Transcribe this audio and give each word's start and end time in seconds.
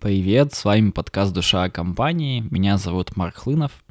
Привет, 0.00 0.54
с 0.54 0.64
вами 0.64 0.90
подкаст 0.90 1.34
«Душа 1.34 1.68
компании». 1.70 2.46
Меня 2.52 2.78
зовут 2.78 3.16
Марк 3.16 3.38
Хлынов. 3.38 3.84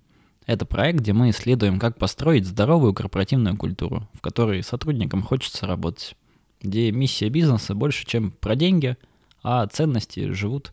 Это 0.46 0.66
проект, 0.66 1.00
где 1.00 1.12
мы 1.12 1.32
исследуем, 1.32 1.80
как 1.80 2.00
построить 2.00 2.46
здоровую 2.46 2.94
корпоративную 2.94 3.58
культуру, 3.58 4.08
в 4.14 4.22
которой 4.22 4.64
сотрудникам 4.64 5.22
хочется 5.22 5.68
работать, 5.68 6.16
где 6.62 6.94
миссия 6.94 7.28
бизнеса 7.28 7.76
больше, 7.76 8.06
чем 8.06 8.32
про 8.32 8.56
деньги, 8.56 8.96
а 9.44 9.68
ценности 9.68 10.32
живут 10.32 10.72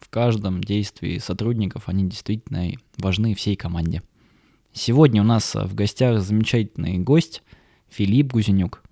в 0.00 0.08
каждом 0.08 0.64
действии 0.64 1.18
сотрудников, 1.18 1.90
они 1.90 2.08
действительно 2.08 2.72
важны 2.96 3.34
всей 3.34 3.56
команде. 3.56 4.00
Сегодня 4.72 5.20
у 5.20 5.26
нас 5.26 5.54
в 5.54 5.74
гостях 5.74 6.22
замечательный 6.22 6.96
гость 6.96 7.42
Филипп 7.90 8.32
Гузенюк, 8.32 8.82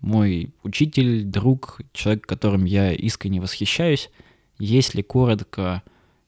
мой 0.00 0.54
учитель, 0.62 1.24
друг, 1.24 1.82
человек, 1.92 2.26
которым 2.26 2.64
я 2.64 2.94
искренне 2.94 3.42
восхищаюсь– 3.42 4.08
если 4.60 5.00
коротко 5.02 5.82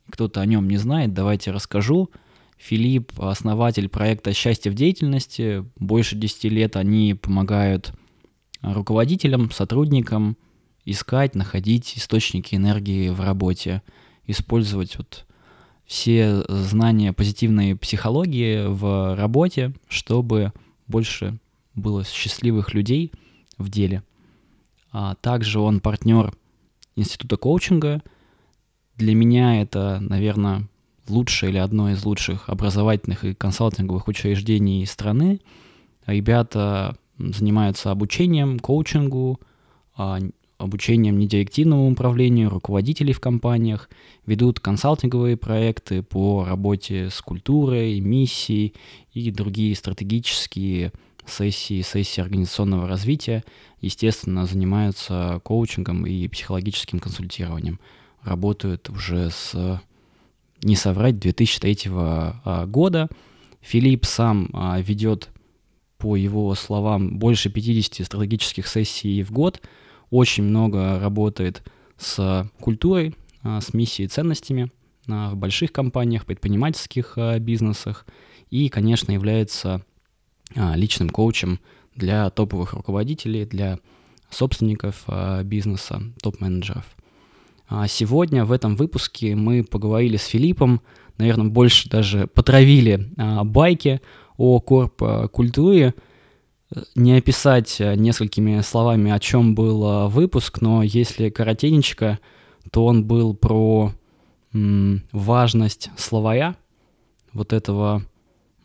кто-то 0.09 0.41
о 0.41 0.47
нем 0.47 0.67
не 0.69 0.79
знает, 0.79 1.13
давайте 1.13 1.53
расскажу. 1.53 2.11
Филипп– 2.57 3.13
основатель 3.21 3.89
проекта 3.89 4.33
«Счастье 4.33 4.73
в 4.73 4.75
деятельности». 4.75 5.65
Больше 5.77 6.17
10 6.17 6.45
лет 6.45 6.77
они 6.77 7.15
помогают 7.15 7.93
руководителям, 8.63 9.51
сотрудникам 9.51 10.37
искать, 10.85 11.35
находить 11.35 11.97
источники 11.97 12.55
энергии 12.55 13.11
в 13.11 13.21
работе, 13.21 13.83
использовать 14.27 14.97
вот 14.97 15.27
все 15.85 16.43
знания 16.49 17.13
позитивной 17.13 17.77
психологии 17.77 18.67
в 18.67 19.15
работе, 19.15 19.75
чтобы 19.89 20.53
больше 20.87 21.39
было 21.75 22.05
счастливых 22.05 22.73
людей 22.73 23.13
в 23.59 23.69
деле. 23.69 24.03
А 24.91 25.17
также 25.17 25.59
он 25.61 25.81
партнер 25.81 26.33
Института 26.97 27.37
коучинга– 27.37 28.03
для 29.03 29.17
меня 29.17 29.61
это, 29.61 29.99
наверное, 30.01 30.69
лучшее 31.09 31.51
или 31.51 31.59
одно 31.59 31.91
из 31.91 32.05
лучших 32.05 32.49
образовательных 32.49 33.25
и 33.25 33.35
консалтинговых 33.35 34.07
учреждений 34.07 34.87
страны. 34.87 35.41
Ребята 36.07 36.97
занимаются 37.19 37.91
обучением, 37.91 38.61
коучингу, 38.61 39.41
а, 39.97 40.21
обучением 40.57 41.19
недирективному 41.19 41.91
управлению, 41.91 42.49
руководителей 42.49 43.13
в 43.13 43.19
компаниях, 43.19 43.91
ведут 44.25 44.61
консалтинговые 44.61 45.37
проекты 45.37 46.03
по 46.03 46.45
работе 46.45 47.11
с 47.11 47.21
культурой, 47.21 47.99
миссией 47.99 48.75
и 49.13 49.33
другие 49.33 49.75
стратегические 49.75 50.93
сессии, 51.27 51.83
сессии 51.83 52.21
организационного 52.21 52.87
развития, 52.87 53.43
естественно, 53.81 54.47
занимаются 54.47 55.41
коучингом 55.43 56.07
и 56.07 56.29
психологическим 56.29 57.01
консультированием 57.01 57.81
работают 58.25 58.89
уже 58.91 59.31
с, 59.31 59.81
не 60.63 60.77
соврать, 60.77 61.19
2003 61.19 61.79
а, 61.87 62.67
года. 62.67 63.09
Филипп 63.61 64.07
сам 64.07 64.49
а, 64.53 64.81
ведет, 64.81 65.31
по 65.99 66.17
его 66.17 66.55
словам, 66.55 67.19
больше 67.19 67.51
50 67.51 68.05
стратегических 68.07 68.67
сессий 68.67 69.23
в 69.23 69.31
год, 69.31 69.61
очень 70.11 70.45
много 70.45 70.99
работает 70.99 71.63
с 71.97 72.51
культурой, 72.61 73.15
а, 73.43 73.61
с 73.61 73.75
миссией 73.75 74.07
и 74.07 74.09
ценностями 74.09 74.71
в 75.07 75.35
больших 75.35 75.73
компаниях, 75.73 76.27
предпринимательских 76.27 77.19
бизнесах 77.41 78.07
и, 78.51 78.69
конечно, 78.69 79.11
является 79.11 79.85
личным 80.55 81.11
коучем 81.11 81.59
для 81.97 82.31
топовых 82.31 82.75
руководителей, 82.75 83.45
для 83.45 83.81
собственников 84.31 85.05
бизнеса, 85.43 86.01
топ-менеджеров. 86.23 86.85
А 87.75 87.89
сегодня 87.89 88.45
в 88.45 88.53
этом 88.53 88.77
выпуске 88.77 89.35
мы 89.35 89.65
поговорили 89.65 90.19
с 90.19 90.27
Филиппом, 90.27 90.83
наверное, 91.17 91.47
больше 91.47 91.89
даже 91.89 92.27
потравили 92.27 93.11
а, 93.17 93.45
байки 93.45 94.03
о 94.37 94.61
корп-культуре. 94.61 95.95
Не 96.95 97.15
описать 97.15 97.81
несколькими 97.81 98.61
словами, 98.61 99.11
о 99.11 99.19
чем 99.19 99.55
был 99.55 99.87
а, 99.87 100.09
выпуск, 100.09 100.61
но 100.61 100.83
если 100.83 101.31
коротенечко, 101.31 102.19
то 102.71 102.85
он 102.85 103.07
был 103.07 103.33
про 103.33 103.93
важность 104.53 105.89
словаря, 105.97 106.57
вот 107.33 107.55
этого 107.55 108.05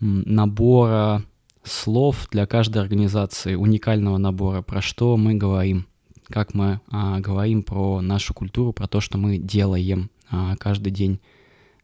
набора 0.01 1.23
слов 1.63 2.27
для 2.29 2.45
каждой 2.45 2.81
организации, 2.81 3.55
уникального 3.55 4.17
набора, 4.17 4.63
про 4.63 4.81
что 4.81 5.15
мы 5.15 5.35
говорим 5.35 5.87
как 6.29 6.53
мы 6.53 6.81
а, 6.89 7.19
говорим 7.19 7.63
про 7.63 8.01
нашу 8.01 8.33
культуру, 8.33 8.73
про 8.73 8.87
то, 8.87 9.01
что 9.01 9.17
мы 9.17 9.37
делаем 9.37 10.09
а, 10.29 10.55
каждый 10.57 10.91
день. 10.91 11.19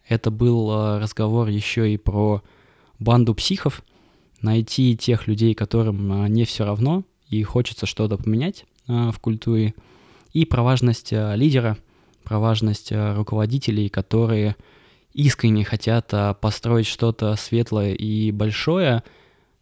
Это 0.07 0.31
был 0.31 0.69
а, 0.71 0.99
разговор 0.99 1.47
еще 1.47 1.93
и 1.93 1.97
про 1.97 2.41
банду 2.99 3.33
психов, 3.35 3.83
найти 4.41 4.95
тех 4.97 5.27
людей, 5.27 5.53
которым 5.53 6.11
а, 6.11 6.27
не 6.27 6.45
все 6.45 6.65
равно 6.65 7.03
и 7.29 7.41
хочется 7.43 7.85
что-то 7.85 8.17
поменять 8.17 8.65
а, 8.87 9.11
в 9.11 9.19
культуре, 9.19 9.73
и 10.33 10.45
про 10.45 10.63
важность 10.63 11.13
а, 11.13 11.35
лидера, 11.35 11.77
про 12.23 12.39
важность 12.39 12.91
а, 12.91 13.15
руководителей, 13.15 13.89
которые 13.89 14.55
искренне 15.13 15.63
хотят 15.63 16.13
а, 16.13 16.33
построить 16.33 16.87
что-то 16.87 17.35
светлое 17.35 17.93
и 17.93 18.31
большое, 18.31 19.03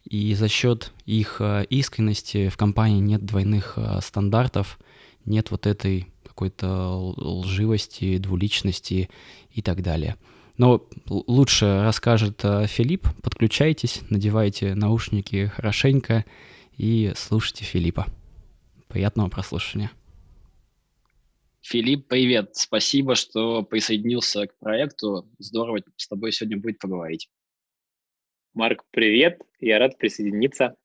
и 0.06 0.34
за 0.34 0.48
счет 0.48 0.92
их 1.06 1.38
э, 1.40 1.66
искренности 1.70 2.50
в 2.50 2.58
компании 2.58 3.00
нет 3.00 3.26
двойных 3.26 3.74
э, 3.78 4.00
стандартов, 4.02 4.80
нет 5.26 5.52
вот 5.52 5.68
этой 5.68 6.08
какой-то 6.24 6.96
лживости, 7.18 8.18
двуличности 8.18 9.10
и 9.52 9.62
так 9.62 9.84
далее. 9.84 10.18
Но 10.58 10.88
лучше 11.08 11.82
расскажет 11.84 12.42
э, 12.44 12.68
Филипп. 12.68 13.08
Подключайтесь, 13.22 14.02
надевайте 14.10 14.76
наушники 14.76 15.48
хорошенько 15.48 16.26
и 16.78 17.14
слушайте 17.16 17.64
Филиппа. 17.64 18.08
Приятного 18.88 19.30
прослушивания. 19.30 19.92
Филипп, 21.62 22.08
привет. 22.08 22.56
Спасибо, 22.56 23.16
что 23.16 23.62
присоединился 23.62 24.48
к 24.48 24.58
проекту. 24.58 25.28
Здорово 25.38 25.82
с 25.96 26.08
тобой 26.08 26.32
сегодня 26.32 26.58
будет 26.58 26.80
поговорить. 26.80 27.30
Марк, 28.54 28.84
привет. 28.92 29.42
Я 29.62 29.80
рад 29.80 29.98
присоединиться. 29.98 30.76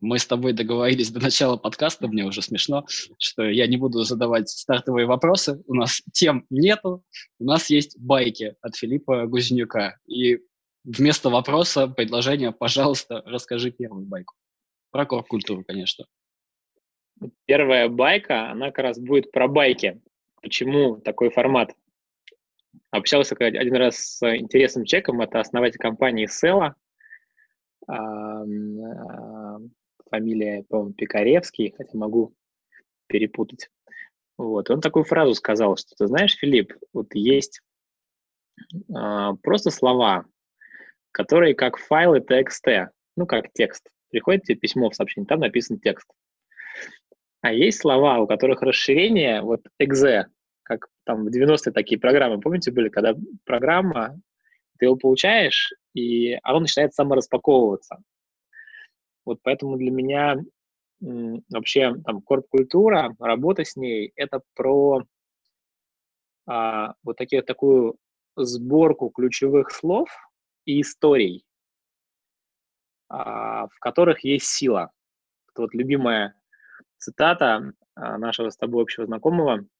Мы 0.00 0.18
с 0.18 0.26
тобой 0.26 0.54
договорились 0.54 1.10
до 1.10 1.20
начала 1.20 1.56
подкаста, 1.56 2.08
мне 2.08 2.24
уже 2.24 2.42
смешно, 2.42 2.84
что 3.18 3.44
я 3.44 3.68
не 3.68 3.76
буду 3.76 4.02
задавать 4.02 4.48
стартовые 4.48 5.06
вопросы. 5.06 5.62
У 5.68 5.74
нас 5.74 6.02
тем 6.12 6.46
нету, 6.50 7.04
у 7.38 7.44
нас 7.44 7.70
есть 7.70 7.96
байки 8.00 8.56
от 8.60 8.74
Филиппа 8.74 9.26
Гузнюка. 9.26 9.98
И 10.06 10.40
вместо 10.82 11.30
вопроса, 11.30 11.86
предложения, 11.86 12.50
пожалуйста, 12.50 13.22
расскажи 13.24 13.70
первую 13.70 14.04
байку. 14.06 14.34
Про 14.90 15.06
корп-культуру, 15.06 15.62
конечно. 15.64 16.06
Первая 17.44 17.88
байка, 17.88 18.50
она 18.50 18.72
как 18.72 18.78
раз 18.78 18.98
будет 18.98 19.30
про 19.30 19.46
байки. 19.46 20.00
Почему 20.42 20.96
такой 20.96 21.30
формат? 21.30 21.72
Общался 22.90 23.34
один 23.36 23.76
раз 23.76 23.96
с 23.96 24.36
интересным 24.36 24.84
человеком, 24.84 25.20
это 25.20 25.40
основатель 25.40 25.78
компании 25.78 26.26
Села, 26.26 26.74
фамилия, 30.10 30.64
по-моему, 30.68 30.92
Пикаревский, 30.94 31.74
хотя 31.76 31.96
могу 31.96 32.34
перепутать. 33.06 33.70
Вот, 34.36 34.70
он 34.70 34.80
такую 34.80 35.04
фразу 35.04 35.34
сказал, 35.34 35.76
что 35.76 35.94
ты 35.96 36.06
знаешь, 36.06 36.36
Филипп, 36.36 36.72
вот 36.92 37.14
есть 37.14 37.60
а, 38.94 39.34
просто 39.34 39.70
слова, 39.70 40.24
которые 41.12 41.54
как 41.54 41.76
файлы 41.76 42.20
TXT, 42.20 42.88
ну, 43.16 43.26
как 43.26 43.52
текст. 43.52 43.88
Приходит 44.10 44.44
тебе 44.44 44.56
письмо 44.56 44.90
в 44.90 44.94
сообщении, 44.94 45.26
там 45.26 45.40
написан 45.40 45.78
текст. 45.78 46.08
А 47.42 47.52
есть 47.52 47.80
слова, 47.80 48.18
у 48.18 48.26
которых 48.26 48.62
расширение, 48.62 49.40
вот 49.42 49.62
exe, 49.80 50.24
как 50.70 50.86
там 51.02 51.24
в 51.24 51.28
90-е 51.28 51.72
такие 51.72 52.00
программы, 52.00 52.40
помните, 52.40 52.70
были, 52.70 52.90
когда 52.90 53.16
программа, 53.44 54.20
ты 54.78 54.84
его 54.84 54.94
получаешь, 54.94 55.72
и 55.94 56.38
оно 56.44 56.60
начинает 56.60 56.94
самораспаковываться. 56.94 58.00
Вот 59.24 59.40
поэтому 59.42 59.76
для 59.76 59.90
меня 59.90 60.36
вообще 61.00 61.96
там 62.04 62.22
корп-культура, 62.22 63.16
работа 63.18 63.64
с 63.64 63.74
ней, 63.74 64.12
это 64.14 64.42
про 64.54 65.02
а, 66.46 66.94
вот 67.02 67.16
такие, 67.16 67.42
такую 67.42 67.96
сборку 68.36 69.10
ключевых 69.10 69.72
слов 69.72 70.08
и 70.66 70.82
историй, 70.82 71.44
а, 73.08 73.66
в 73.66 73.78
которых 73.80 74.22
есть 74.22 74.46
сила. 74.46 74.92
Это 75.50 75.62
вот 75.62 75.74
любимая 75.74 76.36
цитата 76.98 77.72
а, 77.96 78.18
нашего 78.18 78.50
с 78.50 78.56
тобой 78.56 78.84
общего 78.84 79.06
знакомого– 79.06 79.66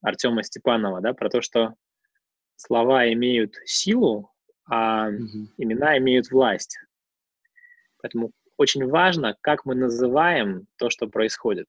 Артема 0.00 0.42
Степанова, 0.42 1.00
да, 1.00 1.12
про 1.12 1.28
то, 1.28 1.40
что 1.40 1.74
слова 2.56 3.12
имеют 3.12 3.56
силу, 3.64 4.30
а 4.66 5.08
угу. 5.08 5.48
имена 5.56 5.98
имеют 5.98 6.30
власть. 6.30 6.78
Поэтому 8.00 8.32
очень 8.56 8.86
важно, 8.86 9.36
как 9.40 9.64
мы 9.64 9.74
называем 9.74 10.66
то, 10.76 10.90
что 10.90 11.08
происходит. 11.08 11.68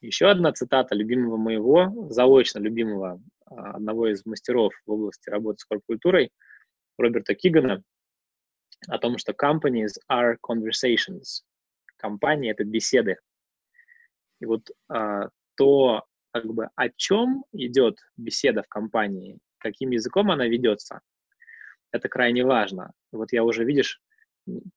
Еще 0.00 0.28
одна 0.28 0.52
цитата 0.52 0.94
любимого 0.94 1.36
моего, 1.36 2.08
заочно 2.10 2.58
любимого, 2.58 3.20
а, 3.46 3.76
одного 3.76 4.08
из 4.08 4.24
мастеров 4.26 4.74
в 4.86 4.92
области 4.92 5.30
работы 5.30 5.60
с 5.60 5.64
корпкультурой, 5.64 6.30
Роберта 6.98 7.34
Кигана, 7.34 7.82
о 8.86 8.98
том, 8.98 9.18
что 9.18 9.32
companies 9.32 9.92
are 10.10 10.36
conversations. 10.46 11.42
Компании— 11.96 12.50
это 12.52 12.64
беседы. 12.64 13.16
И 14.40 14.46
вот 14.46 14.70
а, 14.88 15.30
то, 15.56 16.04
как 16.34 16.52
бы, 16.52 16.68
о 16.74 16.88
чем 16.88 17.44
идет 17.52 17.96
беседа 18.16 18.64
в 18.64 18.68
компании, 18.68 19.38
каким 19.58 19.90
языком 19.90 20.32
она 20.32 20.48
ведется, 20.48 21.00
это 21.92 22.08
крайне 22.08 22.44
важно. 22.44 22.90
Вот 23.12 23.32
я 23.32 23.44
уже, 23.44 23.64
видишь, 23.64 24.00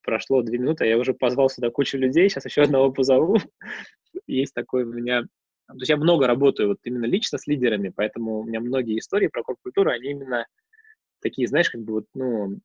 прошло 0.04 0.44
две 0.44 0.59
минуты, 0.59 0.86
я 0.86 1.00
уже 1.00 1.15
позвал 1.15 1.50
сюда 1.50 1.71
кучу 1.71 1.98
людей, 1.98 2.30
сейчас 2.30 2.45
еще 2.45 2.62
одного 2.62 2.92
позову. 2.92 3.38
Есть 4.27 4.54
такой 4.54 4.83
у 4.83 4.94
меня... 4.94 5.24
То 5.68 5.77
есть 5.80 5.89
я 5.89 5.98
много 5.98 6.27
работаю 6.27 6.69
вот 6.69 6.77
именно 6.83 7.06
лично 7.06 7.39
с 7.39 7.48
лидерами, 7.48 7.89
поэтому 7.89 8.39
у 8.39 8.44
меня 8.44 8.59
многие 8.59 9.00
истории 9.00 9.27
про 9.27 9.42
корп-культуру, 9.42 9.89
они 9.89 10.12
именно 10.12 10.45
такие, 11.21 11.48
знаешь, 11.48 11.71
как 11.71 11.81
бы 11.81 11.94
вот, 11.94 12.06
ну, 12.13 12.59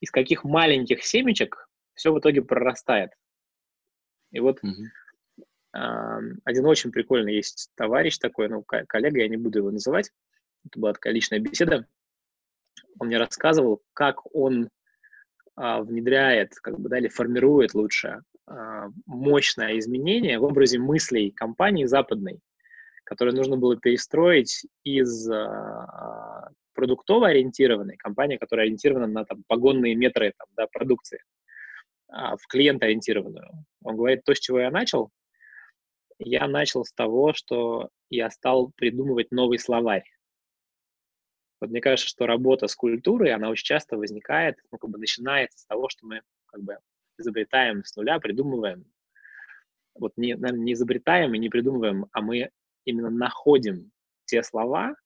из 0.00 0.10
каких 0.12 0.44
маленьких 0.44 1.02
семечек 1.02 1.68
все 1.94 2.12
в 2.12 2.20
итоге 2.20 2.40
прорастает. 2.42 3.10
И 4.30 4.38
вот 4.38 4.62
mm-hmm. 4.62 4.86
Один 5.72 6.66
очень 6.66 6.92
прикольный 6.92 7.34
есть 7.34 7.70
товарищ 7.76 8.18
такой, 8.18 8.48
ну, 8.48 8.62
коллега, 8.62 9.20
я 9.20 9.28
не 9.28 9.38
буду 9.38 9.58
его 9.58 9.70
называть, 9.70 10.10
это 10.66 10.78
была 10.78 10.92
такая 10.92 11.12
личная 11.12 11.38
беседа, 11.38 11.86
он 12.98 13.08
мне 13.08 13.18
рассказывал, 13.18 13.82
как 13.94 14.34
он 14.34 14.68
а, 15.56 15.82
внедряет, 15.82 16.54
как 16.56 16.78
бы, 16.78 16.88
да, 16.88 16.98
или 16.98 17.08
формирует 17.08 17.74
лучше 17.74 18.22
а, 18.46 18.88
мощное 19.06 19.78
изменение 19.78 20.38
в 20.38 20.44
образе 20.44 20.78
мыслей 20.78 21.30
компании 21.30 21.84
западной, 21.84 22.40
которое 23.04 23.32
нужно 23.32 23.56
было 23.56 23.76
перестроить 23.76 24.66
из 24.84 25.28
а, 25.30 26.50
продуктово 26.74 27.28
ориентированной 27.28 27.96
компании, 27.96 28.38
которая 28.38 28.66
ориентирована 28.66 29.06
на 29.06 29.24
там, 29.24 29.42
погонные 29.46 29.94
метры 29.94 30.32
там, 30.38 30.48
да, 30.56 30.66
продукции, 30.66 31.20
в 32.08 32.46
клиент-ориентированную. 32.48 33.50
Он 33.82 33.96
говорит, 33.96 34.22
то, 34.24 34.34
с 34.34 34.38
чего 34.38 34.60
я 34.60 34.70
начал, 34.70 35.10
я 36.18 36.46
начал 36.48 36.84
с 36.84 36.92
того, 36.92 37.32
что 37.32 37.90
я 38.10 38.30
стал 38.30 38.72
придумывать 38.76 39.30
новый 39.30 39.58
словарь. 39.58 40.04
Вот 41.60 41.70
мне 41.70 41.80
кажется, 41.80 42.08
что 42.08 42.26
работа 42.26 42.66
с 42.66 42.74
культурой, 42.74 43.32
она 43.32 43.48
очень 43.48 43.64
часто 43.64 43.96
возникает, 43.96 44.58
ну, 44.70 44.78
как 44.78 44.90
бы 44.90 44.98
начинается 44.98 45.58
с 45.58 45.66
того, 45.66 45.88
что 45.88 46.06
мы 46.06 46.22
как 46.46 46.62
бы 46.62 46.78
изобретаем 47.18 47.84
с 47.84 47.94
нуля, 47.96 48.18
придумываем. 48.18 48.84
Вот 49.94 50.12
не, 50.16 50.34
наверное, 50.34 50.64
не 50.64 50.72
изобретаем 50.72 51.34
и 51.34 51.38
не 51.38 51.48
придумываем, 51.48 52.06
а 52.12 52.20
мы 52.20 52.50
именно 52.84 53.10
находим 53.10 53.92
те 54.24 54.42
слова, 54.42 54.96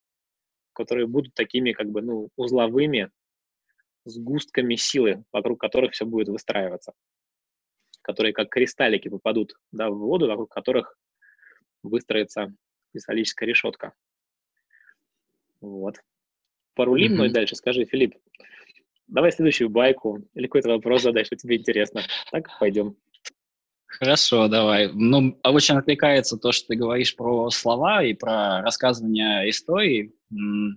которые 0.72 1.06
будут 1.06 1.34
такими 1.34 1.72
как 1.72 1.90
бы, 1.90 2.02
ну, 2.02 2.30
узловыми 2.36 3.10
сгустками 4.04 4.76
силы, 4.76 5.24
вокруг 5.32 5.60
которых 5.60 5.92
все 5.92 6.06
будет 6.06 6.28
выстраиваться, 6.28 6.92
которые 8.06 8.32
как 8.32 8.48
кристаллики 8.48 9.08
попадут 9.08 9.56
да, 9.72 9.90
в 9.90 9.98
воду, 9.98 10.28
вокруг 10.28 10.50
которых 10.50 10.96
выстроится 11.82 12.54
кристаллическая 12.92 13.48
решетка. 13.48 13.92
Вот 15.60 15.96
порулим 16.74 17.12
mm-hmm. 17.12 17.14
мной 17.14 17.30
дальше, 17.30 17.56
скажи, 17.56 17.84
Филипп, 17.84 18.14
давай 19.08 19.32
следующую 19.32 19.70
байку 19.70 20.22
или 20.34 20.46
какой-то 20.46 20.68
вопрос 20.68 21.02
задай, 21.02 21.24
что 21.24 21.34
тебе 21.34 21.56
интересно. 21.56 22.02
Так, 22.30 22.48
пойдем. 22.60 22.96
Хорошо, 23.86 24.46
давай. 24.48 24.90
Ну, 24.92 25.38
очень 25.42 25.76
отвлекается 25.76 26.36
то, 26.36 26.52
что 26.52 26.68
ты 26.68 26.76
говоришь 26.76 27.16
про 27.16 27.50
слова 27.50 28.04
и 28.04 28.12
про 28.12 28.60
рассказывание 28.62 29.48
истории. 29.48 30.12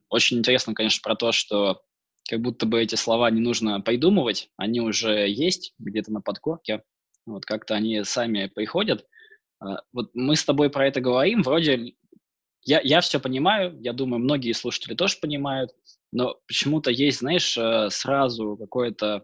Очень 0.10 0.40
интересно, 0.40 0.74
конечно, 0.74 1.02
про 1.04 1.16
то, 1.16 1.31
что 1.31 1.81
как 2.30 2.40
будто 2.40 2.66
бы 2.66 2.81
эти 2.81 2.96
слова 2.96 3.30
не 3.30 3.42
нужно 3.42 3.81
придумывать, 3.81 4.50
они 4.56 4.80
уже 4.80 5.28
есть 5.28 5.74
где-то 5.80 6.14
на 6.14 6.22
подкорке, 6.22 6.84
вот 7.34 7.46
как-то 7.46 7.76
они 7.76 8.04
сами 8.04 8.48
приходят. 8.48 9.06
А, 9.60 9.81
вот 9.94 10.12
мы 10.14 10.36
с 10.36 10.46
тобой 10.46 10.70
про 10.70 10.88
это 10.88 11.02
говорим, 11.02 11.44
вроде 11.44 11.94
я, 12.64 12.81
я 12.81 13.02
все 13.02 13.20
понимаю, 13.20 13.78
я 13.81 13.94
думаю, 13.94 14.20
многие 14.20 14.52
слушатели 14.54 14.94
тоже 14.94 15.18
понимают, 15.22 15.72
но 16.12 16.40
почему-то 16.48 16.92
есть, 16.92 17.20
знаешь, 17.20 17.58
э, 17.58 17.90
сразу 17.90 18.58
какое-то 18.58 19.24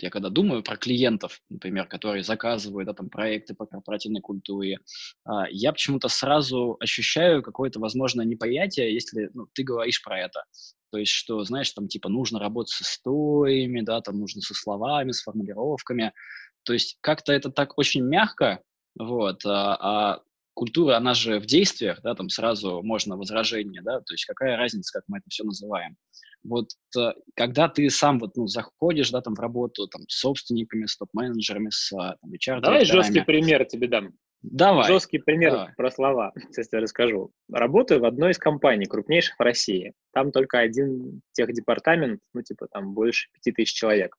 я 0.00 0.10
когда 0.10 0.28
думаю 0.28 0.62
про 0.62 0.76
клиентов, 0.76 1.40
например, 1.48 1.86
которые 1.86 2.22
заказывают 2.22 2.86
да, 2.86 2.92
там, 2.92 3.08
проекты 3.08 3.54
по 3.54 3.66
корпоративной 3.66 4.20
культуре, 4.20 4.78
а, 5.24 5.48
я 5.50 5.72
почему-то 5.72 6.08
сразу 6.08 6.76
ощущаю 6.80 7.42
какое-то, 7.42 7.80
возможно, 7.80 8.22
неприятие, 8.22 8.92
если 8.92 9.30
ну, 9.32 9.46
ты 9.54 9.62
говоришь 9.62 10.02
про 10.02 10.20
это. 10.20 10.44
То 10.92 10.98
есть, 10.98 11.12
что, 11.12 11.42
знаешь, 11.44 11.70
там, 11.70 11.88
типа, 11.88 12.08
нужно 12.08 12.38
работать 12.38 12.72
с 12.72 12.82
историями, 12.82 13.80
да, 13.80 14.00
там, 14.00 14.18
нужно 14.20 14.42
со 14.42 14.54
словами, 14.54 15.12
с 15.12 15.22
формулировками. 15.22 16.12
То 16.66 16.72
есть, 16.72 16.98
как-то 17.00 17.32
это 17.32 17.50
так 17.50 17.78
очень 17.78 18.02
мягко, 18.02 18.60
вот, 18.98 19.44
а, 19.46 19.76
а 19.80 20.20
культура, 20.54 20.96
она 20.96 21.14
же 21.14 21.38
в 21.38 21.46
действиях, 21.46 22.00
да, 22.02 22.14
там 22.14 22.28
сразу 22.28 22.82
можно 22.82 23.16
возражение, 23.16 23.82
да, 23.82 24.00
то 24.00 24.14
есть 24.14 24.24
какая 24.24 24.56
разница, 24.56 24.98
как 24.98 25.04
мы 25.06 25.18
это 25.18 25.26
все 25.28 25.44
называем. 25.44 25.96
Вот 26.42 26.68
э, 26.96 27.12
когда 27.34 27.68
ты 27.68 27.90
сам 27.90 28.18
вот, 28.18 28.36
ну, 28.36 28.46
заходишь, 28.46 29.10
да, 29.10 29.20
там 29.20 29.34
в 29.34 29.40
работу, 29.40 29.86
там, 29.86 30.02
с 30.08 30.20
собственниками, 30.20 30.86
с 30.86 30.96
топ-менеджерами, 30.96 31.68
с 31.70 31.92
а, 31.92 32.16
там, 32.20 32.32
HR 32.32 32.60
Давай 32.60 32.84
жесткий 32.84 33.20
пример 33.20 33.64
тебе 33.66 33.88
дам. 33.88 34.12
Давай. 34.42 34.86
Жесткий 34.86 35.18
пример 35.18 35.52
Давай. 35.52 35.74
про 35.76 35.90
слова, 35.90 36.32
сейчас 36.36 36.68
я 36.72 36.80
расскажу. 36.80 37.32
Работаю 37.50 38.00
в 38.00 38.04
одной 38.04 38.30
из 38.30 38.38
компаний, 38.38 38.86
крупнейших 38.86 39.36
в 39.38 39.42
России. 39.42 39.92
Там 40.12 40.30
только 40.30 40.60
один 40.60 41.20
техдепартамент, 41.32 42.20
ну, 42.32 42.42
типа, 42.42 42.68
там 42.70 42.94
больше 42.94 43.28
пяти 43.32 43.52
тысяч 43.52 43.74
человек. 43.74 44.16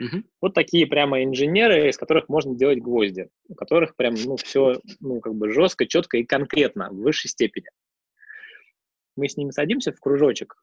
Угу. 0.00 0.22
Вот 0.40 0.54
такие 0.54 0.86
прямо 0.86 1.22
инженеры, 1.22 1.88
из 1.88 1.98
которых 1.98 2.28
можно 2.28 2.54
делать 2.54 2.80
гвозди, 2.80 3.28
у 3.48 3.54
которых 3.54 3.94
прям, 3.96 4.14
ну, 4.14 4.36
все, 4.36 4.80
ну, 5.00 5.20
как 5.20 5.34
бы 5.34 5.52
жестко, 5.52 5.86
четко 5.86 6.16
и 6.16 6.24
конкретно, 6.24 6.88
в 6.90 6.96
высшей 6.96 7.28
степени. 7.28 7.66
Мы 9.16 9.28
с 9.28 9.36
ними 9.36 9.50
садимся 9.50 9.92
в 9.92 10.00
кружочек, 10.00 10.56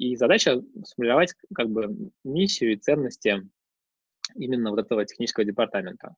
и 0.00 0.16
задача 0.16 0.62
сформировать 0.84 1.34
как 1.54 1.68
бы 1.68 2.10
миссию 2.24 2.72
и 2.72 2.76
ценности 2.76 3.46
именно 4.34 4.70
вот 4.70 4.80
этого 4.80 5.04
технического 5.04 5.44
департамента. 5.44 6.14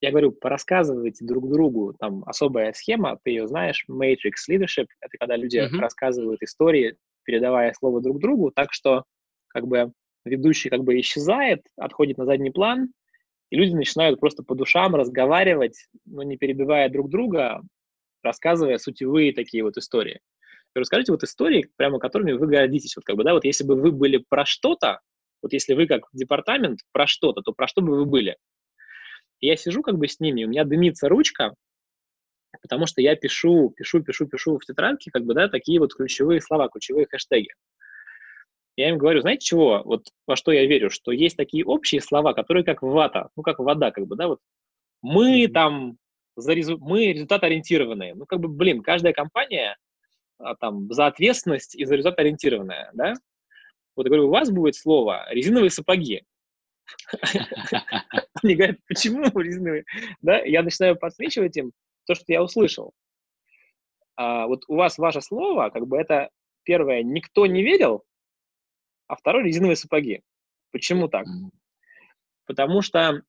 Я 0.00 0.10
говорю, 0.10 0.32
порассказывайте 0.32 1.24
друг 1.24 1.50
другу, 1.50 1.94
там 1.98 2.22
особая 2.26 2.72
схема, 2.72 3.18
ты 3.22 3.30
ее 3.30 3.48
знаешь, 3.48 3.84
Matrix 3.90 4.48
Leadership, 4.48 4.86
это 5.00 5.18
когда 5.18 5.36
люди 5.36 5.58
uh-huh. 5.58 5.78
рассказывают 5.78 6.42
истории, 6.42 6.96
передавая 7.24 7.72
слово 7.74 8.00
друг 8.00 8.20
другу, 8.20 8.50
так 8.50 8.72
что 8.72 9.04
как 9.48 9.66
бы 9.66 9.92
ведущий 10.24 10.70
как 10.70 10.82
бы 10.82 10.98
исчезает, 11.00 11.62
отходит 11.76 12.18
на 12.18 12.24
задний 12.24 12.50
план, 12.50 12.92
и 13.50 13.56
люди 13.56 13.74
начинают 13.74 14.18
просто 14.20 14.42
по 14.42 14.54
душам 14.54 14.94
разговаривать, 14.94 15.86
но 16.06 16.22
не 16.22 16.36
перебивая 16.36 16.88
друг 16.88 17.10
друга, 17.10 17.62
рассказывая 18.22 18.78
сутевые 18.78 19.32
такие 19.34 19.62
вот 19.62 19.76
истории. 19.76 20.20
Расскажите 20.74 21.12
вот 21.12 21.22
истории, 21.22 21.68
прямо 21.76 21.98
которыми 21.98 22.32
вы 22.32 22.46
гордитесь. 22.46 22.96
Вот 22.96 23.04
как 23.04 23.16
бы, 23.16 23.24
да, 23.24 23.34
вот 23.34 23.44
если 23.44 23.64
бы 23.64 23.74
вы 23.74 23.92
были 23.92 24.24
про 24.28 24.46
что-то, 24.46 25.00
вот 25.42 25.52
если 25.52 25.74
вы 25.74 25.86
как 25.86 26.04
департамент 26.12 26.80
про 26.92 27.06
что-то, 27.06 27.42
то 27.42 27.52
про 27.52 27.66
что 27.66 27.82
бы 27.82 27.96
вы 27.96 28.06
были? 28.06 28.36
И 29.40 29.48
я 29.48 29.56
сижу 29.56 29.82
как 29.82 29.98
бы 29.98 30.08
с 30.08 30.20
ними, 30.20 30.44
у 30.44 30.48
меня 30.48 30.64
дымится 30.64 31.08
ручка, 31.08 31.54
потому 32.62 32.86
что 32.86 33.02
я 33.02 33.16
пишу, 33.16 33.70
пишу, 33.76 34.02
пишу, 34.02 34.26
пишу 34.26 34.58
в 34.58 34.64
тетрадке, 34.64 35.10
как 35.10 35.24
бы, 35.24 35.34
да, 35.34 35.48
такие 35.48 35.80
вот 35.80 35.94
ключевые 35.94 36.40
слова, 36.40 36.68
ключевые 36.68 37.06
хэштеги. 37.06 37.48
Я 38.76 38.88
им 38.88 38.98
говорю, 38.98 39.20
знаете 39.20 39.44
чего, 39.44 39.82
вот 39.84 40.08
во 40.26 40.34
что 40.34 40.50
я 40.50 40.66
верю, 40.66 40.90
что 40.90 41.12
есть 41.12 41.36
такие 41.36 41.64
общие 41.64 42.00
слова, 42.00 42.32
которые 42.32 42.64
как 42.64 42.82
вата, 42.82 43.28
ну, 43.36 43.42
как 43.42 43.58
вода, 43.58 43.90
как 43.90 44.06
бы, 44.06 44.16
да, 44.16 44.28
вот 44.28 44.40
мы 45.02 45.46
там, 45.48 45.98
за 46.36 46.54
резу... 46.54 46.78
мы 46.78 47.12
результат 47.12 47.42
ориентированные. 47.44 48.14
Ну, 48.14 48.24
как 48.24 48.40
бы, 48.40 48.48
блин, 48.48 48.82
каждая 48.82 49.12
компания 49.12 49.76
а, 50.38 50.54
там 50.56 50.90
за 50.92 51.06
ответственность 51.06 51.74
и 51.74 51.84
за 51.84 51.96
результат 51.96 52.18
ориентированная, 52.20 52.90
да? 52.94 53.14
Вот 53.94 54.06
я 54.06 54.10
говорю, 54.10 54.28
у 54.28 54.30
вас 54.30 54.50
будет 54.50 54.74
слово 54.74 55.26
резиновые 55.30 55.70
сапоги. 55.70 56.22
Они 58.42 58.54
говорят, 58.54 58.78
почему 58.88 59.38
резиновые? 59.38 59.84
Да, 60.22 60.38
я 60.38 60.62
начинаю 60.62 60.96
подсвечивать 60.96 61.56
им 61.56 61.72
то, 62.06 62.14
что 62.14 62.24
я 62.28 62.42
услышал. 62.42 62.92
А, 64.16 64.46
вот 64.46 64.62
у 64.68 64.76
вас 64.76 64.98
ваше 64.98 65.20
слово, 65.20 65.68
как 65.70 65.86
бы 65.86 65.98
это 65.98 66.30
первое, 66.62 67.02
никто 67.02 67.46
не 67.46 67.62
видел, 67.62 68.04
а 69.06 69.16
второй 69.16 69.44
резиновые 69.44 69.76
сапоги. 69.76 70.22
Почему 70.70 71.08
так? 71.08 71.26
Потому 72.46 72.82
что 72.82 73.22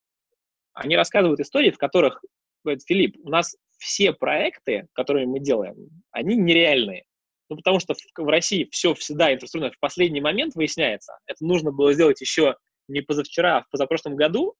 они 0.73 0.95
рассказывают 0.95 1.39
истории, 1.39 1.71
в 1.71 1.77
которых, 1.77 2.23
говорят, 2.63 2.83
Филипп, 2.83 3.17
у 3.23 3.29
нас 3.29 3.55
все 3.77 4.13
проекты, 4.13 4.87
которые 4.93 5.27
мы 5.27 5.39
делаем, 5.39 5.75
они 6.11 6.35
нереальные. 6.35 7.03
Ну, 7.49 7.57
потому 7.57 7.79
что 7.79 7.93
в, 7.93 7.99
в 8.17 8.27
России 8.27 8.67
все 8.71 8.93
всегда 8.93 9.33
инфраструктурно 9.33 9.73
в 9.75 9.79
последний 9.79 10.21
момент 10.21 10.55
выясняется. 10.55 11.17
Это 11.25 11.45
нужно 11.45 11.71
было 11.71 11.93
сделать 11.93 12.21
еще 12.21 12.55
не 12.87 13.01
позавчера, 13.01 13.57
а 13.57 13.63
в 13.63 13.69
позапрошлом 13.69 14.15
году. 14.15 14.55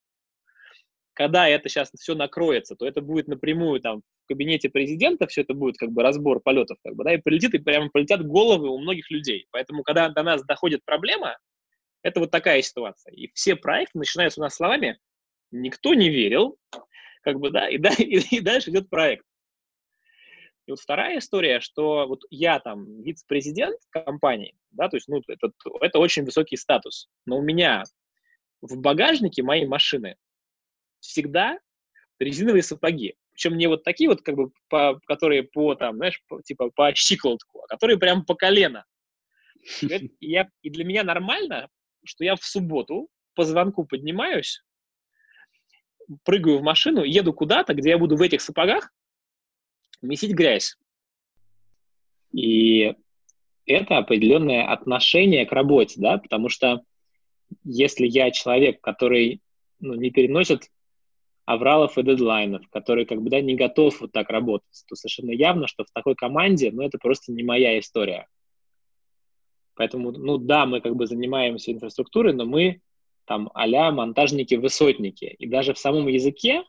Когда 1.14 1.48
это 1.48 1.70
сейчас 1.70 1.92
все 1.98 2.16
накроется, 2.16 2.76
то 2.76 2.88
это 2.88 3.02
будет 3.02 3.28
напрямую 3.28 3.80
там 3.80 4.02
в 4.24 4.28
кабинете 4.28 4.70
президента, 4.70 5.28
все 5.28 5.42
это 5.42 5.54
будет 5.54 5.78
как 5.78 5.92
бы 5.92 6.02
разбор 6.02 6.40
полетов, 6.40 6.78
как 6.84 6.96
бы, 6.96 7.04
да, 7.04 7.14
и 7.14 7.18
прилетит, 7.18 7.54
и 7.54 7.60
прямо 7.60 7.90
полетят 7.90 8.26
головы 8.26 8.70
у 8.70 8.80
многих 8.80 9.12
людей. 9.12 9.48
Поэтому, 9.52 9.84
когда 9.84 10.10
до 10.10 10.24
нас 10.24 10.44
доходит 10.44 10.82
проблема, 10.86 11.38
это 12.02 12.20
вот 12.20 12.32
такая 12.32 12.62
ситуация. 12.62 13.14
И 13.14 13.32
все 13.34 13.56
проекты 13.56 14.00
начинаются 14.00 14.42
у 14.42 14.44
нас 14.44 14.56
словами 14.56 15.00
«никто 15.52 15.94
не 15.94 16.10
верил», 16.10 16.58
как 17.22 17.40
бы, 17.40 17.52
да, 17.52 17.70
и, 17.70 17.78
да, 17.78 17.92
и, 17.98 18.20
и 18.38 18.40
дальше 18.42 18.72
идет 18.72 18.90
проект. 18.90 19.26
И 20.66 20.72
вот 20.72 20.80
вторая 20.80 21.20
история, 21.20 21.60
что 21.60 22.08
вот 22.08 22.22
я 22.30 22.60
там 22.60 23.02
вице-президент 23.02 23.78
компании, 23.90 24.56
да, 24.72 24.88
то 24.88 24.96
есть, 24.96 25.10
ну, 25.10 25.22
это, 25.28 25.52
это 25.82 26.00
очень 26.00 26.24
высокий 26.24 26.56
статус, 26.56 27.10
но 27.26 27.38
у 27.38 27.42
меня 27.42 27.84
в 28.62 28.80
багажнике 28.80 29.44
моей 29.44 29.66
машины 29.66 30.16
всегда 31.04 31.60
резиновые 32.20 32.64
сапоги. 32.64 33.16
Причем 33.32 33.58
не 33.58 33.68
вот 33.68 33.84
такие 33.84 34.10
вот, 34.10 34.22
как 34.22 34.36
бы, 34.36 34.52
по, 34.70 35.00
которые 35.06 35.44
по, 35.44 35.76
там, 35.76 35.98
знаешь, 35.98 36.22
по, 36.28 36.42
типа 36.42 36.70
по 36.70 36.94
щиколотку, 36.96 37.64
а 37.64 37.68
которые 37.68 37.98
прям 37.98 38.26
по 38.26 38.36
колено. 38.36 38.86
И, 39.82 40.12
я, 40.20 40.50
и 40.62 40.70
для 40.70 40.86
меня 40.86 41.04
нормально, 41.04 41.70
что 42.06 42.24
я 42.24 42.36
в 42.36 42.44
субботу 42.44 43.10
по 43.36 43.44
звонку 43.44 43.86
поднимаюсь, 43.86 44.64
прыгаю 46.24 46.60
в 46.60 46.64
машину, 46.64 47.04
еду 47.04 47.34
куда-то, 47.34 47.74
где 47.74 47.90
я 47.90 47.98
буду 47.98 48.16
в 48.16 48.22
этих 48.22 48.42
сапогах 48.42 48.94
месить 50.02 50.34
грязь. 50.34 50.78
И 52.32 52.94
это 53.66 53.98
определенное 53.98 54.72
отношение 54.72 55.46
к 55.46 55.52
работе, 55.52 55.96
да, 55.98 56.18
потому 56.18 56.50
что 56.50 56.84
если 57.64 58.06
я 58.06 58.32
человек, 58.32 58.82
который 58.82 59.42
ну, 59.80 59.96
не 59.96 60.12
переносит 60.12 60.70
авралов 61.46 61.98
и 61.98 62.04
дедлайнов, 62.04 62.68
который 62.70 63.06
да, 63.06 63.42
не 63.42 63.56
готов 63.56 64.00
вот 64.02 64.12
так 64.12 64.30
работать, 64.30 64.84
то 64.88 64.96
совершенно 64.96 65.32
явно, 65.32 65.68
что 65.68 65.84
в 65.84 65.92
такой 65.92 66.16
команде, 66.16 66.72
ну, 66.72 66.84
это 66.84 66.98
просто 66.98 67.32
не 67.32 67.44
моя 67.44 67.78
история. 67.80 68.28
Поэтому, 69.76 70.12
ну 70.12 70.38
да, 70.38 70.66
мы 70.66 70.82
как 70.82 70.96
бы 70.96 71.08
занимаемся 71.08 71.72
инфраструктурой, 71.72 72.34
но 72.34 72.46
мы 72.46 72.82
там 73.26 73.50
а 73.54 73.92
монтажники-высотники. 73.92 75.26
И 75.26 75.48
даже 75.48 75.74
в 75.74 75.80
самом 75.80 76.08
языке 76.08 76.64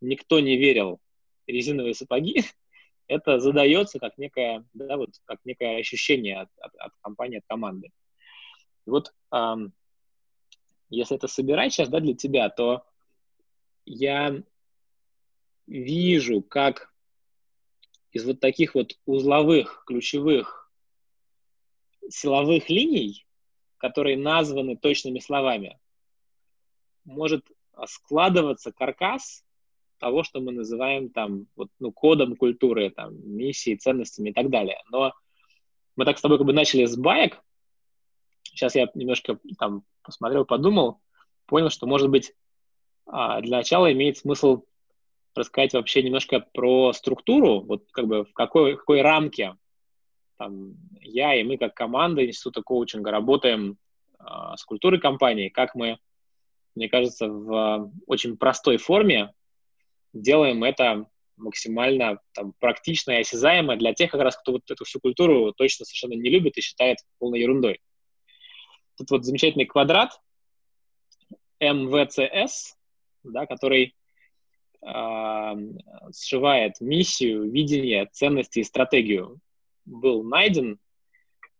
никто 0.00 0.40
не 0.40 0.56
верил 0.56 1.00
резиновые 1.46 1.94
сапоги, 1.94 2.44
это 3.08 3.40
задается 3.40 3.98
как 3.98 4.16
некое, 4.18 4.64
да, 4.72 4.96
вот, 4.96 5.10
как 5.24 5.40
некое 5.44 5.78
ощущение 5.78 6.40
от, 6.40 6.48
от, 6.60 6.74
от 6.76 6.92
компании, 7.02 7.38
от 7.38 7.44
команды. 7.46 7.90
И 8.86 8.90
вот 8.90 9.12
эм, 9.32 9.72
если 10.88 11.16
это 11.16 11.28
собирать 11.28 11.72
сейчас 11.72 11.88
да, 11.88 12.00
для 12.00 12.14
тебя, 12.14 12.48
то 12.48 12.85
я 13.86 14.42
вижу, 15.66 16.42
как 16.42 16.92
из 18.12 18.24
вот 18.24 18.40
таких 18.40 18.74
вот 18.74 18.98
узловых, 19.06 19.84
ключевых 19.86 20.70
силовых 22.08 22.68
линий, 22.68 23.26
которые 23.78 24.16
названы 24.16 24.76
точными 24.76 25.18
словами, 25.18 25.78
может 27.04 27.44
складываться 27.86 28.72
каркас 28.72 29.44
того, 29.98 30.22
что 30.24 30.40
мы 30.40 30.52
называем 30.52 31.10
там 31.10 31.46
вот, 31.56 31.70
ну, 31.78 31.92
кодом 31.92 32.36
культуры, 32.36 32.90
там, 32.90 33.14
миссией, 33.28 33.76
ценностями 33.76 34.30
и 34.30 34.32
так 34.32 34.50
далее. 34.50 34.82
Но 34.90 35.14
мы 35.94 36.04
так 36.04 36.18
с 36.18 36.20
тобой 36.20 36.38
как 36.38 36.46
бы 36.46 36.52
начали 36.52 36.84
с 36.84 36.96
баек. 36.96 37.40
Сейчас 38.42 38.74
я 38.74 38.88
немножко 38.94 39.38
там 39.58 39.84
посмотрел, 40.02 40.44
подумал, 40.44 41.00
понял, 41.46 41.70
что, 41.70 41.86
может 41.86 42.10
быть, 42.10 42.34
для 43.06 43.58
начала 43.58 43.92
имеет 43.92 44.18
смысл 44.18 44.64
рассказать 45.34 45.74
вообще 45.74 46.02
немножко 46.02 46.40
про 46.52 46.92
структуру, 46.92 47.60
вот 47.60 47.84
как 47.92 48.06
бы 48.06 48.24
в 48.24 48.32
какой, 48.32 48.76
какой 48.76 49.02
рамке 49.02 49.56
там, 50.38 50.74
я 51.00 51.34
и 51.34 51.42
мы 51.44 51.56
как 51.56 51.74
команда 51.74 52.24
Института 52.26 52.62
коучинга 52.62 53.10
работаем 53.10 53.78
э, 54.18 54.24
с 54.56 54.64
культурой 54.64 55.00
компании, 55.00 55.48
как 55.48 55.74
мы, 55.74 55.98
мне 56.74 56.88
кажется, 56.88 57.28
в 57.28 57.90
очень 58.06 58.36
простой 58.36 58.76
форме 58.76 59.32
делаем 60.12 60.64
это 60.64 61.06
максимально 61.36 62.20
там, 62.32 62.54
практично 62.58 63.12
и 63.12 63.20
осязаемо 63.20 63.76
для 63.76 63.92
тех, 63.92 64.10
как 64.10 64.22
раз, 64.22 64.36
кто 64.36 64.52
вот 64.52 64.70
эту 64.70 64.84
всю 64.84 65.00
культуру 65.00 65.52
точно 65.52 65.84
совершенно 65.84 66.14
не 66.14 66.30
любит 66.30 66.56
и 66.56 66.62
считает 66.62 66.98
полной 67.18 67.40
ерундой. 67.40 67.80
Тут 68.96 69.10
вот 69.10 69.24
замечательный 69.24 69.66
квадрат 69.66 70.18
МВЦС, 71.60 72.76
да, 73.32 73.46
который 73.46 73.94
э, 74.82 75.54
сшивает 76.14 76.80
миссию, 76.80 77.50
видение, 77.50 78.08
ценности 78.12 78.60
и 78.60 78.64
стратегию. 78.64 79.38
Был 79.84 80.22
найден 80.22 80.78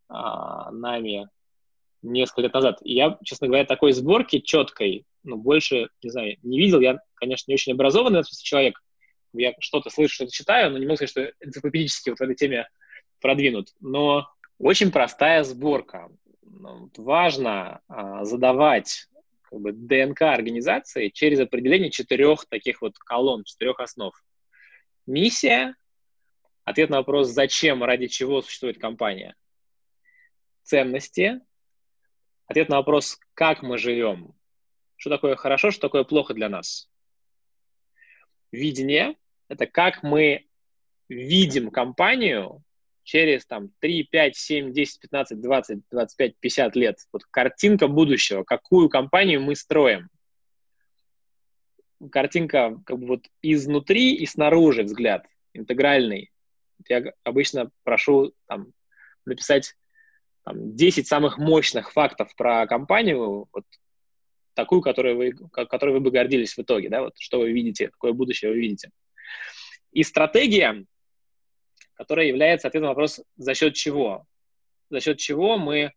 э, 0.09 0.15
нами 0.73 1.29
несколько 2.03 2.43
лет 2.43 2.55
назад. 2.55 2.79
И 2.83 2.95
я, 2.95 3.19
честно 3.25 3.49
говоря, 3.49 3.65
такой 3.65 3.93
сборки 3.93 4.39
четкой, 4.41 5.05
ну, 5.25 5.37
больше, 5.37 5.89
не 6.03 6.11
знаю, 6.11 6.37
не 6.43 6.59
видел. 6.59 6.81
Я, 6.81 6.99
конечно, 7.15 7.51
не 7.51 7.55
очень 7.55 7.73
образованный 7.73 8.23
человек. 8.25 8.81
Я 9.33 9.55
что-то 9.59 9.91
слышу, 9.91 10.15
что-то 10.15 10.33
читаю, 10.33 10.71
но 10.71 10.79
не 10.79 10.87
могу 10.87 10.97
сказать, 10.97 11.11
что 11.11 11.33
энциклопедически 11.41 12.11
вот 12.11 12.19
в 12.19 12.23
этой 12.23 12.37
теме 12.37 12.69
продвинут. 13.21 13.69
Но 13.81 14.29
очень 14.59 14.91
простая 14.91 15.45
сборка. 15.45 16.09
Ну, 16.43 16.91
важно 16.97 17.81
а, 17.89 18.25
задавать 18.25 19.09
как 19.51 19.61
бы 19.61 19.73
ДНК 19.73 20.23
организации 20.23 21.09
через 21.09 21.41
определение 21.41 21.91
четырех 21.91 22.47
таких 22.47 22.83
вот 22.83 22.99
колонн, 22.99 23.45
четырех 23.45 23.81
основ. 23.81 24.15
Миссия, 25.07 25.75
ответ 26.65 26.91
на 26.91 26.99
вопрос, 26.99 27.29
зачем, 27.29 27.85
ради 27.85 28.09
чего 28.09 28.43
существует 28.43 28.79
компания. 28.79 29.35
Ценности, 30.63 31.41
ответ 32.47 32.69
на 32.69 32.77
вопрос, 32.77 33.19
как 33.35 33.63
мы 33.63 33.79
живем, 33.79 34.35
что 34.97 35.11
такое 35.11 35.37
хорошо, 35.37 35.71
что 35.71 35.81
такое 35.83 36.05
плохо 36.05 36.35
для 36.35 36.49
нас. 36.49 36.91
Видение– 38.51 39.17
это 39.49 39.67
как 39.67 40.03
мы 40.03 40.49
видим 41.09 41.71
компанию 41.71 42.65
через 43.07 43.47
там 43.47 43.71
3, 43.79 44.03
5, 44.03 44.37
7, 44.37 44.73
10, 44.73 45.01
15, 45.01 45.41
20, 45.41 45.79
25, 45.91 46.37
50 46.41 46.77
лет. 46.77 46.99
Вот 47.13 47.25
картинка 47.25 47.87
будущего, 47.87 48.43
какую 48.43 48.89
компанию 48.89 49.41
мы 49.41 49.55
строим. 49.55 50.11
Картинка 52.11 52.77
как 52.85 52.99
бы 52.99 53.07
вот 53.07 53.27
изнутри 53.43 54.17
и 54.17 54.27
снаружи 54.27 54.83
взгляд, 54.83 55.25
интегральный. 55.55 56.33
Я 56.89 57.13
обычно 57.23 57.71
прошу 57.85 58.35
там, 58.47 58.73
написать 59.25 59.77
там, 60.45 60.75
10 60.75 61.07
самых 61.07 61.39
мощных 61.39 61.93
фактов 61.93 62.35
про 62.37 62.67
компанию, 62.67 63.49
вот, 63.53 63.65
такую, 64.55 64.83
которую 64.83 65.17
вы, 65.17 65.33
которой 65.53 65.93
вы 65.93 66.01
бы 66.01 66.11
гордились 66.11 66.57
в 66.57 66.59
итоге, 66.59 66.89
да, 66.89 67.03
вот 67.03 67.15
что 67.21 67.39
вы 67.39 67.53
видите, 67.53 67.89
какое 67.89 68.13
будущее 68.13 68.51
вы 68.51 68.59
видите. 68.59 68.91
И 69.93 70.03
стратегия 70.03 70.85
которая 71.97 72.27
является 72.27 72.69
ответом 72.69 72.87
на 72.87 72.91
вопрос, 72.91 73.21
за 73.37 73.55
счет 73.55 73.75
чего? 73.75 74.25
За 74.91 75.01
счет 75.01 75.19
чего 75.19 75.59
мы 75.59 75.93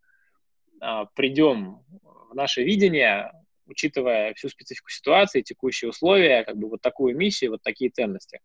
а, 0.80 1.04
придем 1.14 1.84
в 2.02 2.34
наше 2.34 2.64
видение, 2.64 3.32
учитывая 3.66 4.34
всю 4.34 4.48
специфику 4.48 4.90
ситуации, 4.90 5.42
текущие 5.42 5.90
условия, 5.90 6.44
как 6.44 6.56
бы 6.56 6.68
вот 6.68 6.80
такую 6.80 7.16
миссию, 7.16 7.52
вот 7.52 7.62
такие 7.62 7.90
ценности. 7.90 8.40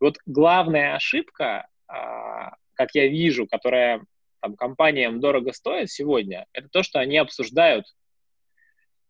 Вот 0.00 0.18
главная 0.24 0.94
ошибка, 0.94 1.68
а, 1.86 2.54
как 2.74 2.94
я 2.94 3.08
вижу, 3.08 3.46
которая 3.46 4.02
там, 4.40 4.56
компаниям 4.56 5.20
дорого 5.20 5.52
стоит 5.52 5.90
сегодня, 5.90 6.46
это 6.52 6.68
то, 6.68 6.82
что 6.82 7.00
они 7.00 7.18
обсуждают 7.18 7.86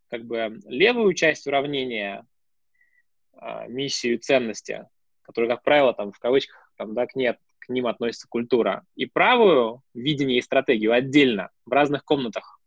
как 0.08 0.24
бы 0.24 0.58
левую 0.66 1.14
часть 1.14 1.46
уравнения, 1.46 2.24
а, 3.32 3.66
миссию 3.66 4.14
и 4.14 4.18
ценности, 4.18 4.88
которые, 5.22 5.50
как 5.50 5.62
правило, 5.62 5.92
там 5.92 6.12
в 6.12 6.18
кавычках 6.18 6.72
там, 6.76 6.94
да, 6.94 7.06
к 7.06 7.14
ней 7.14 7.34
к 7.64 7.68
ним 7.71 7.87
относится 7.87 8.26
культура, 8.28 8.85
и 8.94 9.06
правую 9.06 9.83
видение 9.94 10.38
и 10.38 10.42
стратегию 10.42 10.92
отдельно, 10.92 11.50
в 11.64 11.73
разных 11.73 12.04
комнатах. 12.04 12.61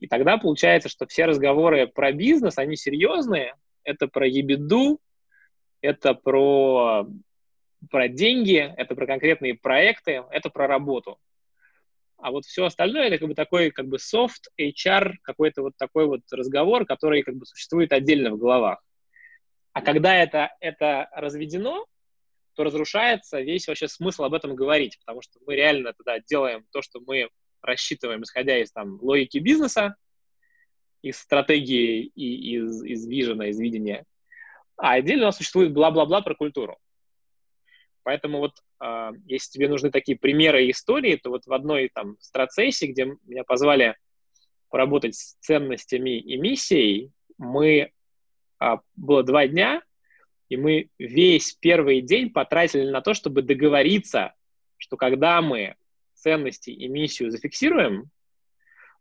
И 0.00 0.06
тогда 0.06 0.36
получается, 0.36 0.88
что 0.88 1.06
все 1.06 1.26
разговоры 1.26 1.86
про 1.86 2.12
бизнес, 2.12 2.58
они 2.58 2.76
серьезные, 2.76 3.54
это 3.84 4.08
про 4.08 4.26
ебеду, 4.26 5.00
это 5.80 6.14
про, 6.14 7.06
про 7.90 8.08
деньги, 8.08 8.72
это 8.76 8.94
про 8.94 9.06
конкретные 9.06 9.54
проекты, 9.54 10.24
это 10.30 10.50
про 10.50 10.66
работу. 10.66 11.18
А 12.18 12.30
вот 12.30 12.44
все 12.44 12.64
остальное 12.64 13.08
это 13.08 13.18
как 13.18 13.28
бы 13.28 13.34
такой 13.34 13.70
как 13.70 13.88
бы 13.88 13.96
soft 13.96 14.48
HR, 14.58 15.14
какой-то 15.22 15.62
вот 15.62 15.72
такой 15.76 16.06
вот 16.06 16.20
разговор, 16.30 16.86
который 16.86 17.22
как 17.22 17.34
бы 17.34 17.46
существует 17.46 17.92
отдельно 17.92 18.30
в 18.30 18.38
головах. 18.38 18.82
А 19.72 19.82
когда 19.82 20.14
это, 20.14 20.54
это 20.60 21.08
разведено, 21.12 21.86
то 22.54 22.64
разрушается 22.64 23.40
весь 23.40 23.66
вообще 23.66 23.88
смысл 23.88 24.24
об 24.24 24.34
этом 24.34 24.54
говорить, 24.54 24.98
потому 25.00 25.22
что 25.22 25.38
мы 25.46 25.56
реально 25.56 25.92
тогда 25.92 26.18
делаем 26.20 26.66
то, 26.70 26.82
что 26.82 27.00
мы 27.00 27.28
рассчитываем, 27.62 28.22
исходя 28.22 28.58
из 28.58 28.72
там, 28.72 28.98
логики 29.00 29.38
бизнеса, 29.38 29.96
из 31.00 31.18
стратегии 31.18 32.04
и 32.04 32.56
из, 32.56 32.82
из 32.84 33.06
вижена, 33.06 33.48
из 33.48 33.58
видения. 33.58 34.04
А 34.76 34.94
отдельно 34.94 35.24
у 35.24 35.26
нас 35.26 35.36
существует 35.36 35.72
бла-бла-бла 35.72 36.22
про 36.22 36.34
культуру. 36.34 36.78
Поэтому 38.04 38.38
вот 38.38 38.54
э, 38.80 39.10
если 39.26 39.52
тебе 39.52 39.68
нужны 39.68 39.90
такие 39.90 40.18
примеры 40.18 40.64
и 40.64 40.70
истории, 40.70 41.16
то 41.16 41.30
вот 41.30 41.46
в 41.46 41.52
одной 41.52 41.88
там 41.88 42.16
страцессии, 42.20 42.86
где 42.86 43.16
меня 43.24 43.44
позвали 43.44 43.96
поработать 44.70 45.14
с 45.14 45.34
ценностями 45.34 46.18
и 46.18 46.36
миссией, 46.36 47.12
мы 47.38 47.92
э, 48.60 48.76
было 48.96 49.22
два 49.22 49.46
дня, 49.46 49.82
и 50.52 50.56
мы 50.58 50.90
весь 50.98 51.54
первый 51.54 52.02
день 52.02 52.28
потратили 52.28 52.90
на 52.90 53.00
то, 53.00 53.14
чтобы 53.14 53.40
договориться, 53.40 54.34
что 54.76 54.98
когда 54.98 55.40
мы 55.40 55.76
ценности 56.12 56.68
и 56.68 56.88
миссию 56.88 57.30
зафиксируем, 57.30 58.10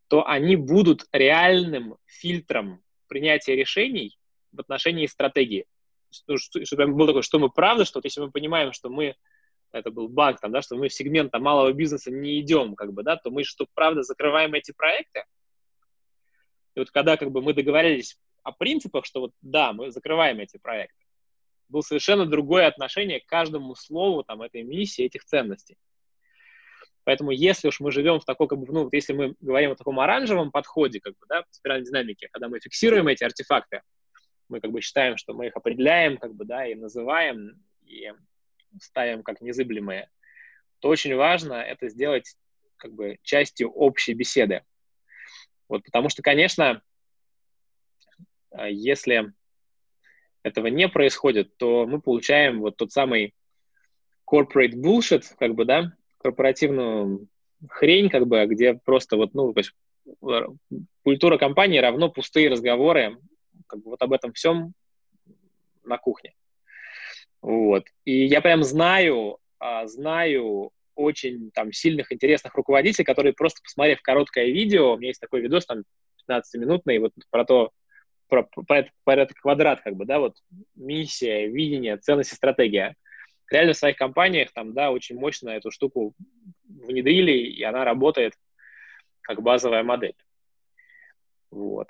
то 0.08 0.26
они 0.26 0.56
будут 0.56 1.08
реальным 1.12 1.98
фильтром 2.06 2.82
принятия 3.08 3.54
решений 3.54 4.18
в 4.54 4.62
отношении 4.62 5.08
стратегии. 5.08 5.66
Что, 6.10 6.38
что, 6.38 6.64
что 6.64 6.88
было 6.88 7.08
такое, 7.08 7.22
что 7.22 7.38
мы 7.38 7.50
правда, 7.50 7.84
что 7.84 7.98
вот 7.98 8.06
если 8.06 8.22
мы 8.22 8.32
понимаем, 8.32 8.72
что 8.72 8.90
мы 8.90 9.18
это 9.74 9.92
был 9.92 10.08
банк, 10.08 10.40
там, 10.40 10.54
да, 10.54 10.62
что 10.62 10.78
мы 10.78 10.88
в 10.88 10.94
сегмент 10.94 11.34
там, 11.34 11.44
малого 11.44 11.74
бизнеса 11.74 12.12
не 12.12 12.40
идем, 12.40 12.76
как 12.76 12.94
бы, 12.94 13.04
да, 13.04 13.18
то 13.18 13.30
мы 13.30 13.44
что, 13.44 13.68
правда, 13.74 14.04
закрываем 14.04 14.54
эти 14.54 14.72
проекты. 14.72 15.26
И 16.76 16.80
вот 16.80 16.92
когда 16.92 17.18
как 17.18 17.30
бы 17.32 17.42
мы 17.42 17.54
договорились 17.54 18.18
о 18.42 18.54
принципах, 18.54 19.06
что 19.06 19.20
вот 19.20 19.34
да, 19.42 19.74
мы 19.74 19.92
закрываем 19.92 20.40
эти 20.40 20.56
проекты, 20.56 21.02
было 21.72 21.82
совершенно 21.82 22.26
другое 22.26 22.68
отношение 22.68 23.20
к 23.20 23.26
каждому 23.26 23.76
слову 23.76 24.24
там, 24.24 24.42
этой 24.42 24.64
миссии, 24.64 25.06
этих 25.06 25.24
ценностей. 25.26 25.78
Поэтому 27.04 27.32
если 27.32 27.68
уж 27.68 27.80
мы 27.80 27.92
живем 27.92 28.20
в 28.20 28.26
такой, 28.26 28.48
как 28.48 28.60
бы, 28.60 28.72
ну, 28.72 28.84
вот 28.84 28.94
если 28.94 29.14
мы 29.14 29.36
говорим 29.40 29.72
о 29.72 29.76
таком 29.76 30.00
оранжевом 30.00 30.52
подходе, 30.52 31.00
как 31.00 31.14
бы, 31.14 31.26
да, 31.28 31.44
спиральной 31.50 31.86
динамике, 31.86 32.30
когда 32.32 32.48
мы 32.48 32.60
фиксируем 32.60 33.08
эти 33.08 33.24
артефакты, 33.24 33.82
мы 34.50 34.60
как 34.60 34.72
бы 34.72 34.82
считаем, 34.82 35.18
что 35.18 35.34
мы 35.34 35.48
их 35.48 35.56
определяем, 35.56 36.18
как 36.18 36.36
бы, 36.36 36.46
да, 36.46 36.68
и 36.68 36.76
называем, 36.76 37.64
и 37.86 38.12
ставим 38.80 39.24
как 39.24 39.42
незыблемые, 39.42 40.10
то 40.80 40.90
очень 40.90 41.16
важно 41.16 41.54
это 41.54 41.90
сделать 41.90 42.36
как 42.78 42.94
бы 42.94 43.18
частью 43.24 43.72
общей 43.72 44.14
беседы. 44.14 44.64
Вот, 45.68 45.84
потому 45.84 46.10
что, 46.10 46.22
конечно, 46.22 46.82
если 48.68 49.34
этого 50.44 50.68
не 50.68 50.88
происходит, 50.88 51.56
то 51.58 51.86
мы 51.86 52.02
получаем 52.02 52.62
вот 52.62 52.78
тот 52.78 52.92
самый 52.92 53.34
corporate 54.30 54.74
bullshit, 54.74 55.24
как 55.38 55.56
бы, 55.56 55.66
да, 55.66 55.94
корпоративную 56.20 57.28
хрень, 57.70 58.10
как 58.10 58.28
бы, 58.28 58.46
где 58.46 58.74
просто 58.74 59.18
вот, 59.18 59.34
ну, 59.34 59.54
то 59.54 59.60
есть 59.60 59.74
э, 60.28 60.48
культура 61.04 61.38
компании 61.38 61.80
равно 61.80 62.10
пустые 62.10 62.50
разговоры, 62.50 63.18
как 63.68 63.80
бы 63.80 63.92
вот 63.92 64.02
об 64.02 64.14
этом 64.14 64.34
всем 64.34 64.74
на 65.84 65.98
кухне. 65.98 66.34
Вот. 67.42 67.86
И 68.06 68.26
я 68.26 68.42
прям 68.42 68.64
знаю, 68.64 69.38
а, 69.60 69.88
знаю 69.88 70.72
очень 70.96 71.52
там 71.52 71.72
сильных, 71.74 72.12
интересных 72.12 72.54
руководителей, 72.56 73.06
которые 73.06 73.34
просто 73.34 73.62
посмотрев 73.64 74.02
короткое 74.02 74.46
видео, 74.48 74.94
у 74.94 74.98
меня 74.98 75.10
есть 75.10 75.22
такой 75.22 75.42
видос 75.42 75.66
там 75.66 75.84
15-минутный, 76.30 77.00
вот 77.00 77.14
про 77.30 77.46
то, 77.46 77.72
про, 78.32 78.50
про 79.04 79.14
этот 79.14 79.38
квадрат, 79.38 79.82
как 79.82 79.96
бы, 79.96 80.06
да, 80.06 80.20
вот 80.20 80.38
миссия, 80.76 81.48
видение, 81.48 81.98
ценность 81.98 82.32
и 82.32 82.36
стратегия. 82.36 82.96
Реально 83.52 83.74
в 83.74 83.78
своих 83.78 83.98
компаниях 83.98 84.54
там, 84.54 84.74
да, 84.74 84.92
очень 84.92 85.20
мощно 85.20 85.50
эту 85.50 85.70
штуку 85.72 86.16
внедрили, 86.64 87.34
и 87.34 87.62
она 87.64 87.84
работает 87.84 88.34
как 89.20 89.42
базовая 89.42 89.84
модель. 89.84 90.16
Вот. 91.52 91.90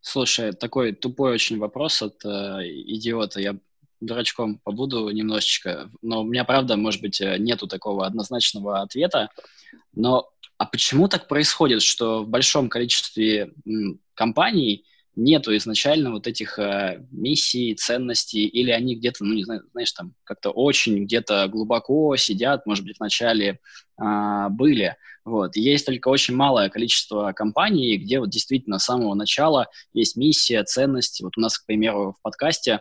Слушай, 0.00 0.52
такой 0.52 0.92
тупой 0.92 1.32
очень 1.32 1.58
вопрос 1.58 2.02
от 2.02 2.24
э, 2.24 2.28
идиота. 2.66 3.40
Я 3.40 3.56
дурачком 4.00 4.58
побуду 4.58 5.08
немножечко, 5.10 5.90
но 6.02 6.22
у 6.22 6.24
меня, 6.24 6.44
правда, 6.44 6.76
может 6.76 7.00
быть, 7.00 7.20
э, 7.20 7.38
нету 7.38 7.68
такого 7.68 8.06
однозначного 8.06 8.80
ответа. 8.80 9.28
Но 9.92 10.32
а 10.60 10.66
почему 10.66 11.08
так 11.08 11.26
происходит, 11.26 11.80
что 11.80 12.22
в 12.22 12.28
большом 12.28 12.68
количестве 12.68 13.50
компаний 14.12 14.84
нету 15.16 15.56
изначально 15.56 16.10
вот 16.10 16.26
этих 16.26 16.58
э, 16.58 17.02
миссий, 17.10 17.74
ценностей, 17.74 18.44
или 18.44 18.70
они 18.70 18.94
где-то, 18.94 19.24
ну, 19.24 19.32
не 19.32 19.44
знаю, 19.44 19.62
знаешь, 19.72 19.90
там 19.92 20.12
как-то 20.22 20.50
очень 20.50 21.04
где-то 21.04 21.48
глубоко 21.48 22.14
сидят, 22.16 22.66
может 22.66 22.84
быть, 22.84 22.96
вначале 22.98 23.58
э, 23.98 24.48
были. 24.50 24.96
Вот. 25.24 25.56
Есть 25.56 25.86
только 25.86 26.08
очень 26.08 26.36
малое 26.36 26.68
количество 26.68 27.32
компаний, 27.32 27.96
где 27.96 28.20
вот 28.20 28.28
действительно 28.28 28.78
с 28.78 28.84
самого 28.84 29.14
начала 29.14 29.68
есть 29.94 30.16
миссия, 30.16 30.62
ценности. 30.64 31.22
Вот 31.22 31.38
у 31.38 31.40
нас, 31.40 31.56
к 31.56 31.64
примеру, 31.64 32.16
в 32.18 32.22
подкасте 32.22 32.80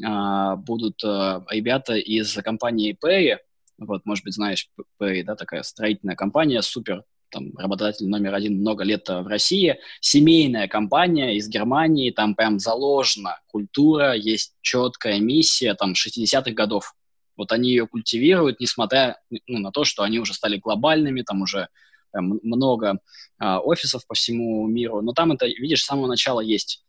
э, 0.00 0.54
будут 0.58 1.02
э, 1.02 1.40
ребята 1.50 1.96
из 1.96 2.32
компании 2.34 2.96
Perry, 3.04 3.38
вот, 3.78 4.06
может 4.06 4.24
быть, 4.24 4.34
знаешь, 4.34 4.68
Perry, 5.00 5.24
да, 5.24 5.34
такая 5.34 5.64
строительная 5.64 6.14
компания, 6.14 6.62
супер 6.62 7.02
там, 7.30 7.56
работодатель 7.56 8.08
номер 8.08 8.34
один 8.34 8.60
много 8.60 8.84
лет 8.84 9.08
в 9.08 9.26
России, 9.26 9.78
семейная 10.00 10.68
компания 10.68 11.36
из 11.36 11.48
Германии, 11.48 12.10
там 12.10 12.34
прям 12.34 12.58
заложена 12.58 13.40
культура, 13.46 14.14
есть 14.14 14.54
четкая 14.60 15.18
миссия 15.20 15.74
там 15.74 15.92
60-х 15.92 16.52
годов. 16.52 16.94
Вот 17.36 17.52
они 17.52 17.70
ее 17.70 17.86
культивируют, 17.86 18.60
несмотря 18.60 19.20
ну, 19.46 19.58
на 19.58 19.70
то, 19.70 19.84
что 19.84 20.02
они 20.02 20.18
уже 20.18 20.34
стали 20.34 20.56
глобальными, 20.56 21.22
там 21.22 21.42
уже 21.42 21.68
прям 22.12 22.40
много 22.42 23.00
а, 23.38 23.60
офисов 23.60 24.06
по 24.06 24.14
всему 24.14 24.66
миру, 24.66 25.02
но 25.02 25.12
там 25.12 25.32
это, 25.32 25.46
видишь, 25.46 25.82
с 25.82 25.86
самого 25.86 26.06
начала 26.06 26.40
есть. 26.40 26.82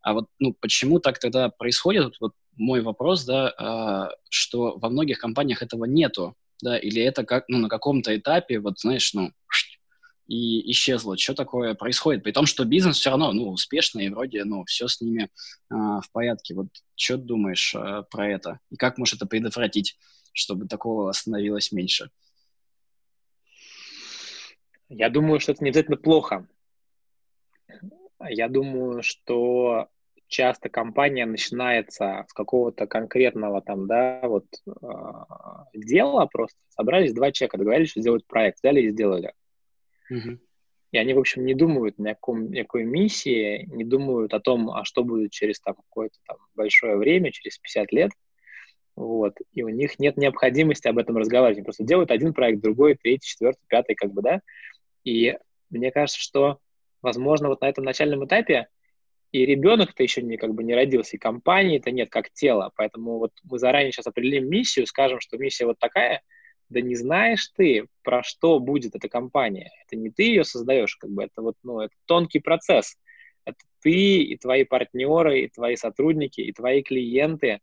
А 0.00 0.14
вот 0.14 0.26
ну, 0.40 0.54
почему 0.60 0.98
так 0.98 1.20
тогда 1.20 1.48
происходит? 1.48 2.16
Вот 2.20 2.32
мой 2.56 2.82
вопрос, 2.82 3.24
да, 3.24 3.54
а, 3.56 4.10
что 4.28 4.76
во 4.78 4.90
многих 4.90 5.18
компаниях 5.18 5.62
этого 5.62 5.84
нету, 5.84 6.34
да, 6.60 6.76
или 6.76 7.00
это 7.02 7.24
как, 7.24 7.44
ну, 7.48 7.58
на 7.58 7.68
каком-то 7.68 8.16
этапе, 8.16 8.58
вот, 8.58 8.80
знаешь, 8.80 9.12
ну, 9.14 9.32
и 10.32 10.70
исчезло. 10.70 11.18
Что 11.18 11.34
такое 11.34 11.74
происходит? 11.74 12.22
При 12.22 12.32
том, 12.32 12.46
что 12.46 12.64
бизнес 12.64 12.96
все 12.96 13.10
равно, 13.10 13.32
ну, 13.34 13.50
успешный, 13.50 14.06
и 14.06 14.08
вроде, 14.08 14.44
ну, 14.44 14.64
все 14.64 14.88
с 14.88 15.02
ними 15.02 15.28
а, 15.68 16.00
в 16.00 16.10
порядке. 16.10 16.54
Вот 16.54 16.68
что 16.96 17.18
думаешь 17.18 17.74
а, 17.74 18.02
про 18.04 18.30
это? 18.30 18.58
И 18.70 18.76
как 18.76 18.96
можешь 18.96 19.16
это 19.16 19.26
предотвратить, 19.26 19.98
чтобы 20.32 20.66
такого 20.66 21.12
становилось 21.12 21.70
меньше? 21.70 22.08
Я 24.88 25.10
думаю, 25.10 25.38
что 25.38 25.52
это 25.52 25.62
не 25.62 25.68
обязательно 25.68 25.98
плохо. 25.98 26.48
Я 28.26 28.48
думаю, 28.48 29.02
что 29.02 29.88
часто 30.28 30.70
компания 30.70 31.26
начинается 31.26 32.24
с 32.26 32.32
какого-то 32.32 32.86
конкретного 32.86 33.60
там, 33.60 33.86
да, 33.86 34.20
вот 34.22 34.46
э, 34.66 34.72
дела 35.74 36.24
просто. 36.24 36.56
Собрались 36.70 37.12
два 37.12 37.32
человека, 37.32 37.58
договорились, 37.58 37.90
что 37.90 38.00
сделать 38.00 38.26
проект, 38.26 38.60
взяли 38.60 38.80
и 38.80 38.90
сделали. 38.90 39.34
И 40.92 40.98
они, 40.98 41.14
в 41.14 41.18
общем, 41.18 41.46
не 41.46 41.54
думают 41.54 41.98
ни 41.98 42.08
о 42.08 42.14
каком, 42.14 42.50
никакой 42.50 42.84
миссии, 42.84 43.66
не 43.72 43.82
думают 43.82 44.34
о 44.34 44.40
том, 44.40 44.70
а 44.70 44.84
что 44.84 45.04
будет 45.04 45.30
через 45.30 45.58
там 45.58 45.74
какое-то 45.74 46.18
там 46.26 46.36
большое 46.54 46.96
время, 46.96 47.32
через 47.32 47.58
50 47.58 47.92
лет. 47.92 48.10
Вот. 48.94 49.34
И 49.52 49.62
у 49.62 49.70
них 49.70 49.98
нет 49.98 50.18
необходимости 50.18 50.86
об 50.88 50.98
этом 50.98 51.16
разговаривать. 51.16 51.58
Они 51.58 51.64
просто 51.64 51.84
делают 51.84 52.10
один 52.10 52.34
проект, 52.34 52.60
другой, 52.60 52.94
третий, 52.94 53.26
четвертый, 53.26 53.62
пятый, 53.68 53.94
как 53.94 54.12
бы, 54.12 54.20
да. 54.20 54.42
И 55.02 55.34
мне 55.70 55.90
кажется, 55.90 56.20
что, 56.20 56.58
возможно, 57.00 57.48
вот 57.48 57.62
на 57.62 57.70
этом 57.70 57.84
начальном 57.84 58.26
этапе 58.26 58.68
и 59.30 59.46
ребенок-то 59.46 60.02
еще 60.02 60.20
не, 60.20 60.36
как 60.36 60.52
бы, 60.52 60.62
не 60.62 60.74
родился, 60.74 61.16
и 61.16 61.18
компании-то 61.18 61.90
нет 61.90 62.10
как 62.10 62.30
тело. 62.32 62.70
Поэтому 62.76 63.18
вот 63.18 63.32
мы 63.44 63.58
заранее 63.58 63.92
сейчас 63.92 64.08
определим 64.08 64.46
миссию, 64.50 64.86
скажем, 64.86 65.20
что 65.20 65.38
миссия 65.38 65.64
вот 65.64 65.78
такая– 65.78 66.20
да 66.68 66.80
не 66.80 66.94
знаешь 66.94 67.48
ты, 67.48 67.86
про 68.02 68.22
что 68.22 68.58
будет 68.58 68.94
эта 68.94 69.08
компания. 69.08 69.70
Это 69.84 69.96
не 69.96 70.10
ты 70.10 70.24
ее 70.24 70.44
создаешь, 70.44 70.96
как 70.96 71.10
бы 71.10 71.24
это 71.24 71.42
вот, 71.42 71.56
ну, 71.62 71.80
это 71.80 71.94
тонкий 72.06 72.40
процесс. 72.40 72.96
Это 73.44 73.58
ты 73.80 74.22
и 74.22 74.36
твои 74.36 74.64
партнеры, 74.64 75.40
и 75.40 75.48
твои 75.48 75.76
сотрудники, 75.76 76.40
и 76.40 76.52
твои 76.52 76.82
клиенты, 76.82 77.60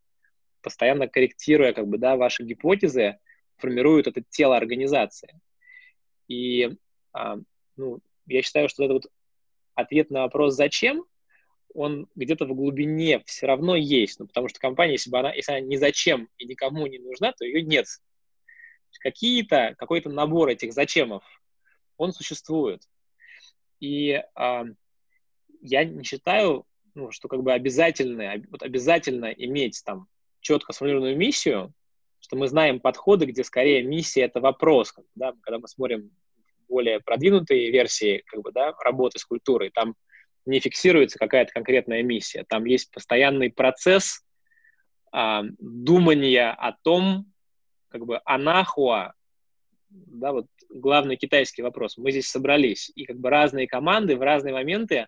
постоянно 0.62 1.08
корректируя, 1.08 1.74
как 1.74 1.88
бы, 1.88 1.98
да, 1.98 2.18
ваши 2.18 2.44
гипотезы, 2.44 3.18
формируют 3.58 4.08
это 4.08 4.22
тело 4.30 4.58
организации. 4.58 5.40
И, 6.28 6.70
а, 7.14 7.38
ну, 7.78 8.00
я 8.28 8.42
считаю, 8.42 8.70
что 8.70 8.84
это 8.84 8.94
вот 8.94 9.06
ответ 9.76 10.12
на 10.12 10.22
вопрос 10.22 10.56
«зачем?» 10.56 11.06
он 11.74 12.08
где-то 12.16 12.46
в 12.46 12.56
глубине 12.56 13.22
все 13.26 13.46
равно 13.46 13.76
есть, 13.76 14.20
ну, 14.20 14.28
потому 14.28 14.48
что 14.50 14.60
компания, 14.60 14.94
если 14.94 15.12
бы 15.12 15.20
она, 15.20 15.34
если 15.34 15.52
она 15.52 15.62
ни 15.62 15.76
зачем 15.76 16.28
и 16.38 16.46
никому 16.46 16.88
не 16.88 16.98
нужна, 16.98 17.32
то 17.32 17.46
ее 17.46 17.62
нет 17.62 17.86
какие-то, 18.98 19.76
какой-то 19.78 20.10
набор 20.10 20.50
этих 20.50 20.74
зачемов, 20.74 21.24
он 21.98 22.14
существует. 22.14 22.82
И 23.80 24.12
э, 24.12 24.64
я 25.62 25.84
не 25.84 26.04
считаю, 26.04 26.66
ну, 26.96 27.12
что 27.12 27.28
как 27.28 27.44
бы 27.44 27.54
обязательно, 27.54 28.42
вот 28.50 28.64
обязательно 28.64 29.26
иметь 29.26 29.82
там 29.86 30.08
четко 30.42 30.74
сформированную 30.74 31.18
миссию, 31.18 31.74
что 32.20 32.36
мы 32.36 32.48
знаем 32.48 32.80
подходы, 32.80 33.26
где 33.26 33.44
скорее 33.44 33.84
миссия— 33.84 34.22
это 34.24 34.42
вопрос. 34.42 34.94
Да? 35.16 35.34
Когда 35.42 35.60
мы 35.60 35.68
смотрим 35.68 36.12
более 36.68 37.00
продвинутые 37.00 37.72
версии 37.72 38.24
как 38.28 38.42
бы, 38.42 38.52
да, 38.52 38.74
работы 38.84 39.20
с 39.20 39.26
культурой, 39.26 39.72
там 39.72 39.96
не 40.46 40.60
фиксируется 40.60 41.18
какая-то 41.18 41.52
конкретная 41.52 42.04
миссия. 42.04 42.46
Там 42.48 42.66
есть 42.66 42.92
постоянный 42.92 43.52
процесс 43.52 44.24
а, 45.12 45.44
думания 45.60 46.52
о 46.52 46.74
том, 46.84 47.32
как 47.90 48.06
бы 48.06 48.22
анахуа, 48.26 49.14
да, 49.90 50.32
вот 50.32 50.48
главный 50.70 51.16
китайский 51.16 51.62
вопрос. 51.62 51.98
Мы 51.98 52.12
здесь 52.12 52.30
собрались, 52.30 52.92
и 52.96 53.06
как 53.06 53.18
бы 53.18 53.30
разные 53.30 53.68
команды 53.68 54.16
в 54.16 54.22
разные 54.22 54.54
моменты 54.54 55.08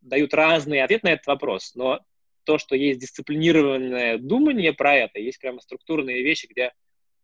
дают 0.00 0.34
разный 0.34 0.82
ответ 0.82 1.02
на 1.02 1.12
этот 1.12 1.26
вопрос, 1.26 1.74
но 1.74 2.00
то, 2.44 2.58
что 2.58 2.76
есть 2.76 3.00
дисциплинированное 3.00 4.18
думание 4.18 4.72
про 4.72 4.94
это, 4.94 5.18
есть 5.18 5.38
прямо 5.40 5.60
структурные 5.60 6.22
вещи, 6.22 6.46
где 6.46 6.72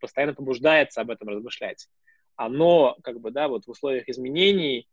постоянно 0.00 0.34
побуждается 0.34 1.00
об 1.00 1.10
этом 1.10 1.28
размышлять. 1.28 1.88
Оно, 2.36 2.96
как 3.02 3.20
бы, 3.20 3.30
да, 3.30 3.48
вот 3.48 3.66
в 3.66 3.70
условиях 3.70 4.08
изменений 4.08 4.88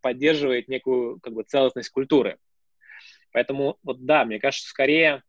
поддерживает 0.00 0.68
некую, 0.68 1.18
как 1.20 1.32
бы, 1.32 1.42
целостность 1.42 1.88
культуры. 1.88 2.38
Поэтому, 3.32 3.78
вот 3.82 4.04
да, 4.04 4.24
мне 4.24 4.38
кажется, 4.38 4.68
скорее 4.68 5.22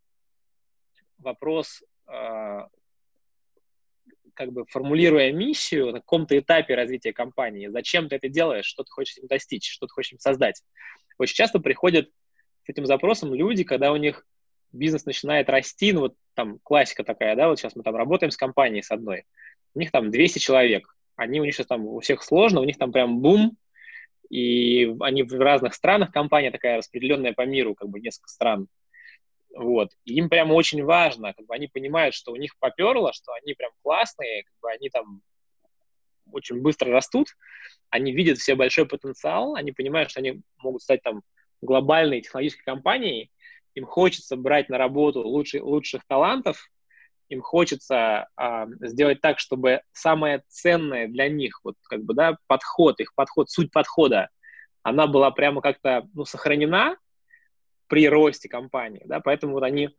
вопрос, 1.17 1.81
э, 2.07 2.67
как 4.35 4.51
бы 4.51 4.65
формулируя 4.67 5.31
миссию 5.31 5.87
на 5.87 5.99
каком-то 5.99 6.37
этапе 6.37 6.75
развития 6.75 7.13
компании, 7.13 7.67
зачем 7.67 8.09
ты 8.09 8.17
это 8.17 8.29
делаешь, 8.29 8.65
что 8.65 8.83
ты 8.83 8.91
хочешь 8.91 9.17
им 9.17 9.27
достичь, 9.27 9.71
что 9.71 9.87
ты 9.87 9.93
хочешь 9.93 10.13
им 10.13 10.19
создать. 10.19 10.61
Очень 11.17 11.35
часто 11.35 11.59
приходят 11.59 12.09
с 12.65 12.69
этим 12.69 12.85
запросом 12.85 13.33
люди, 13.33 13.63
когда 13.63 13.91
у 13.91 13.95
них 13.95 14.25
бизнес 14.71 15.05
начинает 15.05 15.49
расти, 15.49 15.93
ну 15.93 16.01
вот 16.01 16.15
там 16.33 16.59
классика 16.61 17.03
такая, 17.03 17.35
да, 17.35 17.47
вот 17.47 17.59
сейчас 17.59 17.75
мы 17.75 17.83
там 17.83 17.95
работаем 17.95 18.31
с 18.31 18.37
компанией 18.37 18.83
с 18.83 18.91
одной, 18.91 19.25
у 19.73 19.79
них 19.79 19.91
там 19.91 20.11
200 20.11 20.39
человек, 20.39 20.95
они 21.15 21.39
у 21.39 21.45
них 21.45 21.55
сейчас 21.55 21.67
там 21.67 21.85
у 21.85 21.99
всех 22.01 22.23
сложно, 22.23 22.59
у 22.59 22.65
них 22.65 22.77
там 22.77 22.91
прям 22.91 23.19
бум, 23.19 23.57
и 24.29 24.93
они 24.99 25.23
в 25.23 25.33
разных 25.33 25.73
странах, 25.73 26.11
компания 26.11 26.51
такая 26.51 26.77
распределенная 26.77 27.33
по 27.33 27.45
миру, 27.45 27.75
как 27.75 27.89
бы 27.89 27.99
несколько 27.99 28.29
стран, 28.29 28.67
вот, 29.55 29.89
и 30.03 30.15
им 30.15 30.29
прямо 30.29 30.53
очень 30.53 30.83
важно, 30.83 31.33
как 31.33 31.45
бы 31.45 31.55
они 31.55 31.67
понимают, 31.67 32.13
что 32.13 32.33
у 32.33 32.35
них 32.35 32.57
поперло, 32.59 33.13
что 33.13 33.31
они 33.33 33.53
прям 33.53 33.71
классные, 33.81 34.43
как 34.43 34.53
бы 34.61 34.69
они 34.69 34.89
там 34.89 35.21
очень 36.31 36.61
быстро 36.61 36.91
растут, 36.91 37.29
они 37.89 38.11
видят 38.11 38.37
все 38.37 38.55
большой 38.55 38.85
потенциал, 38.85 39.55
они 39.55 39.71
понимают, 39.71 40.11
что 40.11 40.19
они 40.19 40.41
могут 40.57 40.81
стать 40.81 41.01
там 41.03 41.21
глобальной 41.61 42.19
технологической 42.21 42.65
компанией, 42.65 43.31
им 43.75 43.85
хочется 43.85 44.35
брать 44.35 44.67
на 44.67 44.77
работу 44.77 45.21
лучших, 45.21 45.63
лучших 45.63 46.05
талантов, 46.05 46.69
им 47.29 47.41
хочется 47.41 48.27
а, 48.35 48.67
сделать 48.81 49.21
так, 49.21 49.39
чтобы 49.39 49.81
самое 49.93 50.43
ценное 50.49 51.07
для 51.07 51.29
них, 51.29 51.61
вот 51.63 51.75
как 51.83 52.03
бы, 52.03 52.13
да, 52.13 52.37
подход, 52.47 52.99
их 52.99 53.15
подход, 53.15 53.49
суть 53.49 53.71
подхода, 53.71 54.29
она 54.83 55.07
была 55.07 55.31
прямо 55.31 55.61
как-то, 55.61 56.07
ну, 56.13 56.25
сохранена 56.25 56.97
при 57.87 58.07
росте 58.09 58.49
компании, 58.49 59.03
да, 59.05 59.19
поэтому 59.19 59.53
вот 59.53 59.63
они 59.63 59.89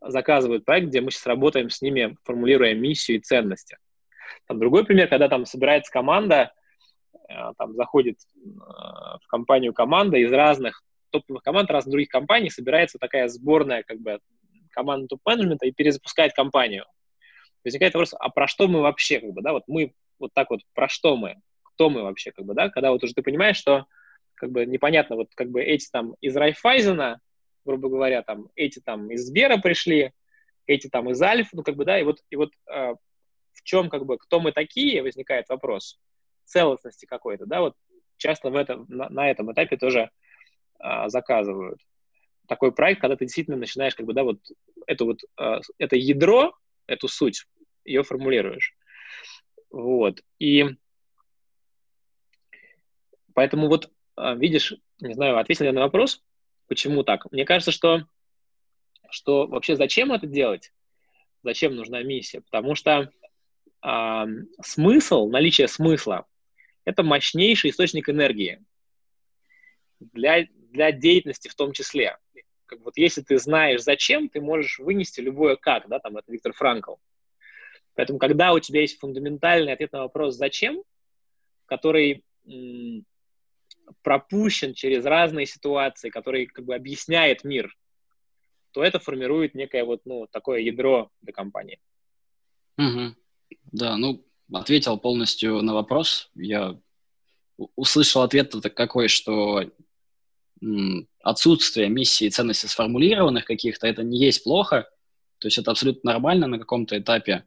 заказывают 0.00 0.64
проект, 0.64 0.88
где 0.88 1.00
мы 1.00 1.10
сейчас 1.10 1.26
работаем 1.26 1.70
с 1.70 1.80
ними, 1.82 2.16
формулируя 2.24 2.74
миссию 2.74 3.18
и 3.18 3.20
ценности. 3.20 3.78
Там 4.46 4.58
другой 4.58 4.84
пример, 4.84 5.08
когда 5.08 5.28
там 5.28 5.46
собирается 5.46 5.90
команда, 5.90 6.52
э, 7.28 7.34
там 7.56 7.74
заходит 7.74 8.16
э, 8.36 8.40
в 8.48 9.26
компанию 9.28 9.72
команда 9.72 10.18
из 10.18 10.32
разных 10.32 10.82
топовых 11.10 11.42
команд, 11.42 11.70
разных 11.70 11.92
других 11.92 12.08
компаний, 12.08 12.50
собирается 12.50 12.98
такая 12.98 13.28
сборная 13.28 13.82
как 13.82 14.00
бы 14.00 14.18
команда 14.70 15.06
топ-менеджмента 15.08 15.66
и 15.66 15.72
перезапускает 15.72 16.32
компанию. 16.34 16.84
Возникает 17.64 17.94
вопрос, 17.94 18.14
а 18.18 18.28
про 18.28 18.46
что 18.46 18.68
мы 18.68 18.80
вообще, 18.80 19.20
как 19.20 19.30
бы, 19.30 19.40
да, 19.40 19.52
вот 19.52 19.62
мы 19.68 19.94
вот 20.18 20.32
так 20.34 20.50
вот, 20.50 20.60
про 20.74 20.88
что 20.88 21.16
мы, 21.16 21.36
кто 21.62 21.88
мы 21.88 22.02
вообще, 22.02 22.32
как 22.32 22.44
бы, 22.44 22.54
да, 22.54 22.68
когда 22.68 22.90
вот 22.90 23.02
уже 23.02 23.14
ты 23.14 23.22
понимаешь, 23.22 23.56
что 23.56 23.86
как 24.34 24.50
бы 24.50 24.66
непонятно, 24.66 25.16
вот 25.16 25.34
как 25.34 25.50
бы 25.50 25.62
эти 25.62 25.88
там 25.90 26.14
из 26.20 26.36
Райфайзена, 26.36 27.20
грубо 27.64 27.88
говоря, 27.88 28.22
там, 28.22 28.48
эти 28.56 28.80
там 28.80 29.10
из 29.10 29.26
Сбера 29.26 29.58
пришли, 29.58 30.12
эти 30.66 30.88
там 30.88 31.10
из 31.10 31.20
Альф, 31.20 31.48
ну, 31.52 31.62
как 31.62 31.76
бы, 31.76 31.84
да, 31.84 31.98
и 31.98 32.04
вот, 32.04 32.20
и 32.30 32.36
вот 32.36 32.50
э, 32.66 32.94
в 33.52 33.62
чем, 33.62 33.88
как 33.88 34.04
бы, 34.04 34.18
кто 34.18 34.40
мы 34.40 34.52
такие, 34.52 35.02
возникает 35.02 35.48
вопрос 35.48 35.98
целостности 36.44 37.06
какой-то, 37.06 37.46
да, 37.46 37.60
вот 37.60 37.74
часто 38.16 38.50
в 38.50 38.56
этом, 38.56 38.86
на, 38.88 39.08
на 39.08 39.30
этом 39.30 39.52
этапе 39.52 39.76
тоже 39.76 40.10
э, 40.80 41.08
заказывают 41.08 41.80
такой 42.46 42.72
проект, 42.72 43.00
когда 43.00 43.16
ты 43.16 43.24
действительно 43.24 43.56
начинаешь, 43.56 43.94
как 43.94 44.06
бы, 44.06 44.12
да, 44.12 44.24
вот 44.24 44.40
это 44.86 45.04
вот, 45.04 45.20
э, 45.38 45.60
это 45.78 45.96
ядро, 45.96 46.56
эту 46.86 47.08
суть, 47.08 47.46
ее 47.84 48.02
формулируешь. 48.02 48.74
Вот, 49.70 50.20
и 50.38 50.66
поэтому 53.34 53.68
вот, 53.68 53.90
видишь, 54.16 54.74
не 55.00 55.14
знаю, 55.14 55.38
ответил 55.38 55.66
я 55.66 55.72
на 55.72 55.80
вопрос, 55.80 56.22
почему 56.68 57.02
так. 57.02 57.30
Мне 57.32 57.44
кажется, 57.44 57.72
что, 57.72 58.04
что 59.10 59.46
вообще 59.46 59.76
зачем 59.76 60.12
это 60.12 60.26
делать? 60.26 60.72
Зачем 61.42 61.74
нужна 61.74 62.02
миссия? 62.02 62.40
Потому 62.40 62.74
что 62.74 63.10
э, 63.84 64.24
смысл, 64.62 65.28
наличие 65.28 65.68
смысла– 65.68 66.26
это 66.84 67.02
мощнейший 67.02 67.70
источник 67.70 68.08
энергии 68.08 68.64
для, 70.00 70.46
для 70.70 70.92
деятельности 70.92 71.48
в 71.48 71.54
том 71.54 71.72
числе. 71.72 72.18
Как 72.66 72.80
вот 72.80 72.96
если 72.96 73.22
ты 73.22 73.38
знаешь 73.38 73.82
зачем, 73.82 74.28
ты 74.28 74.40
можешь 74.40 74.78
вынести 74.78 75.20
любое 75.20 75.56
как, 75.56 75.88
да, 75.88 75.98
там 75.98 76.16
это 76.16 76.30
Виктор 76.32 76.52
Франкл. 76.52 76.94
Поэтому, 77.94 78.18
когда 78.18 78.52
у 78.52 78.60
тебя 78.60 78.80
есть 78.80 78.98
фундаментальный 78.98 79.72
ответ 79.72 79.92
на 79.92 80.00
вопрос 80.00 80.34
«зачем?», 80.34 80.82
который 81.66 82.24
пропущен 84.02 84.74
через 84.74 85.04
разные 85.04 85.46
ситуации, 85.46 86.10
который 86.10 86.46
как 86.46 86.64
бы 86.64 86.74
объясняет 86.74 87.44
мир, 87.44 87.76
то 88.72 88.82
это 88.82 88.98
формирует 88.98 89.54
некое 89.54 89.84
вот, 89.84 90.02
ну, 90.04 90.26
такое 90.30 90.60
ядро 90.60 91.10
для 91.22 91.32
компании. 91.32 91.78
Угу. 92.76 93.14
Да, 93.72 93.96
ну, 93.96 94.24
ответил 94.52 94.98
полностью 94.98 95.62
на 95.62 95.74
вопрос. 95.74 96.30
Я 96.34 96.78
услышал 97.76 98.22
ответ 98.22 98.52
какой, 98.74 99.08
что 99.08 99.62
отсутствие 101.22 101.88
миссии 101.88 102.26
и 102.26 102.30
ценностей 102.30 102.68
сформулированных 102.68 103.44
каких-то, 103.44 103.86
это 103.86 104.02
не 104.02 104.18
есть 104.18 104.44
плохо, 104.44 104.88
то 105.38 105.46
есть 105.46 105.58
это 105.58 105.70
абсолютно 105.70 106.12
нормально 106.12 106.46
на 106.46 106.58
каком-то 106.58 106.98
этапе, 106.98 107.44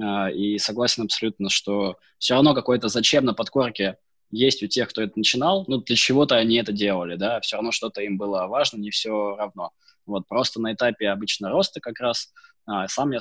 а, 0.00 0.30
и 0.30 0.58
согласен 0.58 1.04
абсолютно, 1.04 1.50
что 1.50 1.98
все 2.18 2.34
равно 2.34 2.54
какое-то 2.54 2.88
зачем 2.88 3.24
на 3.24 3.34
подкорке 3.34 3.98
есть 4.32 4.62
у 4.62 4.66
тех, 4.66 4.88
кто 4.88 5.02
это 5.02 5.12
начинал, 5.16 5.64
ну, 5.68 5.78
для 5.78 5.94
чего-то 5.94 6.36
они 6.36 6.56
это 6.56 6.72
делали, 6.72 7.16
да, 7.16 7.40
все 7.40 7.56
равно 7.56 7.70
что-то 7.70 8.00
им 8.02 8.16
было 8.16 8.46
важно, 8.46 8.78
не 8.78 8.90
все 8.90 9.36
равно. 9.36 9.70
Вот, 10.06 10.26
просто 10.26 10.60
на 10.60 10.72
этапе 10.72 11.08
обычно 11.10 11.50
роста 11.50 11.80
как 11.80 12.00
раз, 12.00 12.32
а, 12.66 12.88
сам 12.88 13.12
я 13.12 13.20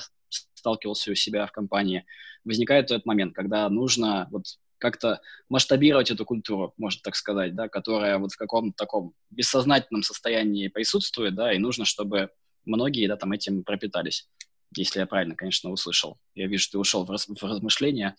сталкивался 0.54 1.12
у 1.12 1.16
себя 1.16 1.46
в 1.46 1.52
компании, 1.52 2.06
возникает 2.46 2.86
этот 2.86 3.06
момент, 3.06 3.36
когда 3.36 3.70
нужно 3.70 4.28
вот 4.32 4.46
как-то 4.78 5.22
масштабировать 5.48 6.10
эту 6.10 6.26
культуру, 6.26 6.74
можно 6.78 7.02
так 7.04 7.16
сказать, 7.16 7.56
да, 7.56 7.68
которая 7.68 8.18
вот 8.18 8.32
в 8.32 8.38
каком-то 8.38 8.76
таком 8.76 9.14
бессознательном 9.30 10.02
состоянии 10.02 10.70
присутствует, 10.70 11.36
да, 11.36 11.54
и 11.54 11.60
нужно, 11.60 11.86
чтобы 11.86 12.30
многие, 12.66 13.08
да, 13.08 13.18
там 13.18 13.34
этим 13.34 13.64
пропитались, 13.64 14.28
если 14.76 15.02
я 15.02 15.06
правильно, 15.06 15.36
конечно, 15.36 15.70
услышал. 15.70 16.18
Я 16.34 16.48
вижу, 16.48 16.70
ты 16.72 16.80
ушел 16.80 17.06
в, 17.06 17.12
раз, 17.12 17.28
в 17.28 17.44
размышления, 17.44 18.16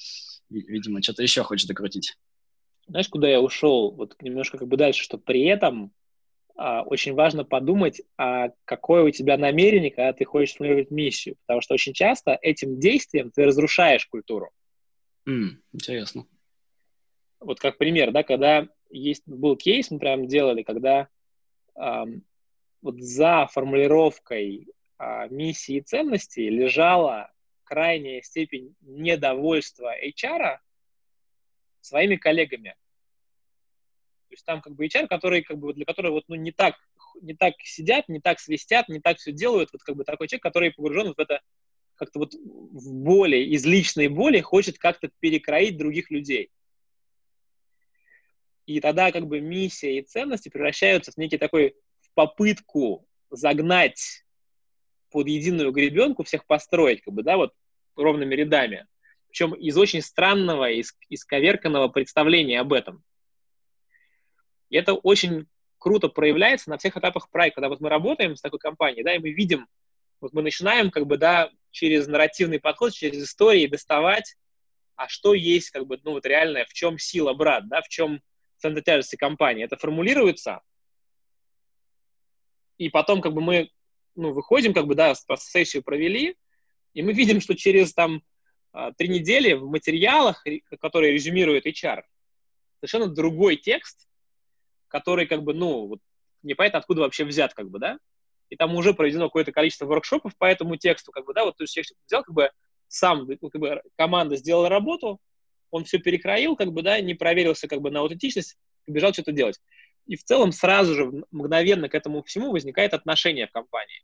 видимо, 0.51 1.03
что-то 1.03 1.23
еще 1.23 1.43
хочешь 1.43 1.67
докрутить. 1.67 2.17
Знаешь, 2.87 3.09
куда 3.09 3.29
я 3.29 3.41
ушел? 3.41 3.93
Вот 3.93 4.17
немножко 4.21 4.59
как 4.59 4.69
бы 4.69 4.77
дальше, 4.77 5.03
что 5.03 5.19
при 5.19 5.45
этом 5.45 5.93
а, 6.57 6.83
очень 6.83 7.15
важно 7.15 7.45
подумать, 7.45 8.03
а 8.19 8.51
какое 8.65 9.05
у 9.05 9.11
тебя 9.11 9.37
намерение, 9.39 9.91
когда 9.91 10.13
ты 10.13 10.25
хочешь 10.25 10.55
сформулировать 10.55 10.91
миссию, 10.91 11.37
потому 11.47 11.61
что 11.61 11.75
очень 11.75 11.93
часто 11.93 12.39
этим 12.41 12.79
действием 12.79 13.31
ты 13.31 13.45
разрушаешь 13.45 14.07
культуру. 14.07 14.51
Mm, 15.29 15.57
интересно. 15.73 16.27
Вот 17.41 17.59
как 17.59 17.79
пример, 17.79 18.13
да, 18.13 18.23
когда 18.23 18.69
есть 18.91 19.23
был 19.27 19.57
кейс, 19.57 19.91
мы 19.91 19.99
прям 19.99 20.27
делали, 20.27 20.63
когда 20.63 21.09
эм, 21.77 22.25
вот 22.83 23.01
за 23.01 23.49
формулировкой 23.51 24.69
э, 24.99 25.29
миссии 25.31 25.77
и 25.77 25.81
ценностей 25.81 26.51
лежала 26.51 27.33
крайняя 27.65 28.21
степень 28.23 28.75
недовольства 28.83 29.95
HR 29.99 30.59
своими 31.83 32.17
коллегами. 32.17 32.71
То 34.29 34.35
есть 34.35 34.47
там 34.47 34.63
как 34.63 34.75
бы 34.75 34.87
HR, 34.87 35.09
который, 35.09 35.43
как 35.43 35.59
бы, 35.59 35.75
для 35.75 35.85
которого 35.85 36.13
вот, 36.13 36.25
ну, 36.29 36.37
не 36.37 36.53
так, 36.53 36.77
не 37.21 37.35
так 37.35 37.55
сидят, 37.63 38.09
не 38.09 38.21
так 38.21 38.41
свистят, 38.41 38.89
не 38.89 39.01
так 39.01 39.19
все 39.19 39.31
делают, 39.31 39.71
вот 39.73 39.83
как 39.83 39.97
бы 39.97 40.05
такой 40.05 40.29
человек, 40.29 40.43
который 40.43 40.73
погружен 40.73 41.13
в 41.13 41.19
это 41.19 41.43
как-то 41.97 42.21
вот 42.21 42.33
в 42.35 42.93
боли, 42.95 43.37
из 43.37 43.67
личной 43.67 44.09
боли 44.09 44.41
хочет 44.41 44.79
как-то 44.79 45.11
перекроить 45.21 45.77
других 45.77 46.11
людей. 46.11 46.51
И 48.67 48.81
тогда 48.81 49.13
как 49.13 49.27
бы 49.27 49.41
миссия 49.41 49.99
и 49.99 50.03
ценности 50.03 50.49
превращаются 50.49 51.13
в 51.13 51.17
некий 51.17 51.37
такой 51.37 51.77
в 52.01 52.11
попытку 52.15 53.07
загнать 53.31 54.25
под 55.11 55.29
единую 55.29 55.73
гребенку 55.73 56.23
всех 56.25 56.47
построить, 56.47 57.03
как 57.03 57.13
бы, 57.13 57.23
да, 57.23 57.37
вот 57.37 57.53
ровными 57.97 58.35
рядами. 58.35 58.87
Причем 59.33 59.55
из 59.55 59.79
очень 59.79 60.03
странного, 60.03 60.71
из, 60.71 60.95
исковерканного 61.09 61.89
представления 61.89 62.61
об 62.61 62.75
этом. 62.75 63.03
И 64.69 64.77
это 64.77 64.93
очень 64.93 65.47
круто 65.79 66.09
проявляется 66.09 66.69
на 66.69 66.77
всех 66.77 66.99
этапах 66.99 67.31
проекта, 67.31 67.63
когда 67.63 67.71
вот 67.71 67.81
мы 67.81 67.89
работаем 67.89 68.37
с 68.37 68.43
такой 68.43 68.59
компанией, 68.59 69.03
да, 69.03 69.15
и 69.15 69.19
мы 69.19 69.31
видим, 69.31 69.69
вот 70.21 70.35
мы 70.35 70.43
начинаем 70.43 70.91
как 70.91 71.07
бы, 71.07 71.17
да, 71.17 71.51
через 71.71 72.07
нарративный 72.09 72.61
подход, 72.61 72.93
через 72.93 73.25
истории 73.25 73.67
доставать, 73.67 74.37
а 74.97 75.09
что 75.09 75.33
есть, 75.33 75.71
как 75.71 75.87
бы, 75.87 75.99
ну 76.05 76.13
вот 76.13 76.27
реальное, 76.27 76.67
в 76.67 76.75
чем 76.75 76.99
сила 76.99 77.33
брат, 77.33 77.67
да, 77.69 77.81
в 77.81 77.89
чем 77.89 78.21
центр 78.59 78.83
тяжести 78.83 79.17
компании. 79.17 79.65
Это 79.65 79.79
формулируется, 79.79 80.61
и 82.77 82.91
потом 82.91 83.23
как 83.23 83.33
бы 83.33 83.41
мы 83.41 83.71
ну, 84.15 84.33
выходим, 84.33 84.75
как 84.75 84.87
бы, 84.87 84.95
да, 84.95 85.15
сессию 85.39 85.83
провели, 85.83 86.37
и 86.93 87.01
мы 87.01 87.15
видим, 87.15 87.41
что 87.41 87.57
через 87.57 87.95
там 87.95 88.23
три 88.97 89.09
недели 89.09 89.53
в 89.53 89.69
материалах, 89.69 90.45
которые 90.81 91.13
резюмирует 91.13 91.67
HR, 91.67 92.03
совершенно 92.81 93.07
другой 93.07 93.57
текст, 93.57 94.09
который 94.89 95.27
как 95.27 95.43
бы, 95.43 95.55
ну, 95.55 95.87
вот, 95.87 96.01
непонятно 96.43 96.79
откуда 96.79 97.03
вообще 97.03 97.25
взят, 97.25 97.55
как 97.55 97.71
бы, 97.71 97.79
да, 97.79 97.99
и 98.49 98.57
там 98.57 98.75
уже 98.75 98.93
проведено 98.95 99.27
какое-то 99.29 99.53
количество 99.53 99.87
воркшопов 99.87 100.37
по 100.37 100.45
этому 100.45 100.77
тексту, 100.77 101.13
как 101.13 101.25
бы, 101.25 101.35
да, 101.35 101.45
вот, 101.45 101.57
то 101.57 101.65
есть 101.65 101.77
я 101.77 101.83
взял, 102.07 102.23
как 102.23 102.35
бы, 102.35 102.51
сам, 102.89 103.27
ну, 103.41 103.51
как 103.51 103.61
бы, 103.61 103.83
команда 103.97 104.37
сделала 104.37 104.69
работу, 104.69 105.19
он 105.71 105.85
все 105.85 105.99
перекроил, 105.99 106.57
как 106.57 106.73
бы, 106.73 106.83
да, 106.83 107.01
не 107.01 107.15
проверился, 107.15 107.69
как 107.69 107.81
бы, 107.81 107.91
на 107.91 108.01
аутентичность, 108.01 108.57
побежал 108.85 109.13
что-то 109.13 109.33
делать. 109.33 109.59
И 110.07 110.17
в 110.17 110.25
целом 110.25 110.53
сразу 110.53 110.95
же, 110.95 111.11
мгновенно 111.31 111.89
к 111.89 111.95
этому 111.95 112.23
всему 112.23 112.53
возникает 112.53 112.93
отношение 112.93 113.47
в 113.47 113.53
компании. 113.53 114.03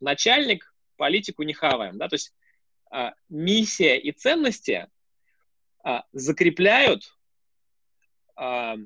Начальник, 0.00 0.74
политику 0.96 1.42
не 1.42 1.52
хаваем, 1.52 1.98
да, 1.98 2.08
то 2.08 2.14
есть 2.14 2.32
а, 2.32 2.41
миссия 3.28 3.98
и 3.98 4.12
ценности 4.12 4.88
а, 5.82 6.04
закрепляют 6.12 7.16
а, 8.36 8.76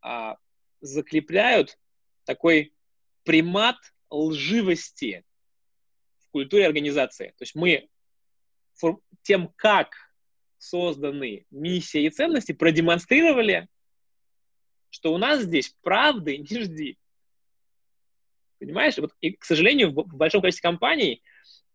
а, 0.00 0.36
закрепляют 0.80 1.78
такой 2.24 2.74
примат 3.24 3.76
лживости 4.10 5.24
в 6.18 6.30
культуре 6.30 6.66
организации. 6.66 7.28
То 7.38 7.42
есть 7.42 7.54
мы 7.54 7.88
тем, 9.22 9.52
как 9.56 9.94
созданы 10.58 11.46
миссия 11.50 12.04
и 12.04 12.10
ценности, 12.10 12.52
продемонстрировали, 12.52 13.68
что 14.90 15.12
у 15.12 15.18
нас 15.18 15.42
здесь 15.42 15.74
правды 15.82 16.38
не 16.38 16.62
жди. 16.62 16.98
Понимаешь? 18.58 18.98
Вот, 18.98 19.14
и, 19.20 19.32
к 19.32 19.44
сожалению, 19.44 19.92
в 19.92 20.16
большом 20.16 20.40
количестве 20.40 20.68
компаний 20.68 21.22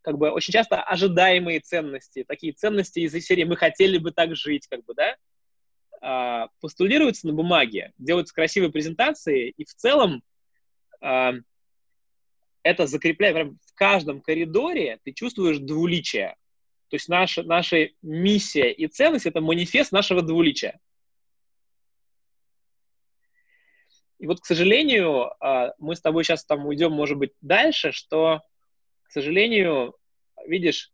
как 0.02 0.18
бы 0.18 0.30
очень 0.30 0.54
часто 0.54 0.82
ожидаемые 0.82 1.60
ценности, 1.60 2.24
такие 2.28 2.54
ценности 2.54 3.00
из 3.00 3.14
серии 3.26 3.44
«мы 3.44 3.56
хотели 3.56 3.98
бы 3.98 4.12
так 4.12 4.36
жить», 4.36 4.68
как 4.68 4.86
бы, 4.86 4.94
да, 4.94 5.16
а, 6.02 6.48
постулируются 6.62 7.28
на 7.28 7.34
бумаге, 7.34 7.94
делаются 7.98 8.34
красивые 8.34 8.72
презентации, 8.72 9.50
и 9.50 9.66
в 9.66 9.74
целом 9.74 10.24
а, 11.02 11.34
это 12.64 12.88
закрепляет, 12.88 13.36
прям 13.36 13.58
в 13.66 13.74
каждом 13.74 14.22
коридоре 14.22 15.00
ты 15.04 15.14
чувствуешь 15.14 15.58
двуличие. 15.60 16.36
То 16.90 16.96
есть 16.96 17.10
наша, 17.10 17.44
наша 17.44 17.90
миссия 18.02 18.72
и 18.72 18.88
ценность— 18.88 19.26
это 19.28 19.42
манифест 19.42 19.92
нашего 19.92 20.22
двуличия. 20.22 20.80
И 24.20 24.26
вот, 24.26 24.40
к 24.40 24.46
сожалению, 24.46 25.32
а, 25.40 25.74
мы 25.78 25.96
с 25.96 26.02
тобой 26.02 26.24
сейчас 26.24 26.46
там 26.46 26.66
уйдем, 26.66 26.92
может 26.92 27.18
быть, 27.18 27.32
дальше, 27.42 27.92
что 27.92 28.42
к 29.08 29.12
сожалению, 29.12 29.96
видишь, 30.46 30.92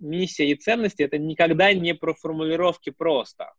миссия 0.00 0.50
и 0.50 0.54
ценности— 0.54 1.02
это 1.04 1.18
никогда 1.18 1.72
не 1.72 1.94
про 1.94 2.14
формулировки 2.14 2.90
просто. 2.90 3.52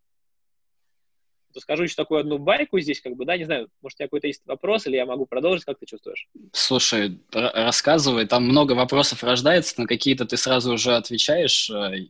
То 1.53 1.59
скажу 1.59 1.83
еще 1.83 1.95
такую 1.95 2.19
одну 2.19 2.37
байку 2.37 2.79
здесь, 2.79 3.01
как 3.01 3.15
бы, 3.15 3.25
да, 3.25 3.35
не 3.35 3.45
знаю, 3.45 3.69
может, 3.81 3.95
у 3.95 3.97
тебя 3.97 4.07
какой-то 4.07 4.27
есть 4.27 4.43
вопрос, 4.45 4.85
или 4.85 4.95
я 4.95 5.05
могу 5.05 5.25
продолжить, 5.25 5.65
как 5.65 5.79
ты 5.79 5.85
чувствуешь? 5.85 6.27
Слушай, 6.53 7.19
рассказывай, 7.31 8.27
там 8.27 8.43
много 8.43 8.73
вопросов 8.73 9.23
рождается, 9.23 9.81
на 9.81 9.87
какие-то 9.87 10.25
ты 10.25 10.37
сразу 10.37 10.73
уже 10.73 10.95
отвечаешь. 10.95 11.69
Э, 11.71 12.07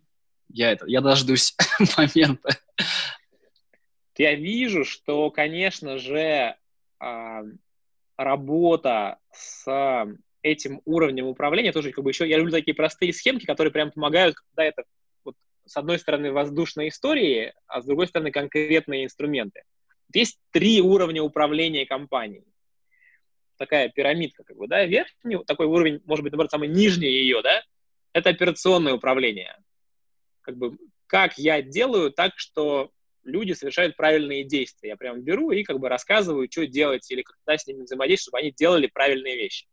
я, 0.49 0.71
это, 0.71 0.85
я 0.87 0.99
дождусь 0.99 1.55
момента. 1.97 2.49
Я 4.17 4.35
вижу, 4.35 4.83
что, 4.83 5.31
конечно 5.31 5.97
же, 5.97 6.57
а, 6.99 7.43
работа 8.17 9.19
с 9.31 9.65
этим 10.41 10.81
уровнем 10.85 11.27
управления 11.27 11.71
тоже 11.71 11.91
как 11.91 12.03
бы 12.03 12.11
еще, 12.11 12.27
я 12.27 12.37
люблю 12.37 12.51
такие 12.51 12.73
простые 12.73 13.13
схемки, 13.13 13.45
которые 13.45 13.71
прям 13.71 13.91
помогают, 13.91 14.35
когда 14.35 14.63
это 14.63 14.83
вот, 15.23 15.35
с 15.65 15.75
одной 15.77 15.99
стороны 15.99 16.31
воздушные 16.31 16.89
истории, 16.89 17.53
а 17.67 17.81
с 17.81 17.85
другой 17.85 18.07
стороны 18.07 18.31
конкретные 18.31 19.05
инструменты. 19.05 19.63
Есть 20.13 20.39
три 20.51 20.81
уровня 20.81 21.21
управления 21.21 21.85
компанией. 21.85 22.45
Такая 23.57 23.89
пирамидка, 23.89 24.43
как 24.43 24.57
бы, 24.57 24.67
да, 24.67 24.85
верхний, 24.85 25.37
такой 25.45 25.65
уровень, 25.65 26.01
может 26.05 26.23
быть, 26.23 26.31
наоборот, 26.31 26.51
самый 26.51 26.69
нижний 26.69 27.09
ее, 27.09 27.41
да, 27.41 27.61
это 28.13 28.29
операционное 28.29 28.93
управление. 28.93 29.57
Как 30.41 30.57
бы, 30.57 30.77
как 31.07 31.37
я 31.37 31.61
делаю 31.61 32.11
так, 32.11 32.33
что 32.37 32.91
люди 33.23 33.53
совершают 33.53 33.95
правильные 33.95 34.43
действия. 34.43 34.89
Я 34.89 34.97
прям 34.97 35.21
беру 35.21 35.51
и 35.51 35.63
как 35.63 35.79
бы 35.79 35.89
рассказываю, 35.89 36.47
что 36.49 36.65
делать 36.65 37.09
или 37.11 37.21
когда 37.21 37.57
с 37.57 37.67
ними 37.67 37.83
взаимодействовать, 37.83 38.21
чтобы 38.21 38.37
они 38.39 38.51
делали 38.51 38.87
правильные 38.87 39.35
вещи. 39.35 39.67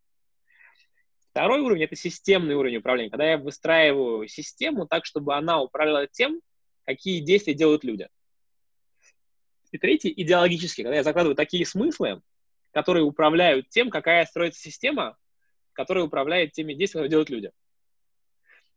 Второй 1.37 1.61
уровень— 1.61 1.83
это 1.85 1.96
системный 1.96 2.55
уровень 2.55 2.79
управления, 2.79 3.11
когда 3.11 3.33
я 3.33 3.37
выстраиваю 3.37 4.27
систему 4.27 4.87
так, 4.87 5.05
чтобы 5.05 5.35
она 5.35 5.61
управляла 5.61 6.07
тем, 6.07 6.40
какие 6.87 7.20
действия 7.20 7.53
делают 7.53 7.85
люди. 7.85 8.09
И 9.70 9.77
третий— 9.77 10.11
идеологический, 10.16 10.83
когда 10.83 10.96
я 10.96 11.03
закладываю 11.03 11.37
такие 11.37 11.66
смыслы, 11.66 12.22
которые 12.70 13.05
управляют 13.05 13.68
тем, 13.68 13.90
какая 13.90 14.25
строится 14.25 14.62
система, 14.62 15.18
которая 15.75 16.05
управляет 16.05 16.53
теми 16.53 16.72
действиями, 16.72 17.05
которые 17.05 17.11
делают 17.11 17.29
люди. 17.29 17.51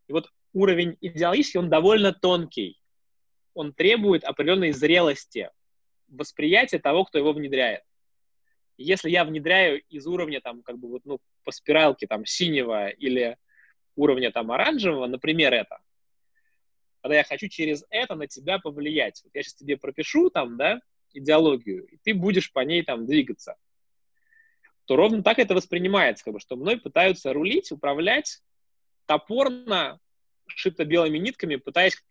И 0.10 0.12
вот 0.12 0.30
уровень 0.52 0.98
идеологический, 1.00 1.60
он 1.60 1.70
довольно 1.70 2.12
тонкий. 2.12 2.78
Он 3.54 3.72
требует 3.72 4.26
определенной 4.26 4.74
зрелости, 4.74 5.50
восприятия 6.10 6.80
того, 6.80 7.06
кто 7.06 7.20
его 7.20 7.32
внедряет. 7.32 7.84
Если 8.82 9.10
я 9.10 9.26
внедряю 9.26 9.82
из 9.90 10.08
уровня 10.08 10.40
там 10.42 10.62
как 10.64 10.78
бы 10.78 10.88
вот 10.88 11.02
ну 11.06 11.20
по 11.44 11.52
спиралке 11.52 12.08
там 12.08 12.26
синего 12.26 12.88
или 12.88 13.38
уровня 13.96 14.32
там 14.32 14.52
оранжевого, 14.52 15.06
например, 15.08 15.54
это, 15.54 15.80
когда 17.02 17.18
я 17.18 17.24
хочу 17.24 17.48
через 17.50 17.84
это 17.90 18.16
на 18.16 18.28
тебя 18.28 18.60
повлиять. 18.60 19.22
Вот 19.24 19.36
я 19.36 19.44
сейчас 19.44 19.56
тебе 19.56 19.78
пропишу 19.78 20.30
там, 20.30 20.58
да, 20.58 20.80
идеологию, 21.14 21.86
и 21.88 21.98
ты 21.98 22.14
будешь 22.14 22.52
по 22.54 22.62
ней 22.62 22.84
там 22.84 23.06
двигаться. 23.06 23.58
То 24.86 24.96
ровно 24.96 25.24
так 25.24 25.40
это 25.40 25.54
воспринимается, 25.54 26.24
как 26.24 26.34
бы, 26.34 26.40
что 26.40 26.56
мной 26.56 26.80
пытаются 26.80 27.34
рулить, 27.34 27.72
управлять 27.72 28.42
топорно, 29.06 30.00
шито 30.48 30.86
белыми 30.86 31.18
нитками, 31.18 31.58
пытаясь 31.58 32.02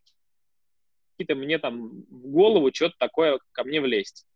какие-то 1.13 1.35
мне 1.35 1.59
там 1.59 2.05
в 2.11 2.29
голову 2.29 2.71
что-то 2.73 2.97
такое 2.99 3.39
ко 3.53 3.65
мне 3.65 3.81
влезть. 3.81 4.27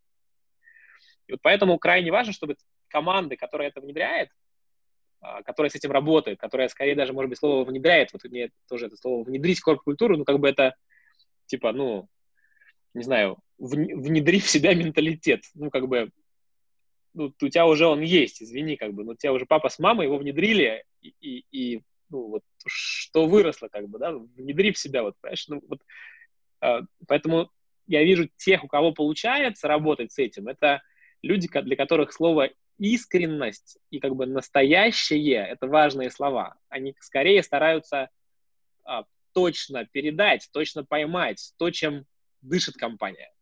И 1.26 1.32
вот 1.32 1.40
поэтому 1.42 1.78
крайне 1.78 2.11
важно, 2.11 2.32
чтобы 2.32 2.56
команды, 2.88 3.37
которая 3.37 3.68
это 3.68 3.80
внедряет, 3.80 4.30
а, 5.20 5.42
которая 5.42 5.70
с 5.70 5.74
этим 5.74 5.92
работает, 5.92 6.38
которая 6.38 6.68
скорее 6.68 6.94
даже, 6.94 7.12
может 7.12 7.28
быть, 7.30 7.38
слово 7.38 7.64
внедряет, 7.64 8.12
вот 8.12 8.24
мне 8.24 8.50
тоже 8.68 8.87
это 8.87 8.96
слово 8.96 9.24
внедрить 9.24 9.61
корп-культуру, 9.61 10.16
ну, 10.16 10.24
как 10.24 10.38
бы 10.40 10.48
это, 10.48 10.74
типа, 11.46 11.72
ну, 11.72 12.08
не 12.92 13.04
знаю, 13.04 13.38
внедри 13.58 14.40
в 14.40 14.50
себя 14.50 14.74
менталитет, 14.74 15.44
ну, 15.54 15.70
как 15.70 15.87
бы, 15.88 16.11
ну, 17.14 17.32
у 17.40 17.48
тебя 17.48 17.66
уже 17.66 17.87
он 17.87 18.00
есть, 18.00 18.42
извини, 18.42 18.76
как 18.76 18.92
бы, 18.94 19.04
но 19.04 19.12
у 19.12 19.14
тебя 19.14 19.32
уже 19.32 19.46
папа 19.46 19.68
с 19.68 19.78
мамой 19.78 20.06
его 20.06 20.18
внедрили, 20.18 20.85
и, 21.00 21.14
и, 21.20 21.44
и 21.52 21.82
ну, 22.11 22.28
вот, 22.28 22.42
что 22.66 23.26
выросло, 23.26 23.68
как 23.68 23.88
бы, 23.88 23.98
да, 23.98 24.12
внедри 24.12 24.72
в 24.72 24.78
себя, 24.78 25.02
вот, 25.02 25.14
понимаешь, 25.20 25.46
ну, 25.48 25.62
вот, 25.68 25.80
э, 26.62 26.80
поэтому 27.06 27.50
я 27.87 28.02
вижу 28.02 28.28
тех, 28.37 28.64
у 28.64 28.68
кого 28.68 28.92
получается 28.92 29.68
работать 29.68 30.12
с 30.12 30.18
этим, 30.18 30.48
это 30.48 30.82
люди, 31.22 31.48
для 31.48 31.76
которых 31.76 32.12
слово 32.12 32.50
искренность 32.78 33.78
и 33.90 34.00
как 34.00 34.14
бы 34.16 34.26
настоящее— 34.26 35.46
это 35.50 35.66
важные 35.66 36.11
слова. 36.11 36.56
Они 36.68 36.94
скорее 37.00 37.42
стараются 37.42 38.11
а, 38.85 39.04
точно 39.32 39.87
передать, 39.87 40.48
точно 40.52 40.85
поймать 40.85 41.52
то, 41.58 41.70
чем 41.70 42.06
дышит 42.40 42.76
компания. 42.76 43.32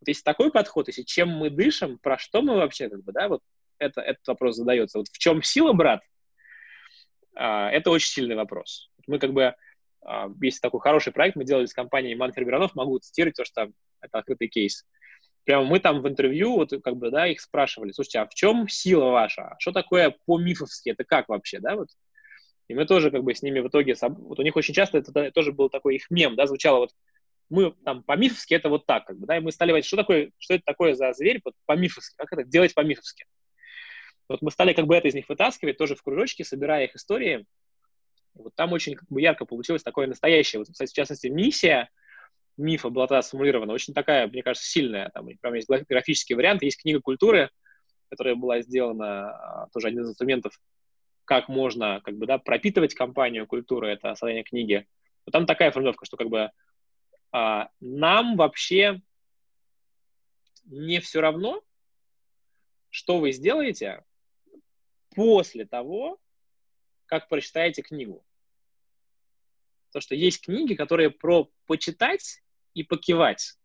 Вот 0.00 0.08
если 0.08 0.22
такой 0.22 0.50
подход, 0.50 0.88
если 0.88 1.02
чем 1.02 1.28
мы 1.28 1.48
дышим, 1.48 1.98
про 1.98 2.18
что 2.18 2.42
мы 2.42 2.56
вообще, 2.56 2.88
как 2.88 3.02
бы, 3.04 3.12
да, 3.12 3.28
вот 3.28 3.40
это, 3.78 4.00
этот 4.00 4.26
вопрос 4.26 4.56
задается. 4.56 4.98
Вот 4.98 5.08
в 5.08 5.18
чем 5.18 5.42
сила, 5.42 5.72
брат? 5.72 6.02
А, 7.34 7.70
это 7.70 7.90
очень 7.90 8.08
сильный 8.08 8.36
вопрос. 8.36 8.90
Мы 9.06 9.18
как 9.18 9.32
бы, 9.32 9.54
а, 10.04 10.28
есть 10.40 10.60
такой 10.60 10.80
хороший 10.80 11.12
проект, 11.12 11.36
мы 11.36 11.44
делали 11.44 11.66
с 11.66 11.74
компанией 11.74 12.14
Манфер 12.14 12.44
Миронов, 12.44 12.74
могу 12.74 12.98
цитировать 12.98 13.36
то, 13.36 13.44
что 13.44 13.70
это 14.00 14.18
открытый 14.18 14.48
кейс. 14.48 14.86
Прямо 15.44 15.64
мы 15.64 15.80
там 15.80 16.02
в 16.02 16.08
интервью, 16.08 16.54
вот 16.54 16.72
как 16.84 16.96
бы, 16.96 17.10
да, 17.10 17.26
их 17.26 17.40
спрашивали, 17.40 17.92
слушайте, 17.92 18.20
а 18.20 18.26
в 18.26 18.34
чем 18.34 18.68
сила 18.68 19.06
ваша? 19.06 19.56
Что 19.58 19.72
такое 19.72 20.14
по-мифовски? 20.26 20.90
Это 20.90 21.04
как 21.04 21.28
вообще, 21.28 21.58
да, 21.58 21.74
вот? 21.76 21.88
И 22.68 22.74
мы 22.74 22.86
тоже 22.86 23.10
как 23.10 23.24
бы 23.24 23.34
с 23.34 23.42
ними 23.42 23.60
в 23.60 23.68
итоге, 23.68 23.94
вот 24.00 24.38
у 24.38 24.42
них 24.42 24.54
очень 24.56 24.72
часто 24.72 24.98
это 24.98 25.32
тоже 25.32 25.52
был 25.52 25.68
такой 25.68 25.96
их 25.96 26.10
мем, 26.10 26.36
да, 26.36 26.46
звучало 26.46 26.78
вот, 26.78 26.90
мы 27.50 27.72
там 27.84 28.02
по-мифовски 28.02 28.54
это 28.54 28.68
вот 28.68 28.86
так, 28.86 29.04
как 29.04 29.18
бы, 29.18 29.26
да, 29.26 29.36
и 29.36 29.40
мы 29.40 29.52
стали 29.52 29.70
говорить, 29.70 29.84
что 29.84 29.96
такое, 29.96 30.30
что 30.38 30.54
это 30.54 30.62
такое 30.64 30.94
за 30.94 31.12
зверь 31.12 31.40
вот, 31.44 31.54
по-мифовски, 31.66 32.14
как 32.16 32.32
это 32.32 32.44
делать 32.44 32.74
по-мифовски. 32.74 33.26
Вот 34.28 34.40
мы 34.40 34.50
стали 34.50 34.72
как 34.72 34.86
бы 34.86 34.96
это 34.96 35.08
из 35.08 35.14
них 35.14 35.28
вытаскивать 35.28 35.76
тоже 35.76 35.94
в 35.94 36.02
кружочки, 36.02 36.44
собирая 36.44 36.84
их 36.84 36.94
истории. 36.94 37.44
Вот 38.34 38.54
там 38.54 38.72
очень 38.72 38.94
как 38.94 39.08
бы 39.10 39.20
ярко 39.20 39.44
получилось 39.44 39.82
такое 39.82 40.06
настоящее. 40.06 40.60
Вот, 40.60 40.68
в 40.68 40.92
частности, 40.94 41.26
миссия 41.26 41.90
мифа 42.56 42.90
была 42.90 43.22
сформулирована, 43.22 43.72
очень 43.72 43.94
такая, 43.94 44.26
мне 44.28 44.42
кажется, 44.42 44.68
сильная. 44.68 45.10
Там 45.10 45.26
прям 45.40 45.54
есть 45.54 45.68
графический 45.68 46.34
вариант, 46.34 46.62
есть 46.62 46.80
книга 46.80 47.00
культуры, 47.00 47.50
которая 48.08 48.34
была 48.34 48.60
сделана, 48.60 49.30
а, 49.30 49.68
тоже 49.72 49.88
один 49.88 50.02
из 50.02 50.10
инструментов, 50.10 50.60
как 51.24 51.48
можно 51.48 52.00
как 52.04 52.16
бы, 52.16 52.26
да, 52.26 52.38
пропитывать 52.38 52.94
компанию 52.94 53.46
культуры, 53.46 53.88
это 53.88 54.14
создание 54.14 54.42
книги. 54.42 54.86
Но 55.24 55.30
там 55.30 55.46
такая 55.46 55.70
формулировка, 55.70 56.04
что 56.04 56.16
как 56.16 56.28
бы 56.28 56.50
а, 57.30 57.70
нам 57.80 58.36
вообще 58.36 59.00
не 60.66 61.00
все 61.00 61.20
равно, 61.20 61.62
что 62.90 63.18
вы 63.18 63.32
сделаете 63.32 64.04
после 65.14 65.64
того, 65.64 66.20
как 67.06 67.28
прочитаете 67.28 67.82
книгу. 67.82 68.24
То, 69.92 70.00
что 70.00 70.14
есть 70.14 70.44
книги, 70.44 70.74
которые 70.74 71.10
про 71.10 71.50
почитать 71.66 72.42
и 72.74 72.82
покивать. 72.82 73.58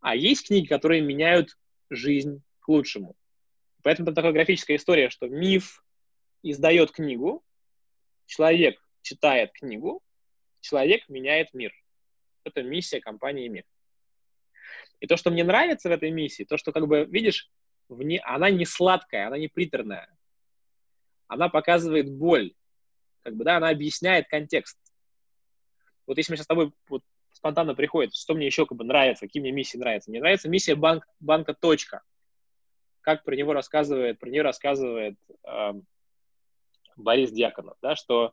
А 0.00 0.14
есть 0.14 0.48
книги, 0.48 0.66
которые 0.66 1.00
меняют 1.00 1.56
жизнь 1.88 2.42
к 2.60 2.68
лучшему. 2.68 3.16
Поэтому 3.82 4.06
там 4.06 4.14
такая 4.14 4.32
графическая 4.32 4.76
история, 4.76 5.08
что 5.08 5.28
миф 5.28 5.84
издает 6.42 6.90
книгу, 6.90 7.44
человек 8.26 8.78
читает 9.02 9.52
книгу, 9.52 10.02
человек 10.60 11.08
меняет 11.08 11.54
мир. 11.54 11.72
Это 12.44 12.62
миссия 12.62 13.00
компании 13.00 13.48
«Мир». 13.48 13.64
И 15.00 15.06
то, 15.06 15.16
что 15.16 15.30
мне 15.30 15.44
нравится 15.44 15.88
в 15.88 15.92
этой 15.92 16.10
миссии, 16.10 16.44
то, 16.44 16.56
что, 16.56 16.72
как 16.72 16.86
бы, 16.86 17.04
видишь, 17.04 17.50
вне, 17.88 18.20
она 18.20 18.50
не 18.50 18.64
сладкая, 18.64 19.26
она 19.26 19.38
не 19.38 19.48
приторная. 19.48 20.08
Она 21.26 21.48
показывает 21.48 22.10
боль. 22.10 22.54
Как 23.24 23.34
бы, 23.34 23.44
да, 23.44 23.56
она 23.56 23.70
объясняет 23.70 24.28
контекст. 24.28 24.78
Вот 26.06 26.18
если 26.18 26.32
мы 26.32 26.36
сейчас 26.36 26.44
с 26.44 26.48
тобой 26.48 26.72
вот, 26.88 27.02
спонтанно 27.32 27.74
приходит, 27.74 28.14
что 28.14 28.34
мне 28.34 28.46
еще 28.46 28.66
как 28.66 28.78
бы 28.78 28.84
нравится, 28.84 29.26
какие 29.26 29.40
мне 29.40 29.50
миссии 29.50 29.78
нравятся. 29.78 30.10
Мне 30.10 30.20
нравится 30.20 30.48
миссия 30.48 30.74
банк, 30.74 31.06
банка 31.20 31.54
«Точка». 31.54 32.02
Как 33.00 33.24
про 33.24 33.34
него 33.34 33.52
рассказывает, 33.52 34.18
про 34.18 34.30
нее 34.30 34.42
рассказывает 34.42 35.16
э, 35.46 35.72
Борис 36.96 37.30
Дьяконов, 37.32 37.76
да, 37.82 37.96
что 37.96 38.32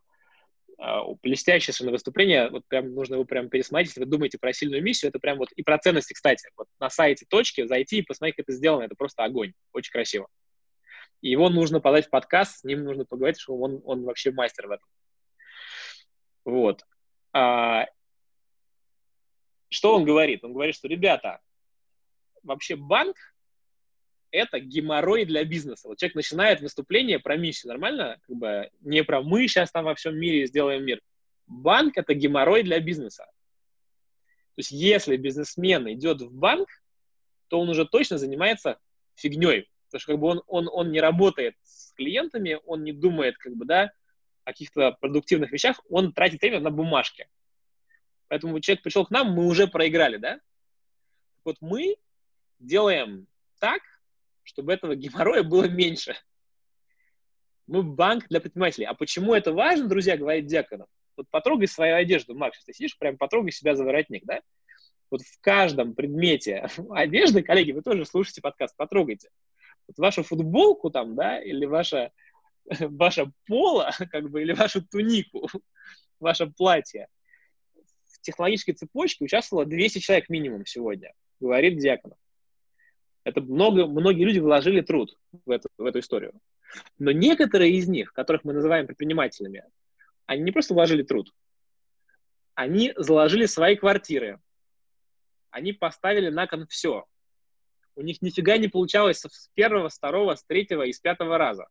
а, 0.78 1.04
блестящее 1.22 1.74
совершенно 1.74 1.92
выступление, 1.92 2.50
вот 2.50 2.66
прям 2.68 2.94
нужно 2.94 3.16
его 3.16 3.26
прям 3.26 3.50
пересмотреть, 3.50 3.90
если 3.90 4.00
вы 4.02 4.06
думаете 4.06 4.38
про 4.38 4.54
сильную 4.54 4.82
миссию, 4.82 5.10
это 5.10 5.20
прям 5.20 5.38
вот 5.38 5.52
и 5.54 5.64
про 5.64 5.78
ценности, 5.78 6.14
кстати, 6.14 6.50
вот 6.56 6.68
на 6.80 6.90
сайте 6.90 7.26
точки 7.30 7.66
зайти 7.68 8.00
и 8.00 8.02
посмотреть, 8.02 8.38
как 8.38 8.46
это 8.46 8.54
сделано, 8.54 8.84
это 8.84 8.96
просто 8.96 9.24
огонь, 9.24 9.54
очень 9.74 9.92
красиво. 9.92 10.28
Его 11.22 11.50
нужно 11.50 11.80
подать 11.80 12.08
в 12.08 12.10
подкаст, 12.10 12.60
с 12.60 12.64
ним 12.64 12.84
нужно 12.84 13.06
поговорить, 13.06 13.40
что 13.40 13.56
он, 13.56 13.82
он 13.86 14.04
вообще 14.04 14.32
мастер 14.32 14.68
в 14.68 14.72
этом. 14.72 14.88
Вот. 16.46 16.84
А, 17.34 17.86
что 19.70 19.96
он 19.96 20.04
говорит? 20.04 20.44
Он 20.44 20.54
говорит, 20.54 20.76
что, 20.76 20.88
ребята, 20.88 21.40
вообще 22.44 22.76
банк 22.76 23.16
это 24.32 24.60
геморрой 24.60 25.26
для 25.26 25.44
бизнеса. 25.44 25.88
Вот 25.88 25.98
человек 25.98 26.16
начинает 26.16 26.62
выступление 26.62 27.20
про 27.20 27.38
миссию, 27.38 27.70
нормально? 27.70 28.20
Как 28.28 28.36
бы 28.36 28.70
не 28.82 29.04
про 29.04 29.22
мы 29.22 29.48
сейчас 29.48 29.72
там 29.72 29.86
во 29.86 29.96
всем 29.96 30.18
мире 30.18 30.48
сделаем 30.48 30.84
мир. 30.84 31.02
Банк– 31.48 31.94
это 31.98 32.14
геморрой 32.14 32.64
для 32.64 32.80
бизнеса. 32.80 33.26
То 33.26 34.60
есть 34.60 34.72
если 34.72 35.18
бизнесмен 35.18 35.92
идет 35.94 36.22
в 36.22 36.34
банк, 36.34 36.70
то 37.48 37.60
он 37.60 37.70
уже 37.70 37.86
точно 37.86 38.18
занимается 38.18 38.80
фигней. 39.16 39.71
Потому 39.92 40.02
что 40.02 40.12
как 40.14 40.20
бы 40.20 40.28
он, 40.28 40.44
он, 40.48 40.70
он 40.72 40.92
не 40.92 41.02
работает 41.02 41.56
с 41.64 41.92
клиентами, 41.94 42.60
он 42.66 42.84
не 42.84 42.94
думает 42.94 43.38
как 43.38 43.56
бы, 43.56 43.66
да, 43.66 43.92
о 44.44 44.52
каких-то 44.52 44.94
продуктивных 45.00 45.52
вещах, 45.52 45.82
он 45.90 46.14
тратит 46.14 46.42
время 46.42 46.60
на 46.60 46.72
бумажки. 46.72 47.28
Поэтому 48.28 48.60
человек 48.62 48.84
пришел 48.84 49.06
к 49.06 49.12
нам, 49.12 49.34
мы 49.34 49.46
уже 49.46 49.68
проиграли, 49.68 50.18
да? 50.18 50.40
Вот 51.44 51.58
мы 51.60 51.98
делаем 52.60 53.28
так, 53.60 53.82
чтобы 54.44 54.72
этого 54.72 54.96
геморроя 54.96 55.44
было 55.44 55.68
меньше. 55.68 56.16
Мы 57.68 57.84
банк 57.84 58.28
для 58.30 58.40
предпринимателей. 58.40 58.86
А 58.86 58.94
почему 58.94 59.34
это 59.34 59.52
важно, 59.52 59.88
друзья, 59.88 60.18
говорит 60.18 60.46
Дьяконов? 60.46 60.88
Вот 61.18 61.28
потрогай 61.30 61.68
свою 61.68 61.96
одежду, 61.96 62.34
Макс, 62.34 62.64
ты 62.64 62.74
сидишь, 62.74 62.98
прям 62.98 63.18
потрогай 63.18 63.52
себя 63.52 63.76
за 63.76 63.84
воротник, 63.84 64.24
да? 64.26 64.42
Вот 65.10 65.22
в 65.22 65.42
каждом 65.42 65.94
предмете 65.94 66.68
одежды, 66.92 67.44
коллеги, 67.44 67.74
вы 67.74 67.82
тоже 67.82 68.06
слушаете 68.06 68.42
подкаст, 68.42 68.76
потрогайте. 68.78 69.30
Вот 69.92 69.98
вашу 69.98 70.24
футболку 70.24 70.90
там, 70.90 71.16
да, 71.16 71.38
или 71.42 71.66
ваша, 71.66 72.12
ваша 72.80 73.30
поло, 73.46 73.92
как 74.10 74.30
бы, 74.30 74.42
или 74.42 74.54
вашу 74.54 74.82
тунику, 74.82 75.50
ваше 76.20 76.48
платье. 76.48 77.08
В 78.06 78.22
технологической 78.22 78.74
цепочке 78.74 79.26
участвовало 79.26 79.66
200 79.66 80.00
человек 80.00 80.30
минимум 80.30 80.66
сегодня, 80.66 81.14
говорит 81.42 81.78
Дьяконов. 81.78 82.18
Это 83.24 83.42
много, 83.42 83.86
многие 83.86 84.24
люди 84.24 84.40
вложили 84.40 84.82
труд 84.82 85.18
в 85.46 85.52
эту, 85.52 85.68
в 85.78 85.86
эту 85.86 86.00
историю. 86.00 86.34
Но 86.98 87.12
некоторые 87.12 87.74
из 87.74 87.88
них, 87.88 88.14
которых 88.14 88.46
мы 88.46 88.54
называем 88.54 88.88
предпринимателями, 88.88 89.66
они 90.26 90.44
не 90.44 90.52
просто 90.52 90.74
вложили 90.74 91.04
труд, 91.04 91.34
они 92.56 92.94
заложили 92.96 93.46
свои 93.46 93.76
квартиры, 93.76 94.40
они 95.50 95.74
поставили 95.74 96.30
на 96.30 96.48
кон 96.48 96.66
все. 96.68 97.06
У 97.96 98.02
них 98.02 98.22
нифига 98.22 98.58
не 98.58 98.68
получалось 98.68 99.22
с 99.22 99.50
первого, 99.54 99.90
с 99.90 99.98
второго, 99.98 100.36
с 100.36 100.44
третьего 100.44 100.84
и 100.84 100.94
с 100.94 101.00
пятого 101.00 101.38
раза. 101.38 101.68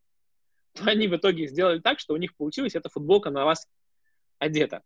Но 0.79 0.91
они 0.91 1.07
в 1.07 1.15
итоге 1.15 1.47
сделали 1.47 1.79
так, 1.79 1.99
что 1.99 2.13
у 2.13 2.17
них 2.17 2.35
получилась 2.35 2.75
эта 2.75 2.89
футболка 2.89 3.29
на 3.29 3.45
вас 3.45 3.67
одета. 4.39 4.83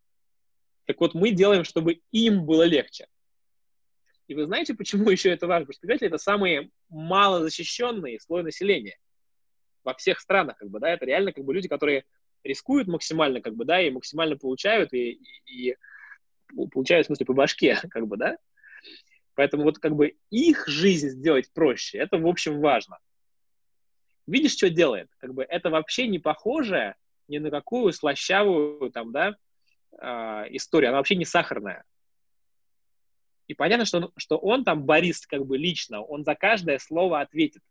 Так 0.86 1.00
вот, 1.00 1.14
мы 1.14 1.32
делаем, 1.32 1.64
чтобы 1.64 2.02
им 2.12 2.46
было 2.46 2.64
легче. 2.64 3.08
И 4.28 4.36
вы 4.36 4.46
знаете, 4.46 4.74
почему 4.74 5.10
еще 5.12 5.30
это 5.30 5.48
важно? 5.48 5.68
Потому 5.68 5.98
что 5.98 6.06
это 6.06 6.18
самые 6.18 6.70
малозащищенные 6.90 8.20
слой 8.20 8.44
населения 8.44 8.98
во 9.84 9.94
всех 9.94 10.20
странах, 10.20 10.58
как 10.58 10.70
бы, 10.70 10.80
да, 10.80 10.90
это 10.90 11.06
реально 11.06 11.32
как 11.32 11.46
бы 11.46 11.54
люди, 11.54 11.68
которые 11.68 12.06
рискуют 12.44 12.88
максимально, 12.88 13.40
как 13.40 13.56
бы, 13.56 13.66
да, 13.66 13.80
и 13.82 13.92
максимально 13.92 14.36
получают, 14.36 14.94
и, 14.94 15.12
и, 15.46 15.70
и 15.70 15.78
получают, 16.72 17.06
в 17.06 17.08
смысле, 17.08 17.26
по 17.26 17.34
башке, 17.34 17.80
как 17.90 18.08
бы, 18.08 18.18
да. 18.18 18.38
Поэтому 19.36 19.64
вот 19.64 19.80
как 19.80 19.96
бы 19.96 20.16
их 20.30 20.68
жизнь 20.68 21.10
сделать 21.10 21.52
проще, 21.54 21.98
это, 21.98 22.18
в 22.18 22.28
общем, 22.28 22.60
важно. 22.60 22.98
Видишь, 24.28 24.54
что 24.54 24.70
делает? 24.70 25.10
Как 25.18 25.34
бы 25.34 25.44
это 25.44 25.70
вообще 25.70 26.08
не 26.08 26.20
похоже 26.20 26.96
ни 27.28 27.38
на 27.38 27.52
какую 27.52 27.92
слащавую, 27.94 28.92
там, 28.92 29.12
да, 29.12 29.36
э, 30.00 30.08
историю. 30.56 30.90
Она 30.90 30.98
вообще 30.98 31.16
не 31.16 31.26
сахарная. 31.26 31.84
И 33.48 33.54
понятно, 33.54 33.86
что 33.86 33.98
он, 33.98 34.12
что 34.18 34.38
он 34.38 34.64
там, 34.64 34.84
Борис, 34.84 35.28
как 35.28 35.46
бы 35.46 35.58
лично, 35.58 36.02
он 36.02 36.24
за 36.24 36.34
каждое 36.34 36.80
слово 36.80 37.22
ответит. 37.22 37.62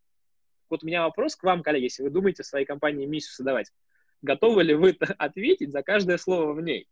Вот 0.70 0.84
у 0.84 0.86
меня 0.86 1.02
вопрос 1.02 1.34
к 1.34 1.42
вам, 1.42 1.62
коллеги, 1.62 1.84
если 1.84 2.02
вы 2.02 2.10
думаете 2.10 2.42
в 2.42 2.46
своей 2.46 2.64
компании 2.64 3.06
миссию 3.06 3.32
создавать, 3.32 3.72
готовы 4.22 4.62
ли 4.62 4.74
вы 4.74 4.96
ответить 5.18 5.72
за 5.72 5.82
каждое 5.82 6.18
слово 6.18 6.52
в 6.52 6.60
ней? 6.60 6.88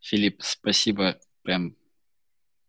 Филипп, 0.00 0.42
спасибо. 0.42 1.18
Прям 1.42 1.76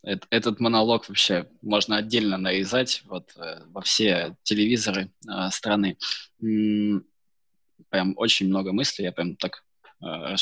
этот 0.03 0.59
монолог 0.59 1.07
вообще 1.09 1.49
можно 1.61 1.97
отдельно 1.97 2.37
нарезать 2.37 3.03
вот, 3.05 3.33
э, 3.35 3.63
во 3.67 3.81
все 3.81 4.35
телевизоры 4.43 5.11
э, 5.27 5.49
страны. 5.51 5.97
Прям 6.39 8.13
очень 8.15 8.47
много 8.47 8.71
мыслей, 8.71 9.05
я 9.05 9.11
прям 9.11 9.35
так 9.35 9.63
Э, 10.01 10.35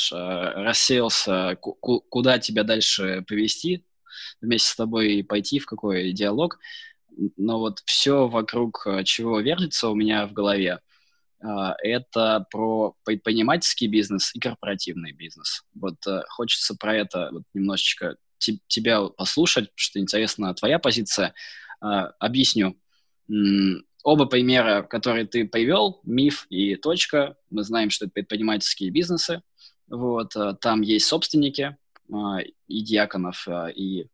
рассеялся, 0.62 1.56
куда 1.60 2.38
тебя 2.38 2.62
дальше 2.62 3.24
повести, 3.26 3.84
вместе 4.40 4.70
с 4.70 4.76
тобой 4.76 5.14
и 5.14 5.22
пойти 5.22 5.58
в 5.58 5.66
какой 5.66 6.12
диалог. 6.12 6.58
Но 7.36 7.58
вот 7.58 7.80
все 7.84 8.28
вокруг 8.28 8.86
чего 9.04 9.40
вертится 9.40 9.88
у 9.88 9.96
меня 9.96 10.26
в 10.26 10.32
голове, 10.32 10.80
это 11.40 12.46
про 12.50 12.96
предпринимательский 13.04 13.86
бизнес 13.86 14.34
и 14.34 14.40
корпоративный 14.40 15.12
бизнес. 15.12 15.62
Вот 15.74 15.96
хочется 16.28 16.74
про 16.74 16.96
это 16.96 17.28
вот 17.32 17.42
немножечко 17.54 18.16
тебя 18.38 19.02
послушать, 19.02 19.70
что 19.76 20.00
интересна 20.00 20.52
твоя 20.54 20.78
позиция. 20.80 21.34
Объясню. 21.80 22.76
Оба 24.02 24.26
примера, 24.26 24.82
которые 24.82 25.26
ты 25.26 25.46
привел, 25.46 26.00
миф 26.04 26.46
и 26.50 26.76
точка, 26.76 27.36
мы 27.50 27.62
знаем, 27.62 27.90
что 27.90 28.06
это 28.06 28.14
предпринимательские 28.14 28.90
бизнесы. 28.90 29.42
Вот, 29.88 30.36
э, 30.36 30.54
там 30.60 30.82
есть 30.82 31.06
собственники, 31.06 31.76
а, 32.12 32.40
и 32.40 32.82
Дьяконов, 32.82 33.46
а, 33.48 33.68
и 33.68 34.04
а, 34.04 34.06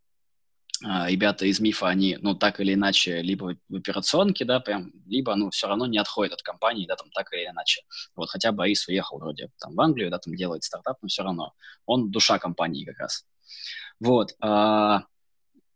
ребята 0.83 1.47
из 1.47 1.61
МИФа, 1.61 1.89
они, 1.89 2.18
ну, 2.20 2.35
так 2.35 2.61
или 2.61 2.75
иначе, 2.75 3.22
либо 3.22 3.57
в 3.68 3.77
операционке, 3.77 4.45
да, 4.45 4.61
прям, 4.61 4.93
либо, 5.07 5.35
ну, 5.35 5.51
все 5.51 5.68
равно 5.68 5.87
не 5.87 5.99
отходят 5.99 6.35
от 6.35 6.43
компании, 6.43 6.87
да, 6.87 6.97
там, 6.97 7.11
так 7.11 7.33
или 7.33 7.47
иначе. 7.47 7.83
Вот, 8.16 8.29
хотя 8.29 8.53
Борис 8.53 8.89
уехал 8.89 9.18
вроде 9.18 9.51
там 9.61 9.75
в 9.75 9.81
Англию, 9.81 10.11
да, 10.11 10.18
там 10.18 10.35
делает 10.35 10.64
стартап, 10.64 10.99
но 11.01 11.09
все 11.09 11.22
равно 11.22 11.53
он 11.87 12.11
душа 12.11 12.39
компании 12.39 12.85
как 12.85 12.99
раз. 12.99 13.25
Вот, 14.01 14.35
а, 14.41 15.05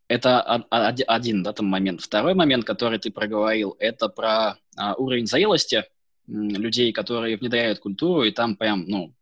это 0.09 0.41
один, 0.43 1.43
да, 1.43 1.53
там 1.53 1.67
момент. 1.67 2.01
Второй 2.01 2.35
момент, 2.35 2.65
который 2.65 2.99
ты 2.99 3.11
проговорил, 3.11 3.77
это 3.79 4.09
про 4.09 4.57
а, 4.77 4.95
уровень 4.95 5.27
зрелости 5.27 5.85
людей, 6.27 6.93
которые 6.93 7.37
внедряют 7.37 7.79
культуру, 7.79 8.25
и 8.25 8.31
там 8.31 8.57
прям, 8.57 8.85
ну, 8.87 9.15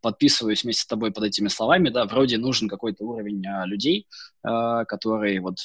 подписываюсь 0.00 0.64
вместе 0.64 0.82
с 0.82 0.86
тобой 0.86 1.12
под 1.12 1.24
этими 1.24 1.48
словами, 1.48 1.88
да, 1.88 2.04
вроде 2.04 2.38
нужен 2.38 2.68
какой-то 2.68 3.04
уровень 3.04 3.46
а, 3.46 3.66
людей, 3.66 4.06
а, 4.42 4.84
которые 4.84 5.40
вот 5.40 5.56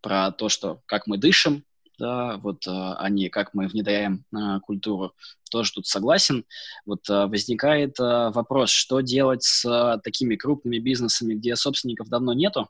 про 0.00 0.32
то, 0.32 0.48
что 0.48 0.80
как 0.86 1.06
мы 1.06 1.18
дышим, 1.18 1.64
да, 1.98 2.36
вот 2.38 2.66
а, 2.66 2.96
они, 2.96 3.28
как 3.28 3.54
мы 3.54 3.68
внедряем 3.68 4.24
а, 4.34 4.60
культуру, 4.60 5.12
тоже 5.50 5.72
тут 5.72 5.86
согласен. 5.86 6.44
Вот 6.84 7.08
а, 7.08 7.26
возникает 7.26 7.98
а, 8.00 8.30
вопрос, 8.30 8.70
что 8.70 9.00
делать 9.00 9.44
с 9.44 9.64
а, 9.64 9.98
такими 9.98 10.36
крупными 10.36 10.78
бизнесами, 10.78 11.34
где 11.34 11.56
собственников 11.56 12.08
давно 12.08 12.32
нету, 12.32 12.68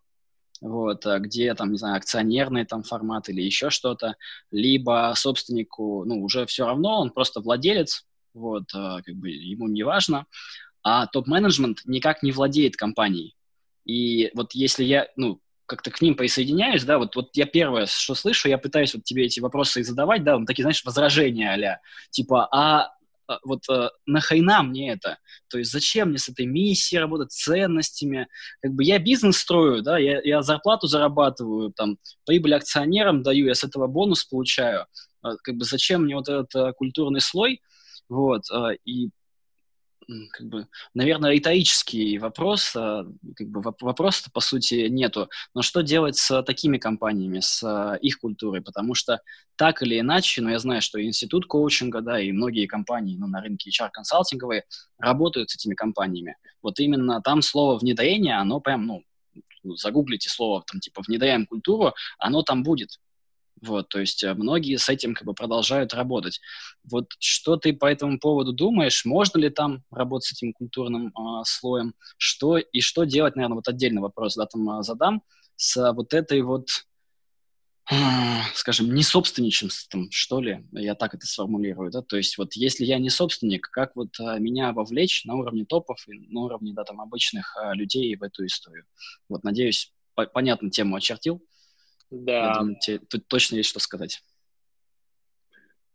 вот, 0.61 1.07
а, 1.07 1.18
где 1.18 1.55
там, 1.55 1.72
не 1.72 1.78
знаю, 1.78 1.96
акционерный 1.96 2.64
там 2.64 2.82
формат 2.82 3.28
или 3.28 3.42
еще 3.42 3.70
что-то, 3.70 4.16
либо 4.50 5.12
собственнику, 5.16 6.05
ну, 6.05 6.22
уже 6.22 6.46
все 6.46 6.66
равно, 6.66 7.00
он 7.00 7.11
просто 7.11 7.40
владелец, 7.40 8.05
вот, 8.35 8.64
а, 8.74 9.03
как 9.03 9.14
бы 9.14 9.30
ему 9.30 9.68
не 9.68 9.82
важно, 9.82 10.26
а 10.82 11.07
топ-менеджмент 11.07 11.80
никак 11.87 12.22
не 12.22 12.32
владеет 12.32 12.76
компанией. 12.76 13.35
И 13.87 14.30
вот 14.35 14.53
если 14.53 14.85
я, 14.85 15.09
ну, 15.16 15.41
как-то 15.66 15.91
к 15.91 16.03
ним 16.03 16.14
присоединяюсь, 16.14 16.85
да, 16.85 16.99
вот, 16.99 17.16
вот 17.16 17.30
я 17.35 17.47
первое, 17.47 17.87
что 17.87 18.14
слышу, 18.14 18.49
я 18.49 18.59
пытаюсь 18.59 18.95
вот 18.95 19.05
тебе 19.05 19.24
эти 19.24 19.41
вопросы 19.41 19.80
и 19.80 19.85
задавать, 19.85 20.24
да, 20.24 20.37
вот 20.37 20.47
такие, 20.47 20.62
знаешь, 20.62 20.85
возражения 20.85 21.55
а 21.55 21.80
типа, 22.11 22.49
а, 22.53 22.91
а 23.26 23.39
вот 23.45 23.62
а, 23.70 23.91
нахрена 24.05 24.62
мне 24.62 24.93
это? 24.93 25.18
То 25.49 25.59
есть 25.59 25.72
зачем 25.72 26.11
мне 26.11 26.18
с 26.18 26.28
этой 26.28 26.45
миссией 26.45 27.01
работать, 27.01 27.32
ценностями? 27.32 28.28
Как 28.61 28.72
бы 28.72 28.85
я 28.85 28.99
бизнес 28.99 29.39
строю, 29.39 29.82
да, 29.82 29.97
я, 29.97 30.20
я 30.22 30.43
зарплату 30.43 30.87
зарабатываю, 30.87 31.72
там, 31.72 31.99
прибыль 32.26 32.55
акционерам 32.55 33.22
даю, 33.22 33.47
я 33.47 33.55
с 33.55 33.64
этого 33.64 33.87
бонус 33.87 34.24
получаю. 34.24 34.87
Как 35.22 35.57
бы 35.57 35.64
зачем 35.64 36.03
мне 36.03 36.16
вот 36.16 36.28
этот 36.28 36.76
культурный 36.76 37.22
слой? 37.22 37.62
Вот, 38.09 38.42
и 38.84 39.11
как 40.32 40.46
бы, 40.46 40.66
наверное, 40.94 41.32
риторический 41.32 42.18
вопрос, 42.18 42.74
а, 42.76 43.05
как 43.36 43.48
бы 43.48 43.62
вопроса 43.80 44.30
по 44.32 44.40
сути 44.40 44.88
нету. 44.88 45.28
Но 45.55 45.62
что 45.62 45.82
делать 45.82 46.16
с 46.16 46.42
такими 46.42 46.78
компаниями, 46.78 47.40
с 47.40 47.62
а, 47.62 47.94
их 47.96 48.18
культурой? 48.18 48.62
Потому 48.62 48.94
что 48.94 49.20
так 49.57 49.82
или 49.82 49.98
иначе, 50.00 50.42
ну, 50.42 50.50
я 50.50 50.59
знаю, 50.59 50.82
что 50.82 51.02
институт 51.02 51.46
коучинга, 51.46 52.00
да, 52.00 52.20
и 52.20 52.32
многие 52.32 52.66
компании 52.66 53.16
ну, 53.16 53.26
на 53.26 53.40
рынке 53.40 53.70
HR-консалтинговые 53.70 54.62
работают 54.98 55.50
с 55.50 55.57
этими 55.57 55.74
компаниями. 55.74 56.36
Вот 56.62 56.78
именно 56.80 57.20
там 57.22 57.42
слово 57.42 57.78
внедрение, 57.78 58.36
оно 58.36 58.61
прям, 58.61 58.86
ну, 58.86 59.02
загуглите 59.76 60.28
слово, 60.28 60.62
там, 60.70 60.80
типа, 60.80 61.02
внедряем 61.07 61.46
культуру, 61.46 61.94
оно 62.18 62.42
там 62.42 62.62
будет. 62.62 62.98
Вот, 63.65 63.89
то 63.89 64.01
есть 64.01 64.23
э, 64.23 64.35
многие 64.35 64.77
с 64.77 64.89
этим 64.89 65.15
как 65.15 65.25
бы 65.27 65.35
продолжают 65.35 65.95
работать. 65.95 66.41
Вот 66.85 67.07
что 67.19 67.57
ты 67.57 67.73
по 67.73 67.87
этому 67.87 68.19
поводу 68.19 68.53
думаешь? 68.53 69.05
Можно 69.05 69.39
ли 69.39 69.49
там 69.49 69.85
работать 69.91 70.29
с 70.29 70.33
этим 70.33 70.53
культурным 70.53 71.09
э, 71.09 71.43
слоем? 71.45 71.95
Что 72.19 72.59
и 72.59 72.81
что 72.81 73.05
делать, 73.05 73.37
наверное, 73.37 73.57
вот 73.57 73.69
отдельный 73.69 74.03
вопрос 74.03 74.35
да, 74.35 74.47
там, 74.47 74.69
э, 74.69 74.83
задам 74.83 75.23
с 75.57 75.93
вот 75.93 76.12
этой 76.12 76.43
вот, 76.43 76.69
э, 77.91 77.95
скажем, 78.55 78.95
не 78.95 79.03
собственничеством, 79.03 80.11
что 80.11 80.41
ли, 80.41 80.67
я 80.73 80.95
так 80.95 81.15
это 81.15 81.27
сформулирую, 81.27 81.91
да, 81.91 82.03
то 82.03 82.17
есть 82.17 82.37
вот 82.37 82.55
если 82.55 82.85
я 82.85 82.99
не 82.99 83.09
собственник, 83.09 83.71
как 83.71 83.97
вот 83.97 84.19
э, 84.21 84.39
меня 84.41 84.73
вовлечь 84.73 85.25
на 85.25 85.37
уровне 85.37 85.65
топов 85.65 86.07
и 86.09 86.29
на 86.29 86.41
уровне, 86.41 86.75
да, 86.75 86.85
там, 86.85 87.01
обычных 87.01 87.57
э, 87.57 87.75
людей 87.75 88.15
в 88.17 88.23
эту 88.23 88.45
историю? 88.45 88.85
Вот, 89.29 89.43
надеюсь, 89.43 89.95
по 90.15 90.27
понятно 90.27 90.71
тему 90.71 90.97
очертил. 90.97 91.43
Да. 92.11 92.46
Я 92.46 92.55
думаю, 92.59 92.76
тебе 92.80 92.98
тут 92.98 93.26
точно 93.28 93.57
есть 93.57 93.70
что 93.70 93.80
сказать. 93.80 94.22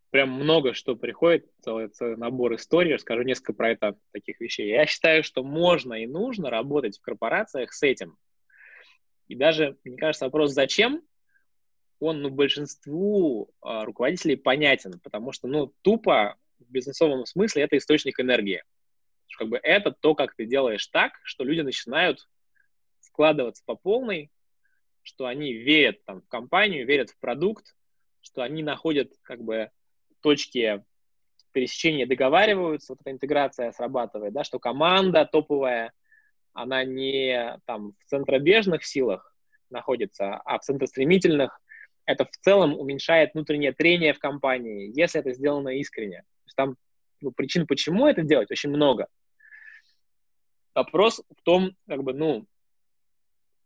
Прям 0.10 0.32
много 0.32 0.74
что 0.74 0.96
приходит, 0.96 1.46
целый, 1.62 1.88
целый 1.90 2.18
набор 2.18 2.56
историй. 2.56 2.96
Расскажу 2.96 3.22
несколько 3.22 3.54
про 3.54 3.72
это 3.72 3.96
таких 4.12 4.40
вещей. 4.40 4.68
Я 4.68 4.86
считаю, 4.88 5.24
что 5.24 5.44
можно 5.44 5.94
и 5.94 6.08
нужно 6.08 6.50
работать 6.50 6.98
в 6.98 7.02
корпорациях 7.02 7.74
с 7.74 7.84
этим. 7.84 8.18
И 9.28 9.36
даже, 9.36 9.78
мне 9.84 9.98
кажется, 9.98 10.26
вопрос 10.26 10.52
«зачем?» 10.52 11.04
он 12.00 12.22
ну, 12.22 12.30
большинству 12.30 13.52
э, 13.62 13.84
руководителей 13.84 14.38
понятен, 14.38 15.00
потому 15.04 15.32
что 15.32 15.48
ну, 15.48 15.74
тупо 15.82 16.38
в 16.60 16.72
бизнесовом 16.72 17.26
смысле 17.26 17.64
это 17.64 17.78
источник 17.78 18.20
энергии. 18.20 18.64
Как 19.38 19.48
бы 19.48 19.60
это 19.62 19.92
то, 19.92 20.16
как 20.16 20.36
ты 20.36 20.46
делаешь 20.46 20.88
так, 20.88 21.14
что 21.24 21.44
люди 21.44 21.62
начинают 21.62 22.28
складываться 23.02 23.64
по 23.66 23.76
полной, 23.76 24.32
что 25.04 25.26
они 25.26 25.54
верят 25.54 26.04
там, 26.06 26.22
в 26.22 26.28
компанию, 26.28 26.86
верят 26.86 27.10
в 27.10 27.20
продукт, 27.20 27.76
что 28.22 28.42
они 28.42 28.64
находят 28.64 29.12
как 29.24 29.42
бы 29.42 29.70
точки 30.22 30.84
пересечения, 31.52 32.06
договариваются, 32.06 32.94
вот 32.94 33.02
эта 33.02 33.12
интеграция 33.12 33.72
срабатывает, 33.72 34.34
да, 34.34 34.44
что 34.44 34.60
команда 34.60 35.26
топовая, 35.26 35.94
она 36.54 36.84
не 36.84 37.60
там 37.66 37.94
в 38.00 38.10
центробежных 38.10 38.86
силах 38.86 39.34
находится, 39.70 40.36
а 40.36 40.60
в 40.60 40.64
центростремительных. 40.64 41.60
Это 42.06 42.26
в 42.26 42.38
целом 42.38 42.78
уменьшает 42.78 43.34
внутреннее 43.34 43.72
трение 43.72 44.14
в 44.14 44.20
компании, 44.20 44.92
если 44.96 45.22
это 45.22 45.32
сделано 45.34 45.70
искренне. 45.70 46.22
То 46.22 46.46
есть 46.46 46.56
там 46.56 46.76
ну, 47.22 47.32
причин, 47.32 47.68
почему 47.68 48.08
это 48.08 48.24
делать, 48.24 48.52
очень 48.52 48.70
много. 48.70 49.08
Вопрос 50.74 51.22
в 51.38 51.42
том, 51.44 51.76
как 51.88 52.04
бы, 52.04 52.14
ну, 52.14 52.46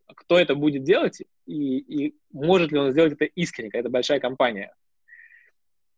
кто 0.08 0.38
это 0.38 0.56
будет 0.56 0.84
делать 0.84 1.22
и, 1.46 1.78
и 1.78 2.16
может 2.32 2.72
ли 2.72 2.80
он 2.80 2.92
сделать 2.92 3.14
это 3.14 3.26
искренне, 3.26 3.70
это 3.74 3.90
большая 3.90 4.20
компания. 4.20 4.74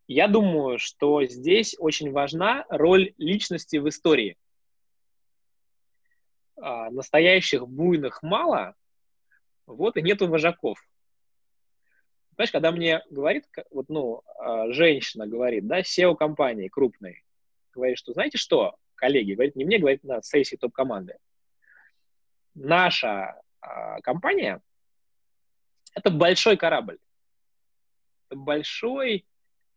Я 0.07 0.27
думаю, 0.27 0.77
что 0.77 1.23
здесь 1.25 1.75
очень 1.79 2.11
важна 2.11 2.65
роль 2.69 3.13
личности 3.17 3.77
в 3.77 3.89
истории. 3.89 4.37
А, 6.57 6.89
настоящих 6.91 7.67
буйных 7.67 8.21
мало, 8.21 8.75
вот 9.65 9.97
и 9.97 10.01
нету 10.01 10.27
вожаков. 10.27 10.77
Понимаешь, 12.35 12.51
когда 12.51 12.71
мне 12.71 13.01
говорит, 13.09 13.45
вот, 13.71 13.89
ну, 13.89 14.21
а, 14.37 14.71
женщина 14.71 15.25
говорит, 15.25 15.65
да, 15.67 15.81
SEO 15.81 16.15
компании 16.15 16.67
крупной, 16.67 17.23
говорит, 17.73 17.97
что, 17.97 18.13
знаете 18.13 18.37
что, 18.37 18.75
коллеги, 18.95 19.33
говорит, 19.33 19.55
не 19.55 19.65
мне, 19.65 19.79
говорит, 19.79 20.03
на 20.03 20.21
сессии 20.21 20.55
топ-команды, 20.55 21.17
наша 22.53 23.41
компания— 24.03 24.61
это 25.95 26.09
большой 26.09 26.57
корабль. 26.57 26.99
Это 28.27 28.39
большой 28.39 29.25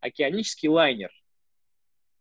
океанический 0.01 0.69
лайнер. 0.69 1.11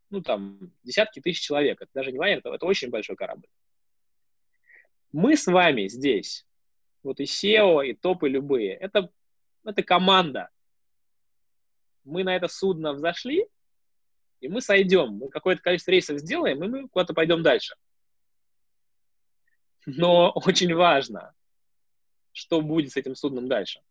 Ну, 0.09 0.21
там, 0.21 0.71
десятки 0.83 1.19
тысяч 1.19 1.41
человек. 1.41 1.81
Это 1.81 1.91
даже 1.93 2.11
не 2.11 2.19
лайнер, 2.19 2.39
это, 2.39 2.49
это 2.49 2.65
очень 2.65 2.89
большой 2.89 3.15
корабль. 3.15 3.47
Мы 5.11 5.35
с 5.35 5.47
вами 5.47 5.87
здесь, 5.87 6.45
вот 7.03 7.19
и 7.19 7.23
SEO, 7.23 7.85
и 7.85 7.93
топы 7.93 8.29
любые, 8.29 8.75
это, 8.75 9.09
это 9.63 9.83
команда. 9.83 10.49
Мы 12.03 12.23
на 12.23 12.35
это 12.35 12.47
судно 12.47 12.93
взошли, 12.93 13.47
и 14.39 14.47
мы 14.47 14.61
сойдем. 14.61 15.13
Мы 15.13 15.29
какое-то 15.29 15.61
количество 15.61 15.91
рейсов 15.91 16.19
сделаем, 16.19 16.63
и 16.63 16.67
мы 16.67 16.87
куда-то 16.87 17.13
пойдем 17.13 17.41
дальше. 17.41 17.75
Но 19.85 20.31
очень 20.31 20.73
важно, 20.75 21.33
что 22.37 22.61
будет 22.61 22.91
с 22.91 22.97
этим 22.97 23.15
судном 23.15 23.47
дальше. 23.47 23.81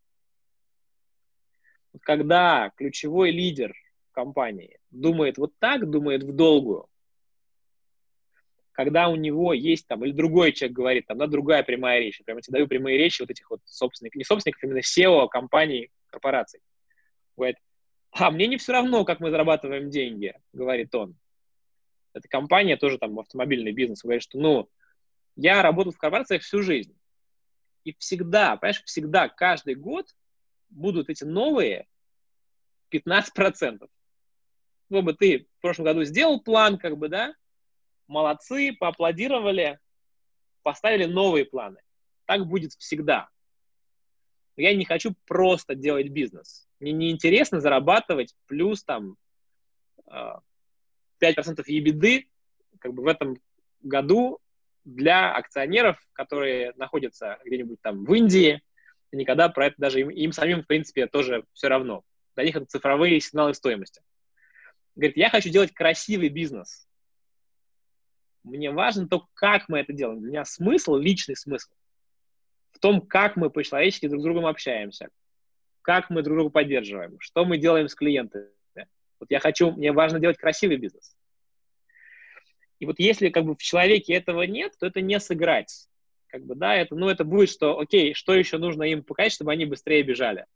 Когда 2.02 2.70
ключевой 2.76 3.30
лидер 3.30 3.74
компании 4.12 4.78
думает 4.90 5.38
вот 5.38 5.52
так, 5.58 5.90
думает 5.90 6.22
в 6.22 6.32
долгую, 6.32 6.88
когда 8.72 9.08
у 9.08 9.16
него 9.16 9.52
есть 9.52 9.86
там, 9.86 10.04
или 10.04 10.12
другой 10.12 10.52
человек 10.52 10.76
говорит, 10.76 11.06
там, 11.06 11.18
да, 11.18 11.26
другая 11.26 11.62
прямая 11.62 12.00
речь, 12.00 12.22
прямо 12.24 12.42
тебе 12.42 12.58
даю 12.58 12.68
прямые 12.68 12.98
речи 12.98 13.22
вот 13.22 13.30
этих 13.30 13.50
вот 13.50 13.60
собственников, 13.64 14.16
не 14.16 14.24
собственников, 14.24 14.62
именно 14.62 14.78
SEO 14.78 15.28
компаний, 15.28 15.90
корпораций. 16.08 16.60
Говорит, 17.36 17.56
а 18.12 18.30
мне 18.30 18.46
не 18.46 18.58
все 18.58 18.72
равно, 18.72 19.04
как 19.04 19.20
мы 19.20 19.30
зарабатываем 19.30 19.90
деньги, 19.90 20.34
говорит 20.52 20.94
он. 20.94 21.16
Эта 22.12 22.28
компания 22.28 22.76
тоже 22.76 22.98
там 22.98 23.18
автомобильный 23.18 23.72
бизнес, 23.72 24.02
говорит, 24.02 24.22
что, 24.22 24.38
ну, 24.38 24.68
я 25.36 25.62
работал 25.62 25.92
в 25.92 25.98
корпорациях 25.98 26.42
всю 26.42 26.62
жизнь. 26.62 26.95
И 27.86 27.94
всегда, 28.00 28.56
понимаешь, 28.56 28.82
всегда, 28.82 29.28
каждый 29.28 29.76
год 29.76 30.12
будут 30.70 31.08
эти 31.08 31.22
новые 31.22 31.86
15%. 32.90 33.88
Ну, 34.88 35.02
бы 35.02 35.14
ты 35.14 35.46
в 35.58 35.60
прошлом 35.60 35.84
году 35.84 36.02
сделал 36.02 36.40
план, 36.40 36.78
как 36.78 36.98
бы, 36.98 37.08
да, 37.08 37.36
молодцы, 38.08 38.72
поаплодировали, 38.72 39.78
поставили 40.64 41.04
новые 41.04 41.44
планы. 41.44 41.80
Так 42.24 42.48
будет 42.48 42.72
всегда. 42.72 43.28
я 44.56 44.74
не 44.74 44.84
хочу 44.84 45.14
просто 45.24 45.76
делать 45.76 46.08
бизнес. 46.08 46.66
Мне 46.80 46.90
не 46.90 47.12
интересно 47.12 47.60
зарабатывать 47.60 48.34
плюс 48.46 48.82
там 48.82 49.16
5% 50.10 50.42
ебеды 51.68 52.28
как 52.80 52.94
бы 52.94 53.04
в 53.04 53.06
этом 53.06 53.36
году 53.82 54.40
для 54.86 55.34
акционеров, 55.34 55.98
которые 56.12 56.72
находятся 56.76 57.38
где-нибудь 57.44 57.80
там 57.82 58.04
в 58.04 58.14
Индии, 58.14 58.62
никогда 59.12 59.48
про 59.48 59.66
это 59.66 59.74
даже 59.78 60.00
им, 60.00 60.10
им 60.10 60.32
самим, 60.32 60.62
в 60.62 60.66
принципе, 60.66 61.06
тоже 61.06 61.44
все 61.52 61.68
равно. 61.68 62.02
Для 62.36 62.44
них 62.44 62.56
это 62.56 62.66
цифровые 62.66 63.20
сигналы 63.20 63.52
стоимости. 63.52 64.00
Говорит, 64.94 65.16
я 65.16 65.28
хочу 65.28 65.50
делать 65.50 65.72
красивый 65.74 66.28
бизнес. 66.28 66.86
Мне 68.44 68.70
важно 68.70 69.08
то, 69.08 69.26
как 69.34 69.68
мы 69.68 69.80
это 69.80 69.92
делаем. 69.92 70.18
У 70.18 70.26
меня 70.26 70.44
смысл, 70.44 70.96
личный 70.96 71.36
смысл 71.36 71.70
в 72.76 72.78
том, 72.78 73.00
как 73.00 73.36
мы 73.36 73.50
по-человечески 73.50 74.06
друг 74.06 74.20
с 74.20 74.24
другом 74.24 74.46
общаемся, 74.46 75.08
как 75.82 76.10
мы 76.10 76.22
друг 76.22 76.36
друга 76.36 76.50
поддерживаем, 76.50 77.18
что 77.20 77.44
мы 77.44 77.56
делаем 77.58 77.88
с 77.88 77.94
клиентами. 77.94 78.50
Вот 79.18 79.30
я 79.30 79.40
хочу, 79.40 79.72
мне 79.72 79.92
важно 79.92 80.20
делать 80.20 80.36
красивый 80.36 80.76
бизнес. 80.76 81.15
И 82.78 82.86
вот 82.86 82.98
если 82.98 83.30
как 83.30 83.44
бы 83.44 83.54
в 83.54 83.62
человеке 83.62 84.14
этого 84.14 84.42
нет, 84.42 84.74
то 84.78 84.86
это 84.86 85.00
не 85.00 85.18
сыграть. 85.18 85.88
Как 86.28 86.44
бы, 86.44 86.54
да, 86.54 86.74
это, 86.74 86.94
ну, 86.94 87.08
это 87.08 87.24
будет, 87.24 87.48
что, 87.48 87.78
окей, 87.78 88.14
что 88.14 88.34
еще 88.34 88.58
нужно 88.58 88.82
им 88.82 89.02
показать, 89.02 89.32
чтобы 89.32 89.52
они 89.52 89.64
быстрее 89.64 90.02
бежали. 90.02 90.46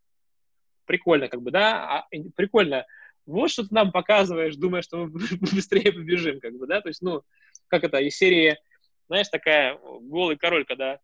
Прикольно, 0.84 1.28
как 1.28 1.42
бы, 1.42 1.50
да, 1.50 2.00
а, 2.00 2.08
прикольно. 2.34 2.84
Вот 3.24 3.50
что 3.50 3.62
ты 3.62 3.74
нам 3.74 3.92
показываешь, 3.92 4.56
думая, 4.56 4.82
что 4.82 5.06
мы 5.06 5.20
быстрее 5.40 5.92
побежим, 5.92 6.40
как 6.40 6.54
бы, 6.56 6.66
да, 6.66 6.80
то 6.80 6.88
есть, 6.88 7.00
ну, 7.00 7.22
как 7.68 7.84
это, 7.84 7.98
из 7.98 8.16
серии, 8.16 8.58
знаешь, 9.06 9.28
такая 9.28 9.78
голый 9.78 10.36
король, 10.36 10.64
когда, 10.64 10.98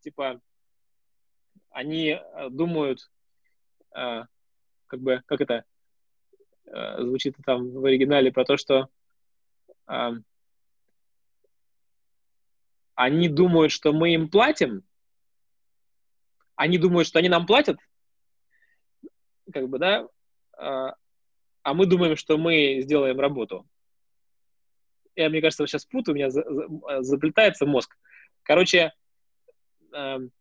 типа, 0.00 0.40
они 1.70 2.08
э, 2.10 2.48
думают, 2.50 3.10
э, 3.96 4.24
как 4.88 5.00
бы, 5.00 5.22
как 5.26 5.40
это 5.40 5.64
э, 6.66 7.02
звучит 7.02 7.36
там 7.46 7.70
в 7.70 7.84
оригинале, 7.84 8.32
про 8.32 8.44
то, 8.44 8.56
что 8.56 8.88
они 12.98 13.28
думают, 13.28 13.70
что 13.70 13.92
мы 13.92 14.12
им 14.14 14.28
платим, 14.28 14.82
они 16.56 16.78
думают, 16.78 17.06
что 17.06 17.20
они 17.20 17.28
нам 17.28 17.46
платят, 17.46 17.78
как 19.52 19.68
бы, 19.68 19.78
да, 19.78 20.08
а 20.58 21.74
мы 21.74 21.86
думаем, 21.86 22.16
что 22.16 22.36
мы 22.38 22.80
сделаем 22.80 23.20
работу. 23.20 23.68
Я, 25.14 25.30
мне 25.30 25.40
кажется, 25.40 25.64
сейчас 25.68 25.84
путаю, 25.84 26.14
у 26.14 26.16
меня 26.16 26.28
заплетается 27.02 27.66
мозг. 27.66 27.96
Короче, 28.42 28.92
эм, 29.92 30.32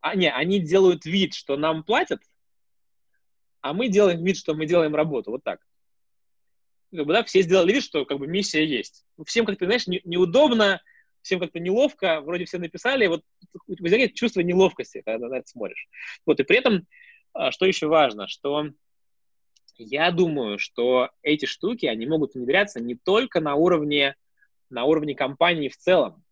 а, 0.00 0.14
не, 0.14 0.30
они 0.30 0.60
делают 0.60 1.04
вид, 1.04 1.34
что 1.34 1.56
нам 1.56 1.82
платят, 1.82 2.22
а 3.62 3.72
мы 3.72 3.88
делаем 3.88 4.22
вид, 4.22 4.36
что 4.36 4.54
мы 4.54 4.66
делаем 4.66 4.94
работу. 4.94 5.32
Вот 5.32 5.42
так. 5.42 5.60
Как 6.94 7.04
бы, 7.04 7.12
да, 7.12 7.24
все 7.24 7.42
сделали 7.42 7.72
вид, 7.72 7.82
что 7.82 8.04
как 8.04 8.18
бы 8.18 8.28
миссия 8.28 8.64
есть. 8.64 9.04
Всем 9.26 9.44
как-то, 9.44 9.64
знаешь, 9.64 9.88
не, 9.88 10.00
неудобно, 10.04 10.80
всем 11.24 11.40
как-то 11.40 11.58
неловко, 11.58 12.20
вроде 12.20 12.44
все 12.44 12.58
написали, 12.58 13.06
вот 13.06 13.24
возникает 13.66 14.14
чувство 14.14 14.40
неловкости, 14.40 15.02
когда 15.04 15.28
на 15.28 15.36
это 15.36 15.48
смотришь. 15.48 15.88
Вот, 16.26 16.38
и 16.38 16.44
при 16.44 16.58
этом, 16.58 16.86
а, 17.32 17.50
что 17.50 17.64
еще 17.64 17.86
важно, 17.88 18.28
что 18.28 18.68
я 19.76 20.10
думаю, 20.10 20.58
что 20.58 21.10
эти 21.22 21.46
штуки, 21.46 21.86
они 21.86 22.06
могут 22.06 22.34
внедряться 22.34 22.80
не 22.80 22.94
только 22.94 23.40
на 23.40 23.54
уровне, 23.54 24.14
на 24.68 24.84
уровне 24.84 25.14
компании 25.14 25.68
в 25.68 25.76
целом, 25.76 26.22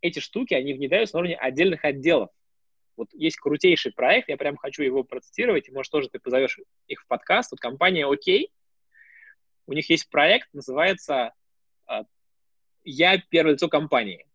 эти 0.00 0.18
штуки, 0.18 0.52
они 0.52 0.74
внедряются 0.74 1.16
на 1.16 1.20
уровне 1.20 1.36
отдельных 1.36 1.84
отделов. 1.84 2.30
Вот 2.96 3.08
есть 3.12 3.36
крутейший 3.36 3.92
проект, 3.92 4.28
я 4.28 4.36
прям 4.36 4.56
хочу 4.56 4.82
его 4.82 5.04
процитировать, 5.04 5.68
и, 5.68 5.72
может, 5.72 5.92
тоже 5.92 6.08
ты 6.08 6.18
позовешь 6.18 6.58
их 6.88 7.02
в 7.02 7.06
подкаст. 7.06 7.52
Вот 7.52 7.60
компания 7.60 8.06
ОК, 8.06 8.50
у 9.66 9.72
них 9.72 9.88
есть 9.88 10.08
проект, 10.10 10.48
называется 10.52 11.32
а, 11.86 12.04
«Я 12.86 13.18
первое 13.18 13.54
лицо 13.54 13.68
компании». 13.68 14.26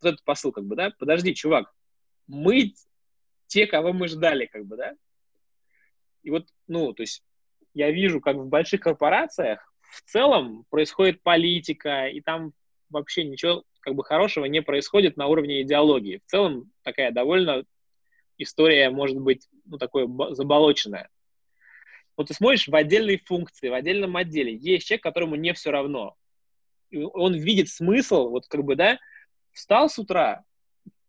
Вот 0.00 0.12
этот 0.12 0.24
посыл, 0.24 0.52
как 0.52 0.64
бы, 0.64 0.76
да? 0.76 0.92
Подожди, 0.98 1.34
чувак, 1.34 1.74
мы 2.26 2.74
те, 3.46 3.66
кого 3.66 3.92
мы 3.92 4.08
ждали, 4.08 4.46
как 4.46 4.66
бы, 4.66 4.76
да? 4.76 4.94
И 6.22 6.30
вот, 6.30 6.46
ну, 6.68 6.92
то 6.92 7.02
есть 7.02 7.22
я 7.74 7.90
вижу, 7.90 8.20
как 8.20 8.36
в 8.36 8.48
больших 8.48 8.80
корпорациях 8.80 9.72
в 9.80 10.02
целом 10.02 10.64
происходит 10.70 11.22
политика, 11.22 12.06
и 12.06 12.20
там 12.20 12.52
вообще 12.90 13.24
ничего 13.24 13.64
как 13.80 13.94
бы 13.94 14.04
хорошего 14.04 14.46
не 14.46 14.62
происходит 14.62 15.16
на 15.16 15.26
уровне 15.26 15.62
идеологии. 15.62 16.20
В 16.26 16.30
целом 16.30 16.72
такая 16.82 17.12
довольно 17.12 17.64
история 18.38 18.90
может 18.90 19.18
быть 19.18 19.48
ну, 19.64 19.78
такое 19.78 20.08
заболоченная. 20.34 21.08
Вот 22.16 22.28
ты 22.28 22.34
смотришь 22.34 22.66
в 22.66 22.74
отдельной 22.74 23.22
функции, 23.24 23.68
в 23.68 23.74
отдельном 23.74 24.16
отделе, 24.16 24.54
есть 24.54 24.86
человек, 24.86 25.02
которому 25.02 25.36
не 25.36 25.52
все 25.52 25.70
равно. 25.70 26.16
Он 26.92 27.34
видит 27.34 27.68
смысл, 27.68 28.28
вот 28.28 28.46
как 28.48 28.62
бы, 28.64 28.76
да, 28.76 28.98
встал 29.52 29.88
с 29.88 29.98
утра, 29.98 30.44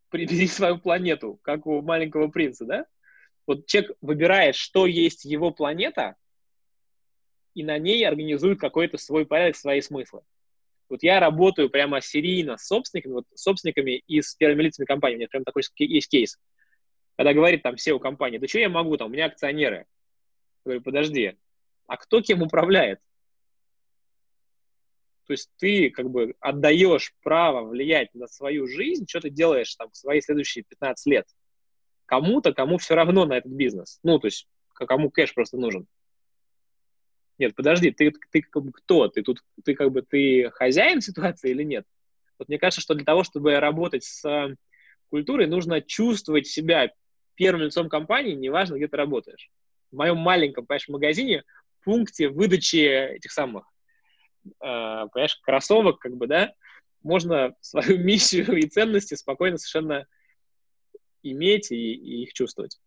прибери 0.09 0.47
свою 0.47 0.79
планету, 0.79 1.39
как 1.41 1.65
у 1.67 1.81
маленького 1.81 2.27
принца, 2.27 2.65
да? 2.65 2.85
Вот 3.45 3.65
человек 3.65 3.95
выбирает, 4.01 4.55
что 4.55 4.85
есть 4.85 5.23
его 5.23 5.51
планета, 5.51 6.15
и 7.53 7.63
на 7.63 7.77
ней 7.77 8.05
организует 8.05 8.59
какой-то 8.59 8.97
свой 8.97 9.25
порядок, 9.25 9.55
свои 9.55 9.81
смыслы. 9.81 10.21
Вот 10.89 11.03
я 11.03 11.19
работаю 11.19 11.69
прямо 11.69 12.01
серийно 12.01 12.57
с 12.57 12.67
собственниками, 12.67 13.13
вот 13.13 13.25
собственниками 13.33 14.03
и 14.07 14.21
с 14.21 14.35
первыми 14.35 14.63
лицами 14.63 14.85
компании. 14.85 15.15
У 15.15 15.19
меня 15.19 15.27
прям 15.27 15.43
такой 15.43 15.63
есть 15.77 16.09
кейс. 16.09 16.37
Когда 17.15 17.33
говорит 17.33 17.63
там 17.63 17.75
SEO 17.75 17.99
компании, 17.99 18.37
да 18.37 18.47
что 18.47 18.59
я 18.59 18.69
могу, 18.69 18.95
там, 18.95 19.07
у 19.07 19.13
меня 19.13 19.25
акционеры. 19.25 19.77
Я 19.77 19.85
говорю, 20.65 20.81
подожди, 20.81 21.37
а 21.87 21.97
кто 21.97 22.21
кем 22.21 22.41
управляет? 22.41 22.99
То 25.27 25.33
есть 25.33 25.49
ты 25.57 25.89
как 25.89 26.09
бы 26.09 26.35
отдаешь 26.39 27.13
право 27.21 27.67
влиять 27.67 28.13
на 28.13 28.27
свою 28.27 28.67
жизнь, 28.67 29.05
что 29.07 29.19
ты 29.19 29.29
делаешь 29.29 29.75
там 29.75 29.89
свои 29.93 30.21
следующие 30.21 30.63
15 30.63 31.05
лет. 31.07 31.27
Кому-то, 32.05 32.53
кому 32.53 32.77
все 32.77 32.95
равно 32.95 33.25
на 33.25 33.37
этот 33.37 33.51
бизнес. 33.51 33.99
Ну, 34.03 34.19
то 34.19 34.27
есть 34.27 34.47
кому 34.73 35.11
кэш 35.11 35.33
просто 35.33 35.57
нужен. 35.57 35.85
Нет, 37.37 37.55
подожди, 37.55 37.91
ты, 37.91 38.11
ты 38.31 38.41
как 38.41 38.63
бы 38.63 38.71
кто? 38.71 39.09
Ты 39.09 39.21
тут, 39.21 39.43
ты 39.63 39.75
как 39.75 39.91
бы, 39.91 40.01
ты 40.01 40.49
хозяин 40.51 41.01
ситуации 41.01 41.51
или 41.51 41.63
нет? 41.63 41.85
Вот 42.39 42.47
мне 42.47 42.57
кажется, 42.57 42.81
что 42.81 42.93
для 42.95 43.05
того, 43.05 43.23
чтобы 43.23 43.59
работать 43.59 44.03
с 44.03 44.55
культурой, 45.09 45.47
нужно 45.47 45.81
чувствовать 45.81 46.47
себя 46.47 46.91
первым 47.35 47.63
лицом 47.63 47.89
компании, 47.89 48.33
неважно, 48.33 48.75
где 48.75 48.87
ты 48.87 48.97
работаешь. 48.97 49.49
В 49.91 49.97
моем 49.97 50.17
маленьком, 50.17 50.65
понимаешь, 50.65 50.87
магазине, 50.87 51.43
пункте 51.83 52.29
выдачи 52.29 53.15
этих 53.15 53.31
самых, 53.31 53.63
э, 53.63 53.76
понимаешь, 54.59 55.39
кроссовок, 55.43 55.99
как 55.99 56.15
бы, 56.15 56.27
да, 56.27 56.53
можно 57.03 57.55
свою 57.61 57.97
миссию 57.99 58.57
и 58.57 58.67
ценности 58.67 59.15
спокойно 59.15 59.57
совершенно 59.57 60.05
иметь 61.23 61.71
и, 61.71 61.93
и 61.93 62.23
их 62.23 62.33
чувствовать. 62.33 62.79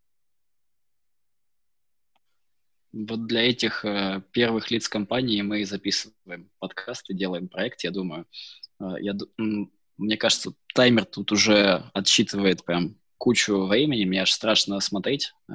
Вот 2.93 3.27
для 3.27 3.43
этих 3.49 3.85
э, 3.85 4.21
первых 4.33 4.71
лиц 4.71 4.89
компании 4.89 5.43
мы 5.43 5.65
записываем 5.65 6.51
подкасты, 6.59 7.15
делаем 7.15 7.49
проект, 7.49 7.85
я 7.85 7.93
думаю. 7.93 8.27
Э, 8.81 8.95
я, 9.01 9.15
мне 9.37 10.17
кажется, 10.17 10.55
таймер 10.75 11.05
тут 11.05 11.31
уже 11.31 11.89
отсчитывает 11.95 12.65
прям 12.65 12.97
кучу 13.17 13.67
времени, 13.67 14.07
мне 14.07 14.23
аж 14.23 14.33
страшно 14.33 14.81
смотреть, 14.81 15.33
э, 15.49 15.53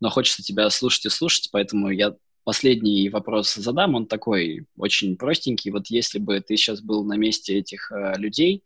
но 0.00 0.08
хочется 0.08 0.42
тебя 0.42 0.70
слушать 0.70 1.04
и 1.04 1.10
слушать, 1.10 1.50
поэтому 1.52 1.90
я 1.90 2.14
последний 2.44 3.08
вопрос 3.08 3.54
задам, 3.54 3.94
он 3.94 4.06
такой 4.06 4.66
очень 4.76 5.16
простенький. 5.16 5.70
Вот 5.70 5.88
если 5.88 6.18
бы 6.18 6.40
ты 6.40 6.56
сейчас 6.56 6.80
был 6.80 7.04
на 7.04 7.16
месте 7.16 7.58
этих 7.58 7.90
э, 7.90 8.14
людей, 8.16 8.62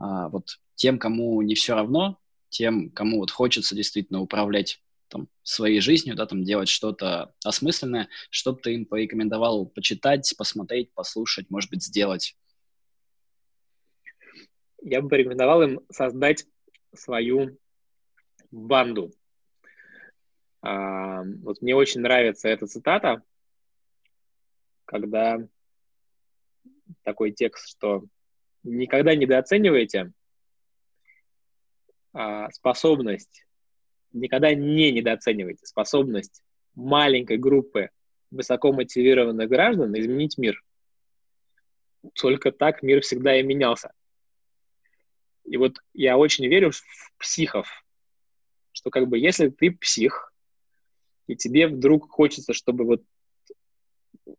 э, 0.00 0.04
вот 0.30 0.58
тем, 0.74 0.98
кому 0.98 1.42
не 1.42 1.54
все 1.54 1.74
равно, 1.74 2.18
тем, 2.48 2.90
кому 2.90 3.18
вот 3.18 3.30
хочется 3.30 3.74
действительно 3.74 4.20
управлять 4.20 4.80
там, 5.08 5.28
своей 5.42 5.80
жизнью, 5.80 6.16
да, 6.16 6.26
там, 6.26 6.44
делать 6.44 6.68
что-то 6.68 7.34
осмысленное, 7.44 8.08
что 8.30 8.52
бы 8.52 8.60
ты 8.60 8.74
им 8.74 8.86
порекомендовал 8.86 9.66
почитать, 9.66 10.32
посмотреть, 10.36 10.92
послушать, 10.92 11.50
может 11.50 11.70
быть, 11.70 11.82
сделать? 11.82 12.36
Я 14.82 15.02
бы 15.02 15.08
порекомендовал 15.08 15.62
им 15.62 15.80
создать 15.90 16.46
свою 16.94 17.58
банду. 18.50 19.12
А, 20.68 21.22
вот 21.42 21.62
мне 21.62 21.76
очень 21.76 22.00
нравится 22.00 22.48
эта 22.48 22.66
цитата, 22.66 23.22
когда 24.84 25.38
такой 27.04 27.30
текст, 27.30 27.68
что 27.68 28.04
никогда 28.64 29.14
недооценивайте 29.14 30.12
а, 32.12 32.50
способность 32.50 33.46
никогда 34.12 34.54
не 34.54 34.90
недооценивайте 34.90 35.64
способность 35.66 36.42
маленькой 36.74 37.36
группы 37.36 37.90
высоко 38.32 38.72
мотивированных 38.72 39.48
граждан 39.48 39.96
изменить 39.96 40.36
мир. 40.36 40.64
Только 42.14 42.50
так 42.50 42.82
мир 42.82 43.02
всегда 43.02 43.38
и 43.38 43.44
менялся. 43.44 43.92
И 45.44 45.58
вот 45.58 45.76
я 45.94 46.18
очень 46.18 46.48
верю 46.48 46.72
в 46.72 47.12
психов. 47.18 47.68
что 48.72 48.90
как 48.90 49.06
бы 49.06 49.16
если 49.16 49.48
ты 49.48 49.70
псих, 49.70 50.32
и 51.26 51.36
тебе 51.36 51.68
вдруг 51.68 52.10
хочется, 52.10 52.52
чтобы 52.52 52.84
вот 52.84 53.02
э, 54.26 54.32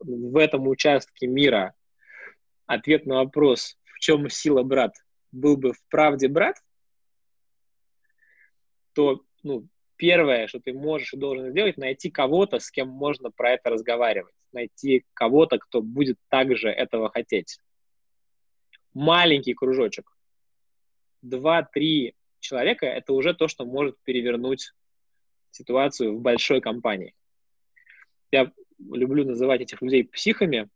в 0.00 0.36
этом 0.36 0.66
участке 0.68 1.26
мира 1.26 1.74
ответ 2.66 3.06
на 3.06 3.16
вопрос, 3.16 3.78
в 3.84 3.98
чем 3.98 4.28
сила 4.28 4.62
брат, 4.62 4.94
был 5.32 5.56
бы 5.56 5.72
в 5.72 5.82
правде 5.88 6.28
брат, 6.28 6.56
то 8.92 9.22
ну, 9.42 9.68
первое, 9.96 10.46
что 10.46 10.60
ты 10.60 10.72
можешь 10.72 11.14
и 11.14 11.16
должен 11.16 11.50
сделать, 11.50 11.76
найти 11.76 12.10
кого-то, 12.10 12.58
с 12.58 12.70
кем 12.70 12.88
можно 12.88 13.30
про 13.30 13.52
это 13.52 13.70
разговаривать, 13.70 14.34
найти 14.52 15.04
кого-то, 15.14 15.58
кто 15.58 15.82
будет 15.82 16.18
также 16.28 16.68
этого 16.68 17.10
хотеть. 17.10 17.58
Маленький 18.92 19.54
кружочек, 19.54 20.10
два-три 21.22 22.14
человека, 22.40 22.86
это 22.86 23.12
уже 23.12 23.34
то, 23.34 23.46
что 23.46 23.64
может 23.64 23.96
перевернуть 24.02 24.72
ситуацию 25.50 26.16
в 26.16 26.20
большой 26.20 26.60
компании. 26.60 27.14
Я 28.30 28.52
люблю 28.78 29.24
называть 29.24 29.60
этих 29.60 29.82
людей 29.82 30.04
психами, 30.04 30.68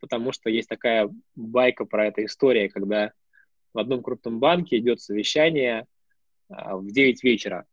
потому 0.00 0.32
что 0.32 0.50
есть 0.50 0.68
такая 0.68 1.10
байка 1.34 1.84
про 1.84 2.06
эту 2.06 2.24
историю, 2.24 2.70
когда 2.70 3.12
в 3.72 3.78
одном 3.78 4.02
крупном 4.02 4.38
банке 4.38 4.78
идет 4.78 5.00
совещание 5.00 5.86
а, 6.48 6.76
в 6.76 6.90
9 6.90 7.22
вечера. 7.24 7.66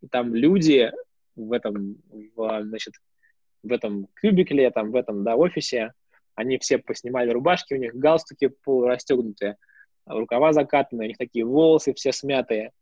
И 0.00 0.08
там 0.08 0.34
люди 0.34 0.92
в 1.36 1.52
этом, 1.52 1.96
в, 2.10 2.62
значит, 2.64 2.94
в 3.62 3.72
этом 3.72 4.08
кубикле, 4.20 4.70
там, 4.70 4.90
в 4.90 4.96
этом 4.96 5.24
да, 5.24 5.36
офисе, 5.36 5.92
они 6.34 6.58
все 6.58 6.78
поснимали 6.78 7.30
рубашки, 7.30 7.74
у 7.74 7.78
них 7.78 7.94
галстуки 7.94 8.48
полурастегнутые, 8.64 9.56
рукава 10.06 10.52
закатаны, 10.52 11.04
у 11.04 11.08
них 11.08 11.18
такие 11.18 11.44
волосы 11.44 11.94
все 11.94 12.12
смятые, 12.12 12.72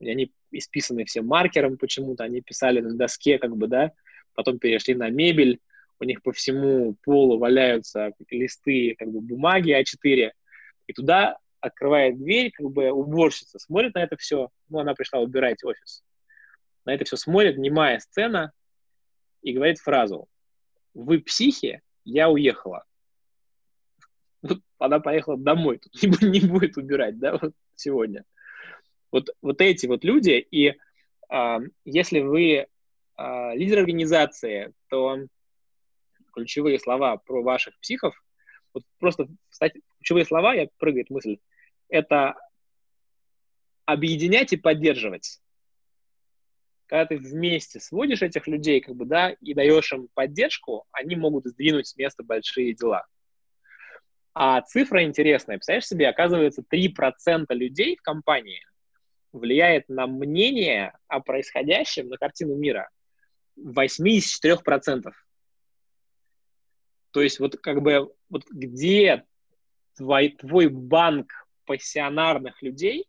и 0.00 0.10
они 0.10 0.32
исписаны 0.50 1.04
все 1.04 1.22
маркером 1.22 1.76
почему-то, 1.76 2.24
они 2.24 2.40
писали 2.40 2.80
на 2.80 2.94
доске, 2.94 3.38
как 3.38 3.56
бы, 3.56 3.66
да, 3.66 3.92
потом 4.34 4.58
перешли 4.58 4.94
на 4.94 5.10
мебель, 5.10 5.60
у 6.00 6.04
них 6.04 6.22
по 6.22 6.32
всему 6.32 6.96
полу 7.04 7.38
валяются 7.38 8.12
листы, 8.30 8.94
как 8.98 9.08
бы, 9.10 9.20
бумаги 9.20 9.72
А4, 9.72 10.30
и 10.86 10.92
туда 10.92 11.38
открывает 11.60 12.18
дверь, 12.18 12.52
как 12.52 12.70
бы, 12.70 12.90
уборщица, 12.90 13.58
смотрит 13.58 13.94
на 13.94 14.02
это 14.02 14.16
все, 14.16 14.50
ну, 14.68 14.78
она 14.78 14.94
пришла 14.94 15.20
убирать 15.20 15.64
офис, 15.64 16.04
на 16.84 16.94
это 16.94 17.04
все 17.04 17.16
смотрит, 17.16 17.58
немая 17.58 17.98
сцена, 17.98 18.52
и 19.42 19.52
говорит 19.52 19.78
фразу. 19.78 20.28
«Вы 20.94 21.20
психи, 21.20 21.80
я 22.04 22.28
уехала». 22.28 22.84
Вот 24.42 24.60
она 24.78 25.00
поехала 25.00 25.36
домой, 25.36 25.78
тут 25.78 25.92
не 26.22 26.40
будет 26.40 26.76
убирать, 26.76 27.18
да, 27.18 27.36
вот 27.36 27.52
сегодня. 27.74 28.24
Вот, 29.10 29.30
вот 29.40 29.60
эти 29.60 29.86
вот 29.86 30.04
люди, 30.04 30.46
и 30.50 30.74
э, 31.30 31.58
если 31.84 32.20
вы 32.20 32.44
э, 32.46 32.66
лидер 33.54 33.78
организации, 33.78 34.72
то 34.88 35.18
ключевые 36.32 36.78
слова 36.78 37.16
про 37.16 37.42
ваших 37.42 37.78
психов, 37.80 38.14
вот 38.74 38.84
просто, 38.98 39.28
кстати, 39.48 39.80
ключевые 39.98 40.24
слова, 40.24 40.54
я 40.54 40.68
прыгает 40.78 41.10
мысль, 41.10 41.38
это 41.88 42.36
объединять 43.86 44.52
и 44.52 44.56
поддерживать. 44.56 45.40
Когда 46.86 47.06
ты 47.06 47.16
вместе 47.16 47.80
сводишь 47.80 48.22
этих 48.22 48.46
людей, 48.46 48.80
как 48.80 48.94
бы, 48.94 49.04
да, 49.04 49.30
и 49.30 49.54
даешь 49.54 49.92
им 49.92 50.08
поддержку, 50.14 50.86
они 50.92 51.16
могут 51.16 51.46
сдвинуть 51.46 51.86
с 51.86 51.96
места 51.96 52.22
большие 52.22 52.74
дела. 52.74 53.06
А 54.34 54.60
цифра 54.62 55.02
интересная. 55.02 55.56
Представляешь 55.56 55.86
себе, 55.86 56.08
оказывается, 56.08 56.62
3% 56.62 57.46
людей 57.50 57.96
в 57.96 58.02
компании 58.02 58.64
влияет 59.32 59.88
на 59.88 60.06
мнение 60.06 60.96
о 61.06 61.20
происходящем, 61.20 62.08
на 62.08 62.16
картину 62.16 62.56
мира 62.56 62.88
в 63.56 63.74
8 63.74 64.08
из 64.08 64.40
4%. 64.42 65.12
То 67.10 67.22
есть 67.22 67.40
вот 67.40 67.56
как 67.56 67.82
бы 67.82 68.12
вот 68.28 68.44
где 68.50 69.24
твой, 69.96 70.30
твой 70.30 70.68
банк 70.68 71.32
пассионарных 71.64 72.62
людей, 72.62 73.06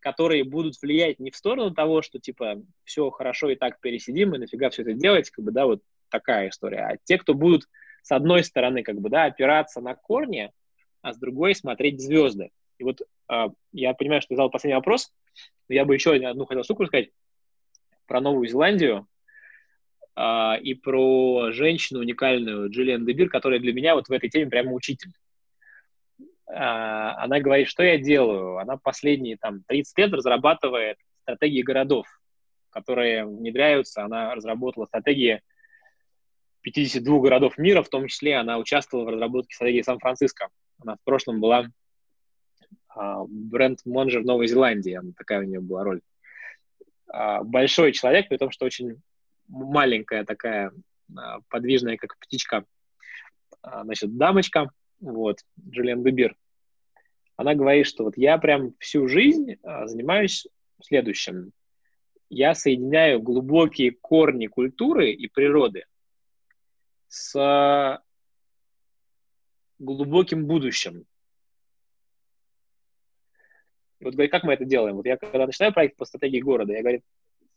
которые 0.00 0.44
будут 0.44 0.80
влиять 0.82 1.18
не 1.18 1.30
в 1.30 1.36
сторону 1.36 1.74
того, 1.74 2.02
что 2.02 2.18
типа 2.18 2.62
все 2.84 3.10
хорошо 3.10 3.50
и 3.50 3.56
так 3.56 3.80
пересидим, 3.80 4.34
и 4.34 4.38
нафига 4.38 4.70
все 4.70 4.82
это 4.82 4.92
делать, 4.92 5.30
как 5.30 5.44
бы, 5.44 5.50
да, 5.50 5.66
вот 5.66 5.82
такая 6.10 6.50
история, 6.50 6.86
а 6.86 6.96
те, 7.04 7.18
кто 7.18 7.34
будут 7.34 7.68
с 8.02 8.12
одной 8.12 8.44
стороны, 8.44 8.82
как 8.82 9.00
бы, 9.00 9.08
да, 9.08 9.24
опираться 9.24 9.80
на 9.80 9.94
корни, 9.94 10.52
а 11.00 11.12
с 11.12 11.18
другой 11.18 11.54
смотреть 11.54 12.02
звезды. 12.02 12.50
И 12.78 12.84
вот 12.84 13.00
э, 13.00 13.46
я 13.72 13.94
понимаю, 13.94 14.20
что 14.20 14.30
ты 14.30 14.36
задал 14.36 14.50
последний 14.50 14.76
вопрос, 14.76 15.12
но 15.68 15.74
я 15.74 15.84
бы 15.84 15.94
еще 15.94 16.14
одну 16.14 16.46
хотел 16.46 16.64
штуку 16.64 16.86
сказать 16.86 17.10
про 18.06 18.20
Новую 18.20 18.48
Зеландию 18.48 19.06
э, 20.16 20.60
и 20.60 20.74
про 20.74 21.50
женщину 21.52 22.00
уникальную 22.00 22.70
Джиллиан 22.70 23.04
Дебир, 23.04 23.28
которая 23.28 23.60
для 23.60 23.72
меня 23.72 23.94
вот 23.94 24.08
в 24.08 24.12
этой 24.12 24.28
теме 24.28 24.50
прямо 24.50 24.72
учитель. 24.72 25.12
Э, 26.46 27.14
она 27.16 27.40
говорит, 27.40 27.68
что 27.68 27.82
я 27.82 27.98
делаю? 27.98 28.58
Она 28.58 28.76
последние 28.76 29.36
там 29.36 29.62
30 29.66 29.98
лет 29.98 30.12
разрабатывает 30.12 30.98
стратегии 31.22 31.62
городов, 31.62 32.06
которые 32.70 33.24
внедряются. 33.24 34.04
Она 34.04 34.34
разработала 34.34 34.86
стратегии 34.86 35.40
52 36.62 37.20
городов 37.20 37.58
мира, 37.58 37.82
в 37.82 37.88
том 37.88 38.08
числе 38.08 38.36
она 38.36 38.58
участвовала 38.58 39.04
в 39.04 39.08
разработке 39.10 39.54
стратегии 39.54 39.82
Сан-Франциско. 39.82 40.48
Она 40.80 40.96
в 40.96 41.04
прошлом 41.04 41.40
была 41.40 41.68
бренд-менеджер 42.96 44.24
Новой 44.24 44.46
Зеландии, 44.46 45.00
такая 45.16 45.40
у 45.40 45.44
нее 45.44 45.60
была 45.60 45.84
роль. 45.84 46.00
А, 47.08 47.42
большой 47.42 47.92
человек, 47.92 48.28
при 48.28 48.36
том, 48.36 48.50
что 48.50 48.64
очень 48.64 49.00
маленькая 49.48 50.24
такая 50.24 50.72
а, 51.16 51.40
подвижная, 51.48 51.96
как 51.96 52.18
птичка, 52.18 52.64
значит, 53.62 54.16
дамочка, 54.16 54.70
вот, 55.00 55.38
Джулиан 55.58 56.02
Дебир. 56.02 56.36
Она 57.36 57.54
говорит, 57.54 57.86
что 57.86 58.04
вот 58.04 58.18
я 58.18 58.36
прям 58.36 58.74
всю 58.78 59.08
жизнь 59.08 59.56
занимаюсь 59.62 60.46
следующим. 60.82 61.52
Я 62.28 62.54
соединяю 62.54 63.22
глубокие 63.22 63.92
корни 63.92 64.48
культуры 64.48 65.12
и 65.12 65.28
природы 65.28 65.86
с 67.08 68.02
глубоким 69.78 70.46
будущим. 70.46 71.06
Вот 74.00 74.14
говорит, 74.14 74.32
как 74.32 74.44
мы 74.44 74.54
это 74.54 74.64
делаем? 74.64 74.96
Вот 74.96 75.06
я 75.06 75.16
когда 75.16 75.46
начинаю 75.46 75.72
проект 75.72 75.96
по 75.96 76.04
стратегии 76.04 76.40
города, 76.40 76.72
я, 76.72 76.80
говорит, 76.80 77.02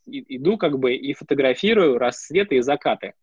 иду 0.06 0.58
как 0.58 0.80
бы 0.80 0.96
и 0.96 1.14
фотографирую 1.14 1.98
рассветы 1.98 2.56
и 2.56 2.62
закаты. 2.62 3.14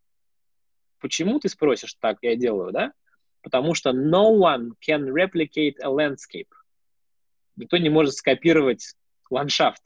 Почему 1.00 1.38
ты 1.38 1.48
спросишь 1.48 1.94
так, 1.94 2.18
я 2.22 2.36
делаю, 2.36 2.72
да? 2.72 2.92
Потому 3.42 3.74
что 3.74 3.90
no 3.90 4.38
one 4.38 4.72
can 4.86 5.08
replicate 5.08 5.74
a 5.82 5.88
landscape. 5.88 6.48
Никто 7.56 7.76
не 7.76 7.90
может 7.90 8.14
скопировать 8.14 8.94
ландшафт. 9.30 9.82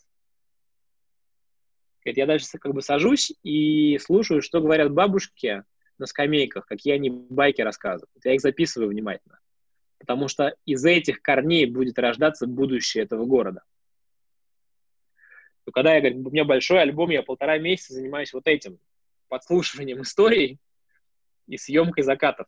Я 2.05 2.27
даже 2.27 2.47
как 2.59 2.73
бы 2.73 2.81
сажусь 2.81 3.33
и 3.43 3.99
слушаю, 3.99 4.41
что 4.41 4.61
говорят 4.61 4.93
бабушки 4.93 5.65
на 5.99 6.07
скамейках, 6.07 6.67
какие 6.67 6.95
они 6.95 7.11
байки 7.11 7.61
рассказывают. 7.61 8.11
Я 8.25 8.35
их 8.35 8.41
записываю 8.41 8.89
внимательно, 8.89 9.39
потому 9.99 10.29
что 10.29 10.55
из 10.65 10.85
этих 10.85 11.23
корней 11.23 11.67
будет 11.67 11.99
рождаться 11.99 12.47
будущее 12.47 13.05
этого 13.05 13.25
города. 13.25 13.63
Но 15.67 15.73
когда 15.73 15.95
я 15.95 16.01
говорю, 16.01 16.27
у 16.27 16.31
меня 16.31 16.45
большой 16.45 16.81
альбом, 16.81 17.11
я 17.11 17.23
полтора 17.23 17.59
месяца 17.59 17.95
занимаюсь 17.95 18.33
вот 18.33 18.47
этим, 18.47 18.79
подслушиванием 19.29 20.03
историй 20.03 20.59
и 21.47 21.59
съемкой 21.59 22.05
закатов. 22.05 22.47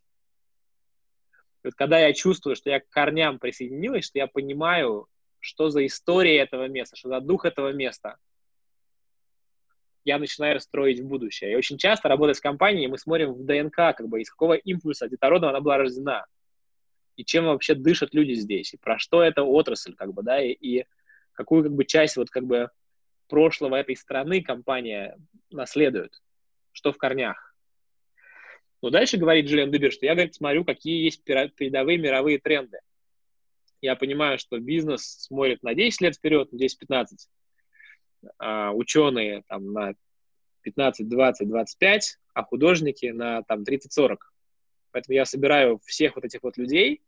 И 1.62 1.66
вот 1.66 1.74
когда 1.74 1.98
я 1.98 2.14
чувствую, 2.14 2.56
что 2.56 2.70
я 2.70 2.80
к 2.80 2.88
корням 2.88 3.38
присоединилась, 3.38 4.06
что 4.06 4.18
я 4.18 4.26
понимаю, 4.26 5.06
что 5.38 5.68
за 5.68 5.84
история 5.84 6.38
этого 6.38 6.68
места, 6.68 6.96
что 6.96 7.10
за 7.10 7.20
дух 7.20 7.44
этого 7.44 7.72
места– 7.72 8.16
я 10.04 10.18
начинаю 10.18 10.60
строить 10.60 11.02
будущее. 11.02 11.52
И 11.52 11.56
очень 11.56 11.78
часто, 11.78 12.08
работая 12.08 12.34
с 12.34 12.40
компанией, 12.40 12.88
мы 12.88 12.98
смотрим 12.98 13.32
в 13.32 13.44
ДНК, 13.44 13.76
как 13.76 14.08
бы, 14.08 14.20
из 14.20 14.30
какого 14.30 14.54
импульса 14.54 15.08
детородного 15.08 15.52
она 15.52 15.60
была 15.60 15.76
рождена. 15.78 16.26
И 17.20 17.24
чем 17.26 17.44
вообще 17.44 17.74
дышат 17.74 18.14
люди 18.14 18.32
здесь, 18.32 18.72
и 18.72 18.78
про 18.78 18.98
что 18.98 19.22
эта 19.22 19.42
отрасль, 19.42 19.94
как 19.94 20.14
бы, 20.14 20.22
да, 20.22 20.42
и, 20.42 20.52
и 20.52 20.86
какую, 21.32 21.64
как 21.64 21.72
бы, 21.72 21.84
часть, 21.84 22.16
вот, 22.16 22.30
как 22.30 22.46
бы, 22.46 22.70
прошлого 23.28 23.76
этой 23.76 23.94
страны 23.94 24.42
компания 24.42 25.18
наследует, 25.50 26.18
что 26.72 26.92
в 26.92 26.96
корнях. 26.96 27.54
Но 28.80 28.88
дальше 28.88 29.18
говорит 29.18 29.44
Джиллиан 29.44 29.70
Дубер, 29.70 29.92
что 29.92 30.06
я, 30.06 30.14
говорит, 30.14 30.34
смотрю, 30.34 30.64
какие 30.64 31.04
есть 31.04 31.22
передовые 31.22 31.98
мировые 31.98 32.38
тренды. 32.38 32.78
Я 33.82 33.96
понимаю, 33.96 34.38
что 34.38 34.58
бизнес 34.58 35.02
смотрит 35.02 35.62
на 35.62 35.74
10 35.74 36.00
лет 36.00 36.16
вперед, 36.16 36.50
на 36.52 36.56
10-15, 36.56 37.28
а, 38.38 38.72
ученые 38.72 39.42
там 39.46 39.74
на 39.74 39.94
15, 40.62 41.06
20, 41.06 41.46
25, 41.46 42.18
а 42.32 42.44
художники 42.44 43.06
на 43.08 43.42
там 43.42 43.62
30-40. 43.62 44.16
Поэтому 44.92 45.14
я 45.14 45.26
собираю 45.26 45.80
всех 45.84 46.16
вот 46.16 46.24
этих 46.24 46.42
вот 46.42 46.56
людей, 46.56 47.02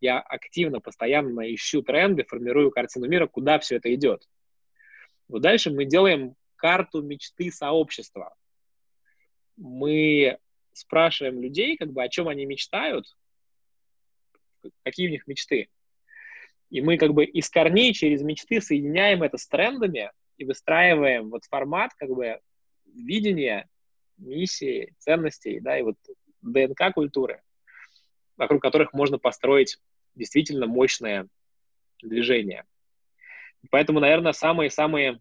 я 0.00 0.20
активно, 0.20 0.80
постоянно 0.80 1.52
ищу 1.54 1.82
тренды, 1.82 2.24
формирую 2.24 2.70
картину 2.70 3.08
мира, 3.08 3.26
куда 3.26 3.58
все 3.58 3.76
это 3.76 3.94
идет. 3.94 4.28
Вот 5.28 5.42
дальше 5.42 5.70
мы 5.70 5.84
делаем 5.84 6.34
карту 6.56 7.02
мечты 7.02 7.50
сообщества. 7.50 8.34
Мы 9.56 10.38
спрашиваем 10.72 11.40
людей, 11.40 11.76
как 11.76 11.92
бы, 11.92 12.02
о 12.02 12.08
чем 12.08 12.28
они 12.28 12.44
мечтают, 12.44 13.06
какие 14.82 15.08
у 15.08 15.10
них 15.10 15.26
мечты. 15.26 15.68
И 16.70 16.80
мы 16.80 16.98
как 16.98 17.14
бы 17.14 17.24
из 17.24 17.48
корней 17.48 17.92
через 17.92 18.22
мечты 18.22 18.60
соединяем 18.60 19.22
это 19.22 19.38
с 19.38 19.46
трендами 19.46 20.10
и 20.36 20.44
выстраиваем 20.44 21.30
вот 21.30 21.44
формат 21.44 21.94
как 21.94 22.10
бы 22.10 22.40
видения, 22.84 23.68
миссии, 24.18 24.94
ценностей, 24.98 25.60
да, 25.60 25.78
и 25.78 25.82
вот 25.82 25.96
ДНК 26.42 26.92
культуры, 26.94 27.42
вокруг 28.36 28.62
которых 28.62 28.92
можно 28.92 29.18
построить 29.18 29.78
действительно 30.14 30.66
мощное 30.66 31.28
движение. 32.02 32.64
Поэтому, 33.70 34.00
наверное, 34.00 34.32
самые-самые 34.32 35.20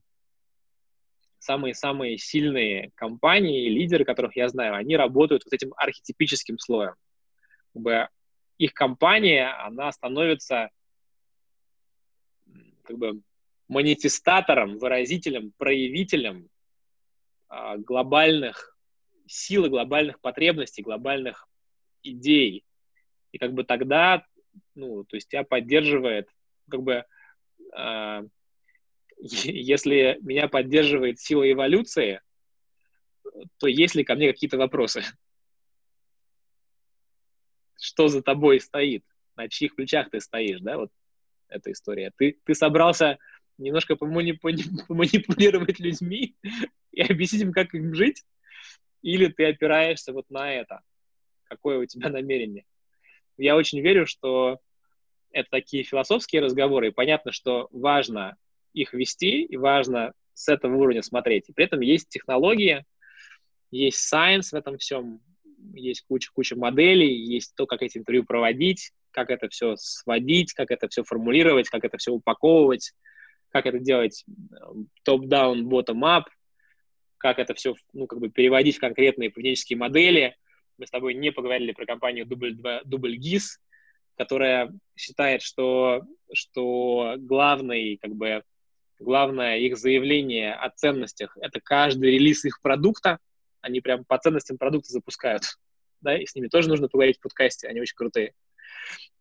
самые-самые 1.39 2.18
сильные 2.18 2.91
компании, 2.95 3.70
лидеры, 3.70 4.03
которых 4.03 4.36
я 4.36 4.49
знаю, 4.49 4.74
они 4.74 4.97
работают 4.97 5.43
вот 5.45 5.53
этим 5.53 5.74
архетипическим 5.78 6.57
слоем. 6.57 6.95
Как 7.74 7.82
бы 7.82 8.09
их 8.57 8.74
компания, 8.74 9.49
она 9.63 9.91
становится 9.91 10.70
как 12.84 12.97
бы 12.97 13.22
манифестатором, 13.68 14.78
выразителем, 14.78 15.51
проявителем 15.57 16.49
а, 17.47 17.78
глобальных 17.78 18.78
сил, 19.28 19.70
глобальных 19.70 20.20
потребностей, 20.22 20.84
глобальных 20.84 21.47
идей. 22.03 22.63
И 23.36 23.38
как 23.38 23.52
бы 23.52 23.66
тогда, 23.66 24.26
ну, 24.76 25.04
то 25.04 25.18
есть 25.18 25.28
тебя 25.28 25.44
поддерживает, 25.44 26.30
как 26.70 26.84
бы, 26.84 27.04
э, 27.78 28.24
если 29.18 30.18
меня 30.22 30.48
поддерживает 30.48 31.20
сила 31.20 31.52
эволюции, 31.52 32.22
то 33.58 33.68
есть 33.68 33.94
ли 33.94 34.06
ко 34.06 34.16
мне 34.16 34.32
какие-то 34.32 34.58
вопросы? 34.58 35.04
Что 37.78 38.08
за 38.08 38.22
тобой 38.22 38.62
стоит? 38.62 39.04
На 39.36 39.50
чьих 39.50 39.76
плечах 39.76 40.10
ты 40.12 40.22
стоишь, 40.22 40.62
да, 40.62 40.78
вот 40.78 40.92
эта 41.50 41.74
история. 41.74 42.14
Ты, 42.16 42.40
ты 42.46 42.56
собрался 42.56 43.18
немножко 43.58 43.96
поманипулировать 43.98 45.82
людьми 45.82 46.38
и 46.94 47.02
объяснить 47.02 47.42
им, 47.42 47.52
как 47.52 47.76
им 47.76 47.94
жить, 47.96 48.24
или 49.02 49.28
ты 49.28 49.48
опираешься 49.48 50.14
вот 50.14 50.30
на 50.30 50.54
это? 50.54 50.80
Какое 51.50 51.80
у 51.80 51.86
тебя 51.86 52.10
намерение? 52.10 52.64
Я 53.38 53.56
очень 53.56 53.82
верю, 53.82 54.06
что 54.06 54.60
это 55.32 55.50
такие 55.52 55.84
философские 55.84 56.42
разговоры, 56.42 56.88
и 56.88 56.92
понятно, 56.92 57.32
что 57.32 57.68
важно 57.72 58.38
их 58.74 58.94
вести, 58.94 59.44
и 59.44 59.58
важно 59.58 60.14
с 60.34 60.48
этого 60.48 60.76
уровня 60.76 61.02
смотреть. 61.02 61.50
И 61.50 61.54
при 61.54 61.66
этом 61.66 61.82
есть 61.82 62.10
технологии, 62.10 62.86
есть 63.72 64.14
science 64.14 64.50
в 64.52 64.54
этом 64.54 64.78
всем, 64.78 65.22
есть 65.74 66.06
куча-куча 66.08 66.56
моделей, 66.56 67.14
есть 67.14 67.56
то, 67.56 67.66
как 67.66 67.82
эти 67.82 67.98
интервью 67.98 68.24
проводить, 68.26 68.92
как 69.12 69.30
это 69.30 69.50
все 69.50 69.76
сводить, 69.78 70.54
как 70.54 70.72
это 70.72 70.88
все 70.88 71.04
формулировать, 71.04 71.70
как 71.70 71.84
это 71.84 71.98
все 71.98 72.12
упаковывать, 72.12 72.94
как 73.50 73.66
это 73.66 73.80
делать 73.80 74.26
топ-даун, 75.04 75.68
bottom-up, 75.68 76.26
как 77.18 77.40
это 77.40 77.54
все 77.54 77.76
ну, 77.94 78.08
как 78.08 78.20
бы 78.20 78.30
переводить 78.30 78.78
в 78.78 78.82
конкретные 78.82 79.32
поведенческие 79.32 79.78
модели. 79.78 80.36
Мы 80.78 80.88
с 80.88 80.91
тобой 80.91 81.13
не 81.13 81.32
поговорили 81.32 81.71
про 81.71 81.86
компанию 81.86 82.26
Дубль 82.26 83.15
ГИС, 83.17 83.59
которая 84.17 84.73
считает, 84.95 85.41
что, 85.41 86.03
что 86.34 87.15
главный, 87.17 87.97
как 87.97 88.13
бы, 88.15 88.43
главное 88.99 89.57
их 89.57 89.78
заявление 89.78 90.53
о 90.53 90.69
ценностях– 90.69 91.38
это 91.41 91.59
каждый 91.61 92.11
релиз 92.11 92.45
их 92.45 92.61
продукта. 92.61 93.19
Они 93.61 93.82
прям 93.82 94.05
по 94.05 94.17
ценностям 94.17 94.57
продукта 94.57 94.91
запускают. 94.91 95.43
Да, 96.01 96.17
и 96.17 96.26
с 96.26 96.36
ними 96.36 96.47
тоже 96.47 96.69
нужно 96.69 96.88
поговорить 96.88 97.17
в 97.17 97.21
подкасте, 97.21 97.67
они 97.67 97.82
очень 97.82 97.95
крутые. 97.95 98.34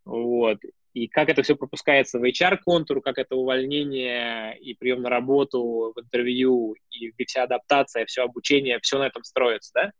Вот. 0.05 0.59
И 0.92 1.09
как 1.09 1.28
это 1.28 1.42
все 1.42 1.57
пропускается 1.57 2.18
в 2.18 2.24
HR-контур, 2.24 3.00
как 3.00 3.18
это 3.18 3.36
увольнение 3.36 4.57
и 4.59 4.74
прием 4.74 5.02
на 5.02 5.09
работу, 5.09 5.92
в 5.94 6.00
интервью, 6.00 6.76
и 6.90 7.12
вся 7.24 7.44
адаптация, 7.44 8.07
все 8.07 8.22
обучение, 8.22 8.78
все 8.80 8.98
на 8.98 9.07
этом 9.07 9.24
строится, 9.24 9.70
да? 9.74 9.92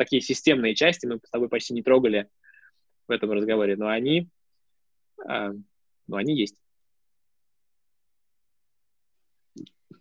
Такие 0.00 0.22
системные 0.22 0.74
части 0.74 1.04
мы 1.04 1.20
с 1.22 1.28
тобой 1.28 1.50
почти 1.50 1.74
не 1.74 1.82
трогали 1.82 2.26
в 3.06 3.10
этом 3.10 3.32
разговоре, 3.32 3.76
но 3.76 3.86
они, 3.88 4.30
э, 5.28 5.52
но 6.06 6.16
они 6.16 6.34
есть. 6.34 6.56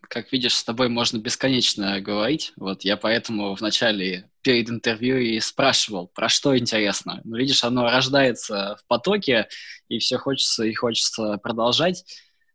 как 0.08 0.32
видишь, 0.32 0.56
с 0.56 0.64
тобой 0.64 0.88
можно 0.90 1.20
бесконечно 1.20 2.02
говорить. 2.02 2.54
Вот 2.56 2.84
я 2.84 2.98
поэтому 2.98 3.54
вначале 3.54 4.32
перед 4.42 4.70
интервью 4.70 5.18
и 5.18 5.40
спрашивал, 5.40 6.08
про 6.08 6.30
что 6.30 6.58
интересно. 6.58 7.22
Ну, 7.26 7.38
видишь, 7.38 7.64
оно 7.64 7.84
рождается 7.84 8.78
в 8.82 8.88
потоке, 8.88 9.50
и 9.88 10.00
все 10.00 10.18
хочется 10.18 10.64
и 10.64 10.74
хочется 10.74 11.38
продолжать. 11.38 12.06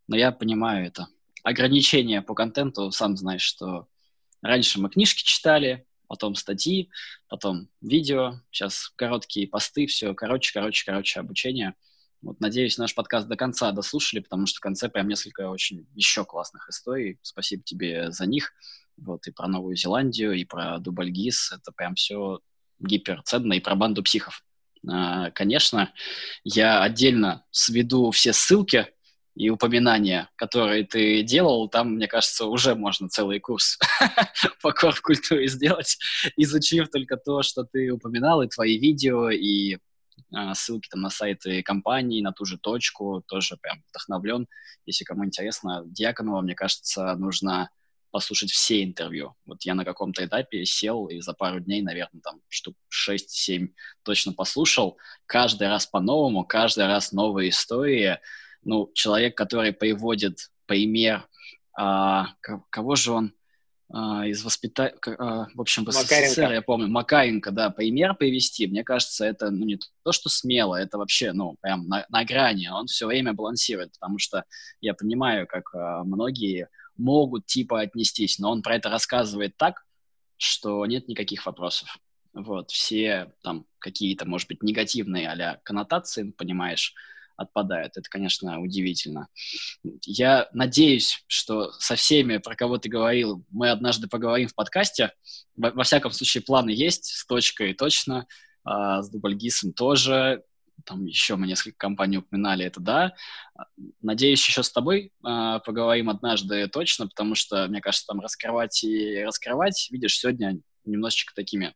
Но 0.08 0.16
я 0.16 0.32
понимаю 0.32 0.86
это. 0.86 1.06
Ограничения 1.44 2.22
по 2.22 2.34
контенту, 2.34 2.90
сам 2.90 3.16
знаешь, 3.16 3.42
что 3.42 3.86
раньше 4.42 4.80
мы 4.80 4.88
книжки 4.88 5.22
читали, 5.22 5.86
потом 6.08 6.34
статьи, 6.34 6.90
потом 7.28 7.68
видео, 7.80 8.40
сейчас 8.50 8.92
короткие 8.96 9.48
посты, 9.48 9.86
все 9.86 10.14
короче, 10.14 10.52
короче, 10.52 10.84
короче 10.84 11.20
обучение– 11.20 11.74
вот, 12.24 12.40
надеюсь, 12.40 12.78
наш 12.78 12.94
подкаст 12.94 13.28
до 13.28 13.36
конца 13.36 13.70
дослушали, 13.70 14.20
потому 14.20 14.46
что 14.46 14.56
в 14.56 14.60
конце 14.60 14.88
прям 14.88 15.08
несколько 15.08 15.50
очень 15.50 15.86
еще 15.94 16.24
классных 16.24 16.70
историй. 16.70 17.18
Спасибо 17.20 17.62
тебе 17.62 18.10
за 18.12 18.24
них. 18.24 18.54
Вот, 18.96 19.26
и 19.26 19.30
про 19.30 19.46
Новую 19.46 19.76
Зеландию, 19.76 20.32
и 20.32 20.46
про 20.46 20.78
Дубльгиз. 20.78 21.52
Это 21.52 21.70
прям 21.70 21.96
все 21.96 22.40
гиперценно, 22.78 23.52
и 23.52 23.60
про 23.60 23.74
банду 23.74 24.02
психов. 24.02 24.42
А, 24.88 25.32
конечно, 25.32 25.92
я 26.44 26.82
отдельно 26.82 27.44
сведу 27.50 28.10
все 28.10 28.32
ссылки 28.32 28.93
и 29.34 29.50
упоминания, 29.50 30.30
которые 30.36 30.84
ты 30.84 31.22
делал, 31.22 31.68
там, 31.68 31.94
мне 31.94 32.06
кажется, 32.06 32.46
уже 32.46 32.74
можно 32.74 33.08
целый 33.08 33.40
курс 33.40 33.78
по 34.62 34.72
корп-культуре 34.72 35.48
сделать, 35.48 35.98
изучив 36.36 36.88
только 36.90 37.16
то, 37.16 37.42
что 37.42 37.64
ты 37.64 37.90
упоминал, 37.90 38.42
и 38.42 38.48
твои 38.48 38.78
видео, 38.78 39.30
и 39.30 39.78
а, 40.32 40.54
ссылки 40.54 40.88
там 40.88 41.00
на 41.00 41.10
сайты 41.10 41.62
компании, 41.62 42.22
на 42.22 42.32
ту 42.32 42.44
же 42.44 42.58
точку, 42.58 43.22
тоже 43.26 43.56
прям 43.60 43.82
вдохновлен. 43.88 44.46
Если 44.86 45.04
кому 45.04 45.24
интересно, 45.24 45.82
Дьяконова, 45.86 46.40
мне 46.40 46.54
кажется, 46.54 47.14
нужно 47.16 47.70
послушать 48.10 48.52
все 48.52 48.84
интервью. 48.84 49.34
Вот 49.44 49.62
я 49.64 49.74
на 49.74 49.84
каком-то 49.84 50.24
этапе 50.24 50.64
сел 50.64 51.06
и 51.06 51.20
за 51.20 51.32
пару 51.34 51.58
дней, 51.58 51.82
наверное, 51.82 52.20
там 52.22 52.40
штук 52.48 52.76
6-7 53.08 53.70
точно 54.04 54.32
послушал. 54.32 54.98
Каждый 55.26 55.66
раз 55.66 55.86
по-новому, 55.86 56.44
каждый 56.44 56.86
раз 56.86 57.10
новые 57.10 57.50
истории. 57.50 58.20
Ну, 58.64 58.90
человек, 58.94 59.36
который 59.36 59.72
приводит 59.72 60.50
пример, 60.66 61.26
а, 61.76 62.28
кого 62.70 62.96
же 62.96 63.12
он, 63.12 63.34
а, 63.92 64.26
из 64.26 64.42
воспитания, 64.42 64.96
а, 65.18 65.46
в 65.54 65.60
общем, 65.60 65.84
в 65.84 65.92
СССР, 65.92 66.52
я 66.52 66.62
помню, 66.62 66.88
Макаренко, 66.88 67.50
да, 67.50 67.70
пример 67.70 68.14
привести, 68.14 68.66
мне 68.66 68.82
кажется, 68.82 69.24
это 69.24 69.50
ну, 69.50 69.64
не 69.64 69.78
то, 70.02 70.12
что 70.12 70.28
смело, 70.28 70.74
это 70.74 70.98
вообще, 70.98 71.32
ну, 71.32 71.56
прям 71.60 71.86
на, 71.86 72.06
на 72.08 72.24
грани, 72.24 72.68
он 72.68 72.86
все 72.86 73.06
время 73.06 73.34
балансирует, 73.34 73.92
потому 73.92 74.18
что 74.18 74.44
я 74.80 74.94
понимаю, 74.94 75.46
как 75.46 75.74
а, 75.74 76.02
многие 76.02 76.68
могут 76.96 77.46
типа 77.46 77.82
отнестись, 77.82 78.38
но 78.38 78.50
он 78.50 78.62
про 78.62 78.76
это 78.76 78.88
рассказывает 78.88 79.56
так, 79.56 79.84
что 80.36 80.84
нет 80.86 81.08
никаких 81.08 81.46
вопросов. 81.46 81.96
Вот, 82.32 82.70
все 82.72 83.32
там 83.42 83.64
какие-то, 83.78 84.26
может 84.26 84.48
быть, 84.48 84.62
негативные 84.62 85.28
а 85.28 85.60
коннотации, 85.62 86.30
понимаешь, 86.32 86.94
отпадают. 87.36 87.96
Это, 87.96 88.08
конечно, 88.08 88.60
удивительно. 88.60 89.28
Я 90.02 90.48
надеюсь, 90.52 91.22
что 91.26 91.72
со 91.72 91.96
всеми, 91.96 92.38
про 92.38 92.54
кого 92.54 92.78
ты 92.78 92.88
говорил, 92.88 93.44
мы 93.50 93.70
однажды 93.70 94.08
поговорим 94.08 94.48
в 94.48 94.54
подкасте. 94.54 95.12
Во, 95.56 95.70
во 95.70 95.84
всяком 95.84 96.12
случае, 96.12 96.42
планы 96.42 96.70
есть, 96.70 97.06
с 97.06 97.26
точкой 97.26 97.74
точно, 97.74 98.26
а, 98.64 99.02
с 99.02 99.10
Дубльгисом 99.10 99.72
тоже. 99.72 100.42
Там 100.84 101.04
еще 101.06 101.36
мы 101.36 101.46
несколько 101.46 101.78
компаний 101.78 102.18
упоминали, 102.18 102.64
это 102.64 102.80
да. 102.80 103.14
Надеюсь, 104.02 104.46
еще 104.46 104.62
с 104.62 104.72
тобой 104.72 105.12
а, 105.22 105.60
поговорим 105.60 106.10
однажды 106.10 106.66
точно, 106.68 107.06
потому 107.08 107.34
что, 107.34 107.66
мне 107.68 107.80
кажется, 107.80 108.06
там 108.06 108.20
раскрывать 108.20 108.82
и 108.84 109.22
раскрывать. 109.22 109.88
Видишь, 109.90 110.18
сегодня 110.18 110.58
немножечко 110.84 111.32
такими 111.34 111.74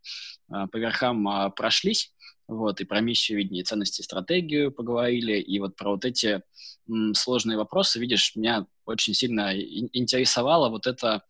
а, 0.50 0.66
по 0.66 0.76
верхам 0.76 1.26
а, 1.28 1.50
прошлись. 1.50 2.12
Вот, 2.48 2.80
и 2.80 2.84
про 2.84 3.00
миссию 3.00 3.38
видения 3.38 3.62
ценности, 3.62 4.00
стратегию 4.00 4.72
поговорили, 4.72 5.38
и 5.38 5.58
вот 5.60 5.76
про 5.76 5.90
вот 5.90 6.06
эти 6.06 6.42
м, 6.88 7.12
сложные 7.14 7.58
вопросы, 7.58 8.00
видишь, 8.00 8.34
меня 8.36 8.66
очень 8.86 9.12
сильно 9.12 9.54
интересовала 9.60 10.70
вот 10.70 10.86
эта 10.86 11.22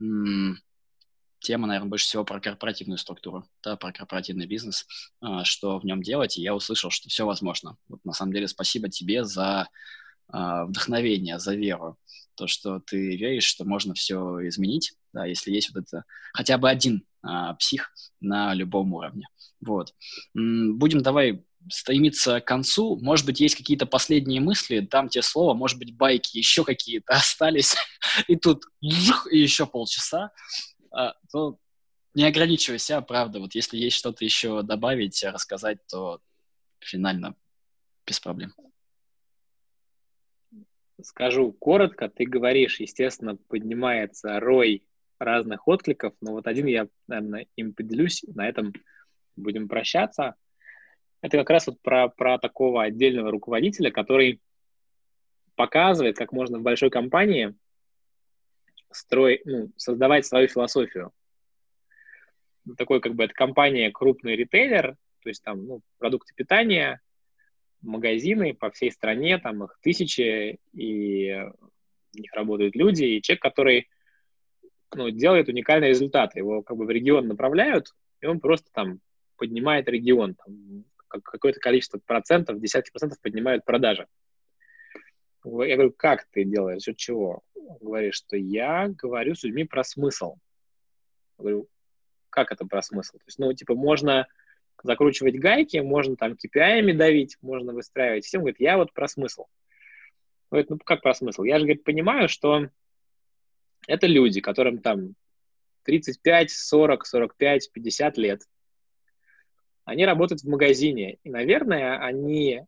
м, 0.00 0.58
тема, 1.40 1.66
наверное, 1.68 1.90
больше 1.90 2.06
всего 2.06 2.24
про 2.24 2.40
корпоративную 2.40 2.98
структуру, 2.98 3.44
да, 3.62 3.76
про 3.76 3.92
корпоративный 3.92 4.46
бизнес, 4.46 4.86
а, 5.20 5.44
что 5.44 5.78
в 5.78 5.84
нем 5.84 6.02
делать, 6.02 6.38
и 6.38 6.42
я 6.42 6.54
услышал, 6.54 6.90
что 6.90 7.08
все 7.08 7.24
возможно. 7.26 7.76
Вот, 7.88 8.04
на 8.04 8.12
самом 8.12 8.32
деле, 8.32 8.48
спасибо 8.48 8.88
тебе 8.88 9.24
за 9.24 9.68
а, 10.28 10.64
вдохновение, 10.64 11.38
за 11.38 11.54
веру. 11.54 11.98
То, 12.34 12.46
что 12.48 12.80
ты 12.80 13.16
веришь, 13.16 13.44
что 13.44 13.64
можно 13.64 13.94
все 13.94 14.48
изменить, 14.48 14.94
да, 15.12 15.26
если 15.26 15.52
есть 15.52 15.72
вот 15.74 15.84
это 15.84 16.04
хотя 16.32 16.58
бы 16.58 16.68
один 16.68 17.06
а, 17.24 17.54
псих 17.54 17.92
на 18.20 18.54
любом 18.54 18.92
уровне. 18.92 19.26
Вот. 19.60 19.94
Будем 20.34 21.00
давай 21.00 21.44
стремиться 21.70 22.40
к 22.40 22.44
концу. 22.44 22.96
Может 22.96 23.24
быть, 23.24 23.40
есть 23.40 23.56
какие-то 23.56 23.86
последние 23.86 24.40
мысли, 24.40 24.80
дам 24.80 25.08
тебе 25.08 25.22
слово, 25.22 25.54
может 25.54 25.78
быть, 25.78 25.96
байки 25.96 26.36
еще 26.36 26.64
какие-то 26.64 27.12
остались, 27.14 27.74
и 28.28 28.36
тут 28.36 28.64
и 28.80 29.38
еще 29.38 29.66
полчаса. 29.66 30.30
А, 30.90 31.14
то 31.32 31.58
не 32.14 32.24
ограничивайся, 32.24 33.00
правда. 33.00 33.40
Вот 33.40 33.54
если 33.54 33.76
есть 33.76 33.96
что-то 33.96 34.24
еще 34.24 34.62
добавить, 34.62 35.22
рассказать, 35.24 35.78
то 35.86 36.20
финально 36.80 37.34
без 38.06 38.20
проблем. 38.20 38.54
Скажу 41.02 41.52
коротко, 41.52 42.08
ты 42.08 42.24
говоришь, 42.24 42.78
естественно, 42.78 43.36
поднимается 43.36 44.38
рой 44.38 44.86
разных 45.24 45.66
откликов, 45.66 46.14
но 46.20 46.32
вот 46.32 46.46
один 46.46 46.66
я, 46.66 46.88
наверное, 47.06 47.46
им 47.56 47.74
поделюсь, 47.74 48.22
на 48.34 48.48
этом 48.48 48.72
будем 49.36 49.68
прощаться. 49.68 50.34
Это 51.20 51.38
как 51.38 51.50
раз 51.50 51.66
вот 51.66 51.80
про, 51.80 52.08
про 52.08 52.38
такого 52.38 52.82
отдельного 52.82 53.30
руководителя, 53.30 53.90
который 53.90 54.40
показывает, 55.56 56.16
как 56.16 56.32
можно 56.32 56.58
в 56.58 56.62
большой 56.62 56.90
компании 56.90 57.54
строй, 58.90 59.40
ну, 59.44 59.70
создавать 59.76 60.26
свою 60.26 60.48
философию. 60.48 61.12
Такой 62.76 63.00
как 63.00 63.14
бы 63.14 63.24
это 63.24 63.34
компания 63.34 63.90
крупный 63.90 64.36
ритейлер, 64.36 64.96
то 65.22 65.28
есть 65.28 65.42
там 65.42 65.64
ну, 65.66 65.80
продукты 65.98 66.32
питания, 66.34 67.00
магазины 67.82 68.54
по 68.54 68.70
всей 68.70 68.90
стране, 68.90 69.38
там 69.38 69.64
их 69.64 69.78
тысячи, 69.82 70.58
и 70.72 71.30
в 72.12 72.18
них 72.18 72.32
работают 72.32 72.74
люди, 72.74 73.04
и 73.04 73.22
человек, 73.22 73.42
который 73.42 73.88
ну, 74.94 75.10
делает 75.10 75.48
уникальные 75.48 75.90
результаты. 75.90 76.38
Его 76.38 76.62
как 76.62 76.76
бы 76.76 76.86
в 76.86 76.90
регион 76.90 77.28
направляют, 77.28 77.94
и 78.20 78.26
он 78.26 78.40
просто 78.40 78.70
там 78.72 79.00
поднимает 79.36 79.88
регион, 79.88 80.34
там, 80.34 80.84
какое-то 81.08 81.60
количество 81.60 81.98
процентов, 81.98 82.60
десятки 82.60 82.90
процентов 82.90 83.20
поднимают 83.20 83.64
продажи. 83.64 84.06
Я 85.44 85.76
говорю, 85.76 85.92
как 85.92 86.24
ты 86.30 86.44
делаешь, 86.44 86.88
от 86.88 86.96
чего? 86.96 87.42
Говорит, 87.80 88.14
что 88.14 88.36
я 88.36 88.88
говорю 88.88 89.34
с 89.34 89.44
людьми 89.44 89.64
про 89.64 89.84
смысл. 89.84 90.36
Я 91.38 91.42
говорю, 91.42 91.68
как 92.30 92.50
это 92.50 92.66
про 92.66 92.82
смысл? 92.82 93.18
То 93.18 93.24
есть, 93.26 93.38
ну, 93.38 93.52
типа, 93.52 93.74
можно 93.74 94.26
закручивать 94.82 95.38
гайки, 95.38 95.78
можно 95.78 96.16
там 96.16 96.32
KPI 96.32 96.92
давить, 96.94 97.36
можно 97.42 97.72
выстраивать 97.72 98.24
систему. 98.24 98.44
Говорит, 98.44 98.60
я 98.60 98.76
вот 98.76 98.92
про 98.92 99.08
смысл. 99.08 99.46
Говорит, 100.50 100.70
ну 100.70 100.78
как 100.78 101.02
про 101.02 101.14
смысл? 101.14 101.42
Я 101.42 101.58
же, 101.58 101.64
говорит, 101.64 101.84
понимаю, 101.84 102.28
что 102.28 102.68
это 103.86 104.06
люди, 104.06 104.40
которым 104.40 104.78
там 104.78 105.14
35, 105.84 106.50
40, 106.50 107.06
45, 107.06 107.72
50 107.72 108.18
лет. 108.18 108.42
Они 109.84 110.06
работают 110.06 110.42
в 110.42 110.48
магазине. 110.48 111.18
И, 111.24 111.30
наверное, 111.30 111.98
они 111.98 112.62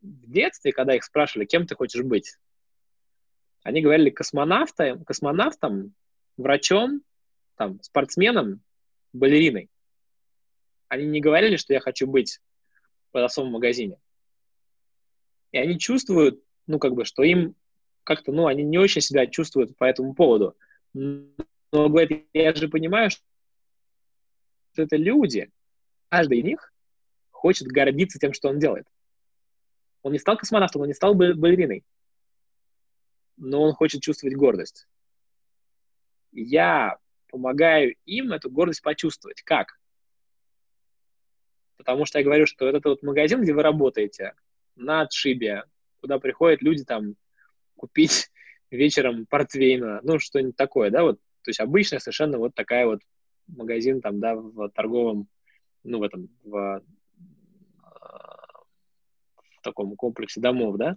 в 0.00 0.30
детстве, 0.30 0.72
когда 0.72 0.94
их 0.94 1.04
спрашивали, 1.04 1.46
кем 1.46 1.66
ты 1.66 1.74
хочешь 1.74 2.02
быть, 2.02 2.36
они 3.62 3.82
говорили 3.82 4.10
космонавтом, 4.10 5.04
космонавтом, 5.04 5.94
врачом, 6.36 7.02
там, 7.56 7.82
спортсменом, 7.82 8.62
балериной. 9.12 9.68
Они 10.88 11.04
не 11.06 11.20
говорили, 11.20 11.56
что 11.56 11.74
я 11.74 11.80
хочу 11.80 12.06
быть 12.06 12.40
в 13.08 13.12
продавцовом 13.12 13.52
магазине. 13.52 13.98
И 15.52 15.58
они 15.58 15.78
чувствуют, 15.78 16.42
ну, 16.66 16.78
как 16.78 16.94
бы, 16.94 17.04
что 17.04 17.22
им 17.22 17.54
как-то, 18.10 18.32
ну, 18.32 18.48
они 18.48 18.64
не 18.64 18.76
очень 18.76 19.02
себя 19.02 19.28
чувствуют 19.28 19.76
по 19.76 19.84
этому 19.84 20.14
поводу. 20.14 20.56
Но, 20.92 21.28
говорит, 21.70 22.26
я 22.32 22.52
же 22.52 22.66
понимаю, 22.66 23.08
что 23.08 23.22
это 24.74 24.96
люди, 24.96 25.48
каждый 26.08 26.40
из 26.40 26.44
них 26.44 26.72
хочет 27.30 27.68
гордиться 27.68 28.18
тем, 28.18 28.32
что 28.32 28.48
он 28.48 28.58
делает. 28.58 28.88
Он 30.02 30.10
не 30.10 30.18
стал 30.18 30.36
космонавтом, 30.36 30.82
он 30.82 30.88
не 30.88 30.94
стал 30.94 31.14
балериной, 31.14 31.84
но 33.36 33.62
он 33.62 33.74
хочет 33.74 34.02
чувствовать 34.02 34.34
гордость. 34.34 34.88
Я 36.32 36.98
помогаю 37.28 37.94
им 38.06 38.32
эту 38.32 38.50
гордость 38.50 38.82
почувствовать. 38.82 39.42
Как? 39.42 39.78
Потому 41.76 42.06
что 42.06 42.18
я 42.18 42.24
говорю, 42.24 42.46
что 42.46 42.66
этот 42.66 42.86
вот 42.86 43.04
магазин, 43.04 43.40
где 43.40 43.54
вы 43.54 43.62
работаете, 43.62 44.34
на 44.74 45.02
отшибе, 45.02 45.62
куда 46.00 46.18
приходят 46.18 46.60
люди 46.60 46.82
там 46.82 47.14
купить 47.80 48.30
вечером 48.70 49.26
портвейна, 49.26 50.00
ну, 50.02 50.18
что-нибудь 50.18 50.56
такое, 50.56 50.90
да, 50.90 51.02
вот, 51.02 51.16
то 51.42 51.48
есть 51.48 51.60
обычная 51.60 51.98
совершенно 51.98 52.38
вот 52.38 52.54
такая 52.54 52.86
вот 52.86 53.00
магазин 53.46 54.00
там, 54.00 54.20
да, 54.20 54.36
в 54.36 54.68
торговом, 54.70 55.26
ну, 55.82 55.98
в 55.98 56.02
этом, 56.02 56.28
в, 56.44 56.82
в 59.60 59.62
таком 59.62 59.96
комплексе 59.96 60.40
домов, 60.40 60.76
да, 60.76 60.96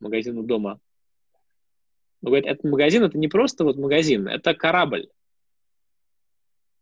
магазин 0.00 0.38
у 0.38 0.42
дома. 0.42 0.80
Но, 2.20 2.30
говорит, 2.30 2.46
этот 2.46 2.64
магазин, 2.64 3.02
это 3.02 3.18
не 3.18 3.26
просто 3.26 3.64
вот 3.64 3.76
магазин, 3.76 4.28
это 4.28 4.54
корабль. 4.54 5.08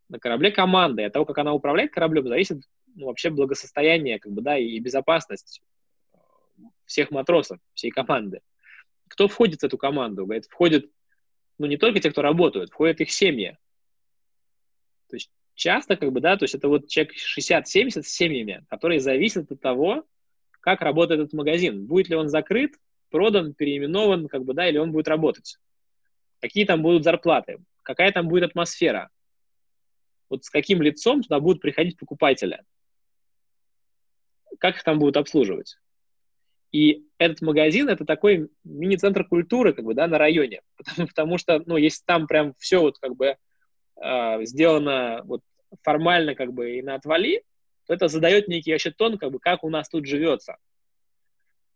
На 0.07 0.19
корабле 0.19 0.51
команда, 0.51 1.01
и 1.01 1.05
от 1.05 1.13
того, 1.13 1.25
как 1.25 1.39
она 1.39 1.53
управляет 1.53 1.91
кораблем, 1.91 2.27
зависит 2.27 2.61
ну, 2.95 3.07
вообще 3.07 3.31
благосостояние, 3.31 4.19
как 4.19 4.31
бы, 4.31 4.41
да, 4.41 4.57
и 4.57 4.77
безопасность 4.79 5.61
всех 6.85 7.09
матросов, 7.11 7.59
всей 7.73 7.89
команды. 7.89 8.41
Кто 9.11 9.27
входит 9.27 9.59
в 9.59 9.63
эту 9.65 9.77
команду? 9.77 10.23
Говорит, 10.23 10.45
входят, 10.45 10.85
ну, 11.57 11.65
не 11.65 11.75
только 11.75 11.99
те, 11.99 12.09
кто 12.09 12.21
работают, 12.21 12.71
входят 12.71 13.01
их 13.01 13.11
семьи. 13.11 13.57
То 15.09 15.17
есть 15.17 15.29
часто, 15.53 15.97
как 15.97 16.13
бы, 16.13 16.21
да, 16.21 16.37
то 16.37 16.45
есть 16.45 16.55
это 16.55 16.69
вот 16.69 16.87
человек 16.87 17.13
60-70 17.15 18.03
с 18.03 18.07
семьями, 18.07 18.65
которые 18.69 19.01
зависят 19.01 19.51
от 19.51 19.59
того, 19.59 20.05
как 20.61 20.81
работает 20.81 21.19
этот 21.19 21.33
магазин. 21.33 21.85
Будет 21.85 22.07
ли 22.07 22.15
он 22.15 22.29
закрыт, 22.29 22.75
продан, 23.09 23.53
переименован, 23.53 24.29
как 24.29 24.45
бы, 24.45 24.53
да, 24.53 24.69
или 24.69 24.77
он 24.77 24.93
будет 24.93 25.09
работать. 25.09 25.57
Какие 26.39 26.65
там 26.65 26.81
будут 26.81 27.03
зарплаты, 27.03 27.59
какая 27.83 28.13
там 28.13 28.29
будет 28.29 28.43
атмосфера. 28.43 29.09
Вот 30.29 30.45
с 30.45 30.49
каким 30.49 30.81
лицом 30.81 31.21
туда 31.21 31.41
будут 31.41 31.61
приходить 31.61 31.97
покупатели 31.97 32.63
как 34.61 34.75
их 34.75 34.83
там 34.83 34.99
будут 34.99 35.17
обслуживать. 35.17 35.77
И 36.71 37.05
этот 37.17 37.41
магазин— 37.41 37.89
это 37.89 38.05
такой 38.05 38.49
мини-центр 38.63 39.25
культуры, 39.25 39.73
как 39.73 39.83
бы, 39.83 39.93
да, 39.93 40.07
на 40.07 40.17
районе, 40.17 40.61
потому, 40.77 41.07
потому 41.07 41.37
что, 41.37 41.61
ну, 41.65 41.77
если 41.77 42.01
там 42.05 42.27
прям 42.27 42.53
все 42.57 42.79
вот 42.79 42.97
как 42.99 43.15
бы 43.15 43.35
э, 44.01 44.45
сделано 44.45 45.21
вот 45.25 45.41
формально 45.83 46.35
как 46.35 46.53
бы 46.53 46.77
и 46.77 46.81
на 46.81 46.95
отвали, 46.95 47.43
то 47.87 47.93
это 47.93 48.07
задает 48.07 48.47
некий 48.47 48.71
вообще 48.71 48.91
тон, 48.91 49.17
как 49.17 49.31
бы, 49.31 49.39
как 49.39 49.63
у 49.63 49.69
нас 49.69 49.89
тут 49.89 50.05
живется. 50.05 50.57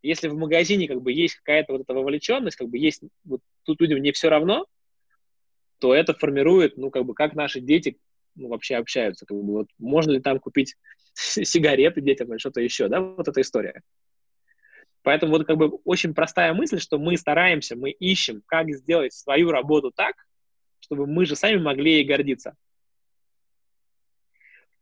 Если 0.02 0.28
в 0.28 0.36
магазине 0.36 0.88
как 0.88 1.02
бы 1.02 1.12
есть 1.12 1.36
какая-то 1.36 1.74
вот 1.74 1.82
эта 1.82 1.94
вовлеченность, 1.94 2.58
как 2.58 2.70
бы 2.70 2.78
есть, 2.78 3.02
вот 3.26 3.42
тут 3.64 3.82
людям 3.82 4.02
не 4.02 4.12
все 4.12 4.30
равно, 4.30 4.66
то 5.80 5.94
это 5.94 6.14
формирует, 6.14 6.78
ну, 6.78 6.90
как 6.90 7.06
бы, 7.06 7.14
как 7.14 7.34
наши 7.36 7.60
дети 7.60 7.98
ну, 8.36 8.50
вообще 8.50 8.76
общаются, 8.76 9.26
как 9.26 9.38
бы, 9.38 9.44
вот, 9.44 9.68
можно 9.78 10.12
ли 10.12 10.22
там 10.22 10.40
купить 10.40 10.76
сигареты 11.14 12.02
детям 12.02 12.32
или 12.32 12.38
что-то 12.38 12.62
еще, 12.62 12.88
да, 12.88 13.02
вот 13.02 13.28
эта 13.28 13.42
история. 13.42 13.82
Поэтому 15.06 15.34
вот 15.34 15.46
как 15.46 15.58
бы 15.58 15.68
очень 15.86 16.16
простая 16.16 16.52
мысль, 16.56 16.80
что 16.80 16.98
мы 16.98 17.16
стараемся, 17.16 17.76
мы 17.76 17.92
ищем, 17.92 18.42
как 18.48 18.72
сделать 18.72 19.14
свою 19.14 19.52
работу 19.52 19.92
так, 19.92 20.16
чтобы 20.80 21.06
мы 21.06 21.28
же 21.28 21.36
сами 21.36 21.58
могли 21.58 21.98
ей 21.98 22.04
гордиться. 22.04 22.56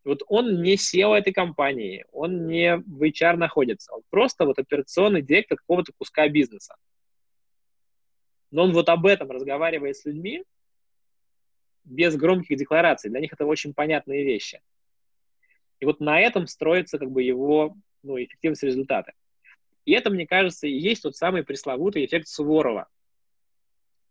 Вот 0.05 0.23
он 0.27 0.61
не 0.61 0.75
SEO 0.75 1.13
этой 1.13 1.33
компании, 1.33 2.05
он 2.13 2.47
не 2.47 2.77
в 2.77 3.03
HR 3.03 3.35
находится, 3.35 3.93
он 3.93 4.01
просто 4.09 4.45
вот 4.45 4.57
операционный 4.59 5.21
директор 5.21 5.57
какого-то 5.57 5.91
куска 5.91 6.29
бизнеса. 6.29 6.77
Но 8.49 8.63
он 8.63 8.71
вот 8.71 8.87
об 8.87 9.05
этом 9.05 9.29
разговаривает 9.29 9.97
с 9.97 10.05
людьми 10.05 10.45
без 11.83 12.15
громких 12.15 12.57
деклараций. 12.57 13.09
Для 13.09 13.19
них 13.19 13.33
это 13.33 13.45
очень 13.45 13.73
понятные 13.73 14.23
вещи. 14.23 14.61
И 15.81 15.85
вот 15.85 15.99
на 15.99 16.21
этом 16.21 16.47
строится 16.47 16.97
как 16.97 17.11
бы 17.11 17.23
его 17.23 17.75
ну, 18.03 18.17
эффективность 18.17 18.63
результата. 18.63 19.11
И 19.85 19.91
это, 19.91 20.09
мне 20.09 20.25
кажется, 20.25 20.67
и 20.67 20.71
есть 20.71 21.03
тот 21.03 21.15
самый 21.15 21.43
пресловутый 21.43 22.05
эффект 22.05 22.27
Суворова. 22.27 22.87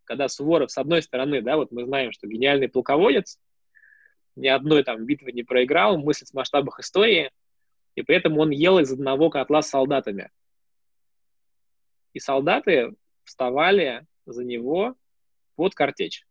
Когда 0.05 0.29
Суворов, 0.29 0.71
с 0.71 0.79
одной 0.79 1.03
стороны, 1.03 1.41
да, 1.41 1.57
вот 1.57 1.73
мы 1.73 1.85
знаем, 1.85 2.13
что 2.13 2.27
гениальный 2.27 2.69
полководец, 2.69 3.39
ни 4.37 4.49
одной 4.49 4.85
там 4.85 5.05
битвы 5.05 5.33
не 5.33 5.43
проиграл, 5.43 5.99
мыслит 5.99 6.31
в 6.31 6.35
масштабах 6.35 6.81
истории, 6.81 7.31
и 7.95 8.03
при 8.03 8.17
этом 8.17 8.39
он 8.39 8.51
ел 8.51 8.79
из 8.79 8.93
одного 8.93 9.31
котла 9.31 9.63
с 9.63 9.69
солдатами. 9.69 10.31
И 12.13 12.19
солдаты 12.19 12.95
вставали 13.25 14.07
за 14.27 14.45
него 14.45 14.97
под 15.57 15.75
картечь 15.75 16.27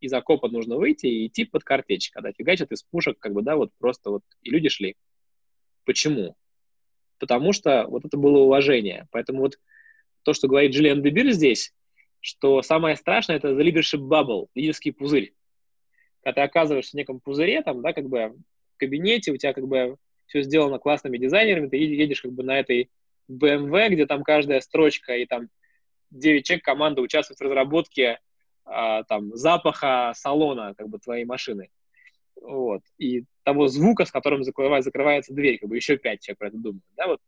из 0.00 0.12
окопа 0.12 0.48
нужно 0.48 0.76
выйти 0.76 1.06
и 1.06 1.26
идти 1.26 1.44
под 1.44 1.64
картечь, 1.64 2.10
когда 2.10 2.32
фигачат 2.32 2.72
из 2.72 2.82
пушек, 2.82 3.18
как 3.18 3.32
бы, 3.32 3.42
да, 3.42 3.56
вот 3.56 3.70
просто 3.78 4.10
вот, 4.10 4.22
и 4.42 4.50
люди 4.50 4.68
шли. 4.68 4.96
Почему? 5.84 6.36
Потому 7.18 7.52
что 7.52 7.86
вот 7.88 8.04
это 8.04 8.16
было 8.16 8.38
уважение. 8.38 9.06
Поэтому 9.10 9.40
вот 9.40 9.58
то, 10.22 10.32
что 10.32 10.48
говорит 10.48 10.72
Джиллиан 10.72 11.02
Дебир 11.02 11.30
здесь, 11.30 11.72
что 12.20 12.62
самое 12.62 12.96
страшное— 12.96 13.36
это 13.38 13.48
the 13.48 13.62
leadership 13.62 14.00
bubble, 14.00 14.48
лидерский 14.54 14.92
пузырь. 14.92 15.34
Когда 16.22 16.42
ты 16.42 16.48
оказываешься 16.48 16.92
в 16.92 16.94
неком 16.94 17.20
пузыре, 17.20 17.62
там, 17.62 17.82
да, 17.82 17.92
как 17.92 18.08
бы 18.08 18.34
в 18.74 18.78
кабинете, 18.78 19.32
у 19.32 19.36
тебя 19.36 19.52
как 19.52 19.66
бы 19.68 19.96
все 20.26 20.42
сделано 20.42 20.78
классными 20.78 21.18
дизайнерами, 21.18 21.68
ты 21.68 21.76
едешь 21.76 22.22
как 22.22 22.32
бы 22.32 22.42
на 22.42 22.58
этой 22.58 22.90
BMW, 23.30 23.90
где 23.90 24.06
там 24.06 24.24
каждая 24.24 24.60
строчка 24.60 25.16
и 25.16 25.26
там 25.26 25.48
9 26.10 26.44
человек 26.44 26.64
команда 26.64 27.00
участвует 27.00 27.38
в 27.38 27.42
разработке 27.42 28.18
а, 28.64 29.04
там 29.04 29.34
запаха 29.36 30.12
салона 30.16 30.74
как 30.76 30.88
бы 30.88 30.98
твоей 30.98 31.24
машины. 31.24 31.70
Вот. 32.40 32.82
И 32.98 33.24
того 33.46 33.68
звука, 33.68 34.04
с 34.04 34.10
которым 34.10 34.42
закрывается, 34.42 35.32
дверь, 35.32 35.58
как 35.60 35.68
бы 35.68 35.76
еще 35.76 35.96
пять 35.96 36.20
человек 36.20 36.38
про 36.38 36.48
это 36.48 36.56
думают, 36.56 36.82
да, 36.96 37.06
вот 37.06 37.20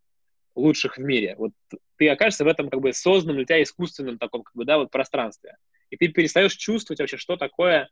лучших 0.57 0.99
в 0.99 1.01
мире. 1.01 1.37
Вот 1.39 1.53
ты 1.97 2.09
окажешься 2.09 2.45
в 2.45 2.49
этом 2.49 2.69
как 2.69 2.81
бы 2.81 2.93
созданном 2.93 3.37
для 3.37 3.45
тебя 3.45 3.63
искусственном 3.63 4.19
таком 4.19 4.43
как 4.43 4.53
бы, 4.57 4.65
да, 4.65 4.79
вот 4.79 4.91
пространстве. 4.91 5.57
И 5.91 5.97
ты 5.97 6.09
перестаешь 6.09 6.55
чувствовать 6.55 6.99
вообще, 6.99 7.19
что 7.19 7.37
такое 7.37 7.89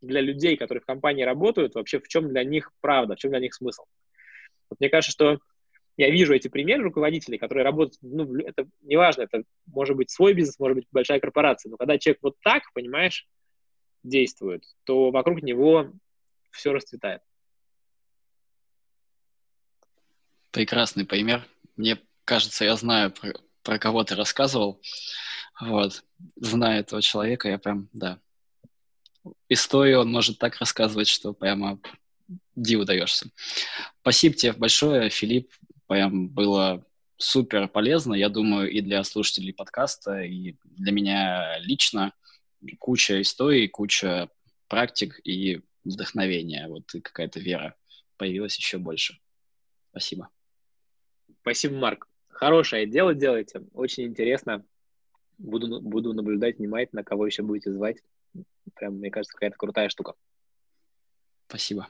для 0.00 0.22
людей, 0.22 0.56
которые 0.56 0.80
в 0.80 0.86
компании 0.86 1.22
работают, 1.22 1.74
вообще 1.74 2.00
в 2.00 2.08
чем 2.08 2.30
для 2.30 2.44
них 2.44 2.72
правда, 2.80 3.14
в 3.14 3.18
чем 3.18 3.32
для 3.32 3.40
них 3.40 3.52
смысл. 3.52 3.84
Вот 4.70 4.80
мне 4.80 4.88
кажется, 4.88 5.12
что 5.12 5.38
я 5.98 6.08
вижу 6.08 6.32
эти 6.32 6.48
примеры 6.48 6.84
руководителей, 6.84 7.36
которые 7.36 7.62
работают, 7.62 7.98
ну, 8.00 8.38
это 8.38 8.66
неважно, 8.84 9.20
это 9.22 9.42
может 9.66 9.96
быть 9.96 10.08
свой 10.08 10.32
бизнес, 10.32 10.58
может 10.58 10.76
быть 10.76 10.86
большая 10.90 11.20
корпорация, 11.20 11.68
но 11.68 11.76
когда 11.76 11.98
человек 11.98 12.20
вот 12.22 12.36
так, 12.42 12.62
понимаешь, 12.72 13.26
действует, 14.02 14.64
то 14.84 15.10
вокруг 15.10 15.42
него 15.42 15.92
все 16.52 16.72
расцветает. 16.72 17.20
Прекрасный 20.56 21.04
пример. 21.04 21.46
Мне 21.76 21.98
кажется, 22.24 22.64
я 22.64 22.76
знаю, 22.76 23.10
про, 23.10 23.34
про 23.62 23.78
кого 23.78 24.04
ты 24.04 24.14
рассказывал. 24.14 24.80
Вот. 25.60 26.02
Зная 26.36 26.80
этого 26.80 27.02
человека, 27.02 27.50
я 27.50 27.58
прям, 27.58 27.90
да. 27.92 28.18
Историю 29.50 30.00
он 30.00 30.10
может 30.10 30.38
так 30.38 30.56
рассказывать, 30.56 31.08
что 31.08 31.34
прямо 31.34 31.78
диву 32.54 32.86
даешься. 32.86 33.30
Спасибо 34.00 34.34
тебе 34.34 34.52
большое, 34.54 35.10
Филипп. 35.10 35.52
Прям 35.88 36.30
было 36.30 36.86
супер 37.18 37.68
полезно, 37.68 38.14
я 38.14 38.30
думаю, 38.30 38.70
и 38.70 38.80
для 38.80 39.04
слушателей 39.04 39.52
подкаста, 39.52 40.22
и 40.22 40.56
для 40.64 40.90
меня 40.90 41.58
лично. 41.58 42.14
Куча 42.78 43.20
историй, 43.20 43.68
куча 43.68 44.30
практик 44.68 45.20
и 45.22 45.60
вдохновения, 45.84 46.66
вот 46.68 46.94
и 46.94 47.02
какая-то 47.02 47.40
вера 47.40 47.76
появилась 48.16 48.56
еще 48.56 48.78
больше. 48.78 49.18
Спасибо. 49.90 50.30
Спасибо, 51.46 51.76
Марк. 51.76 52.08
Хорошее 52.26 52.86
дело 52.86 53.14
делаете, 53.14 53.62
очень 53.72 54.06
интересно. 54.06 54.64
Буду, 55.38 55.80
буду 55.80 56.12
наблюдать 56.12 56.58
внимательно, 56.58 57.04
кого 57.04 57.24
еще 57.24 57.44
будете 57.44 57.70
звать. 57.70 57.98
Прям, 58.74 58.94
мне 58.94 59.12
кажется, 59.12 59.32
какая-то 59.34 59.56
крутая 59.56 59.88
штука. 59.88 60.14
Спасибо. 61.46 61.86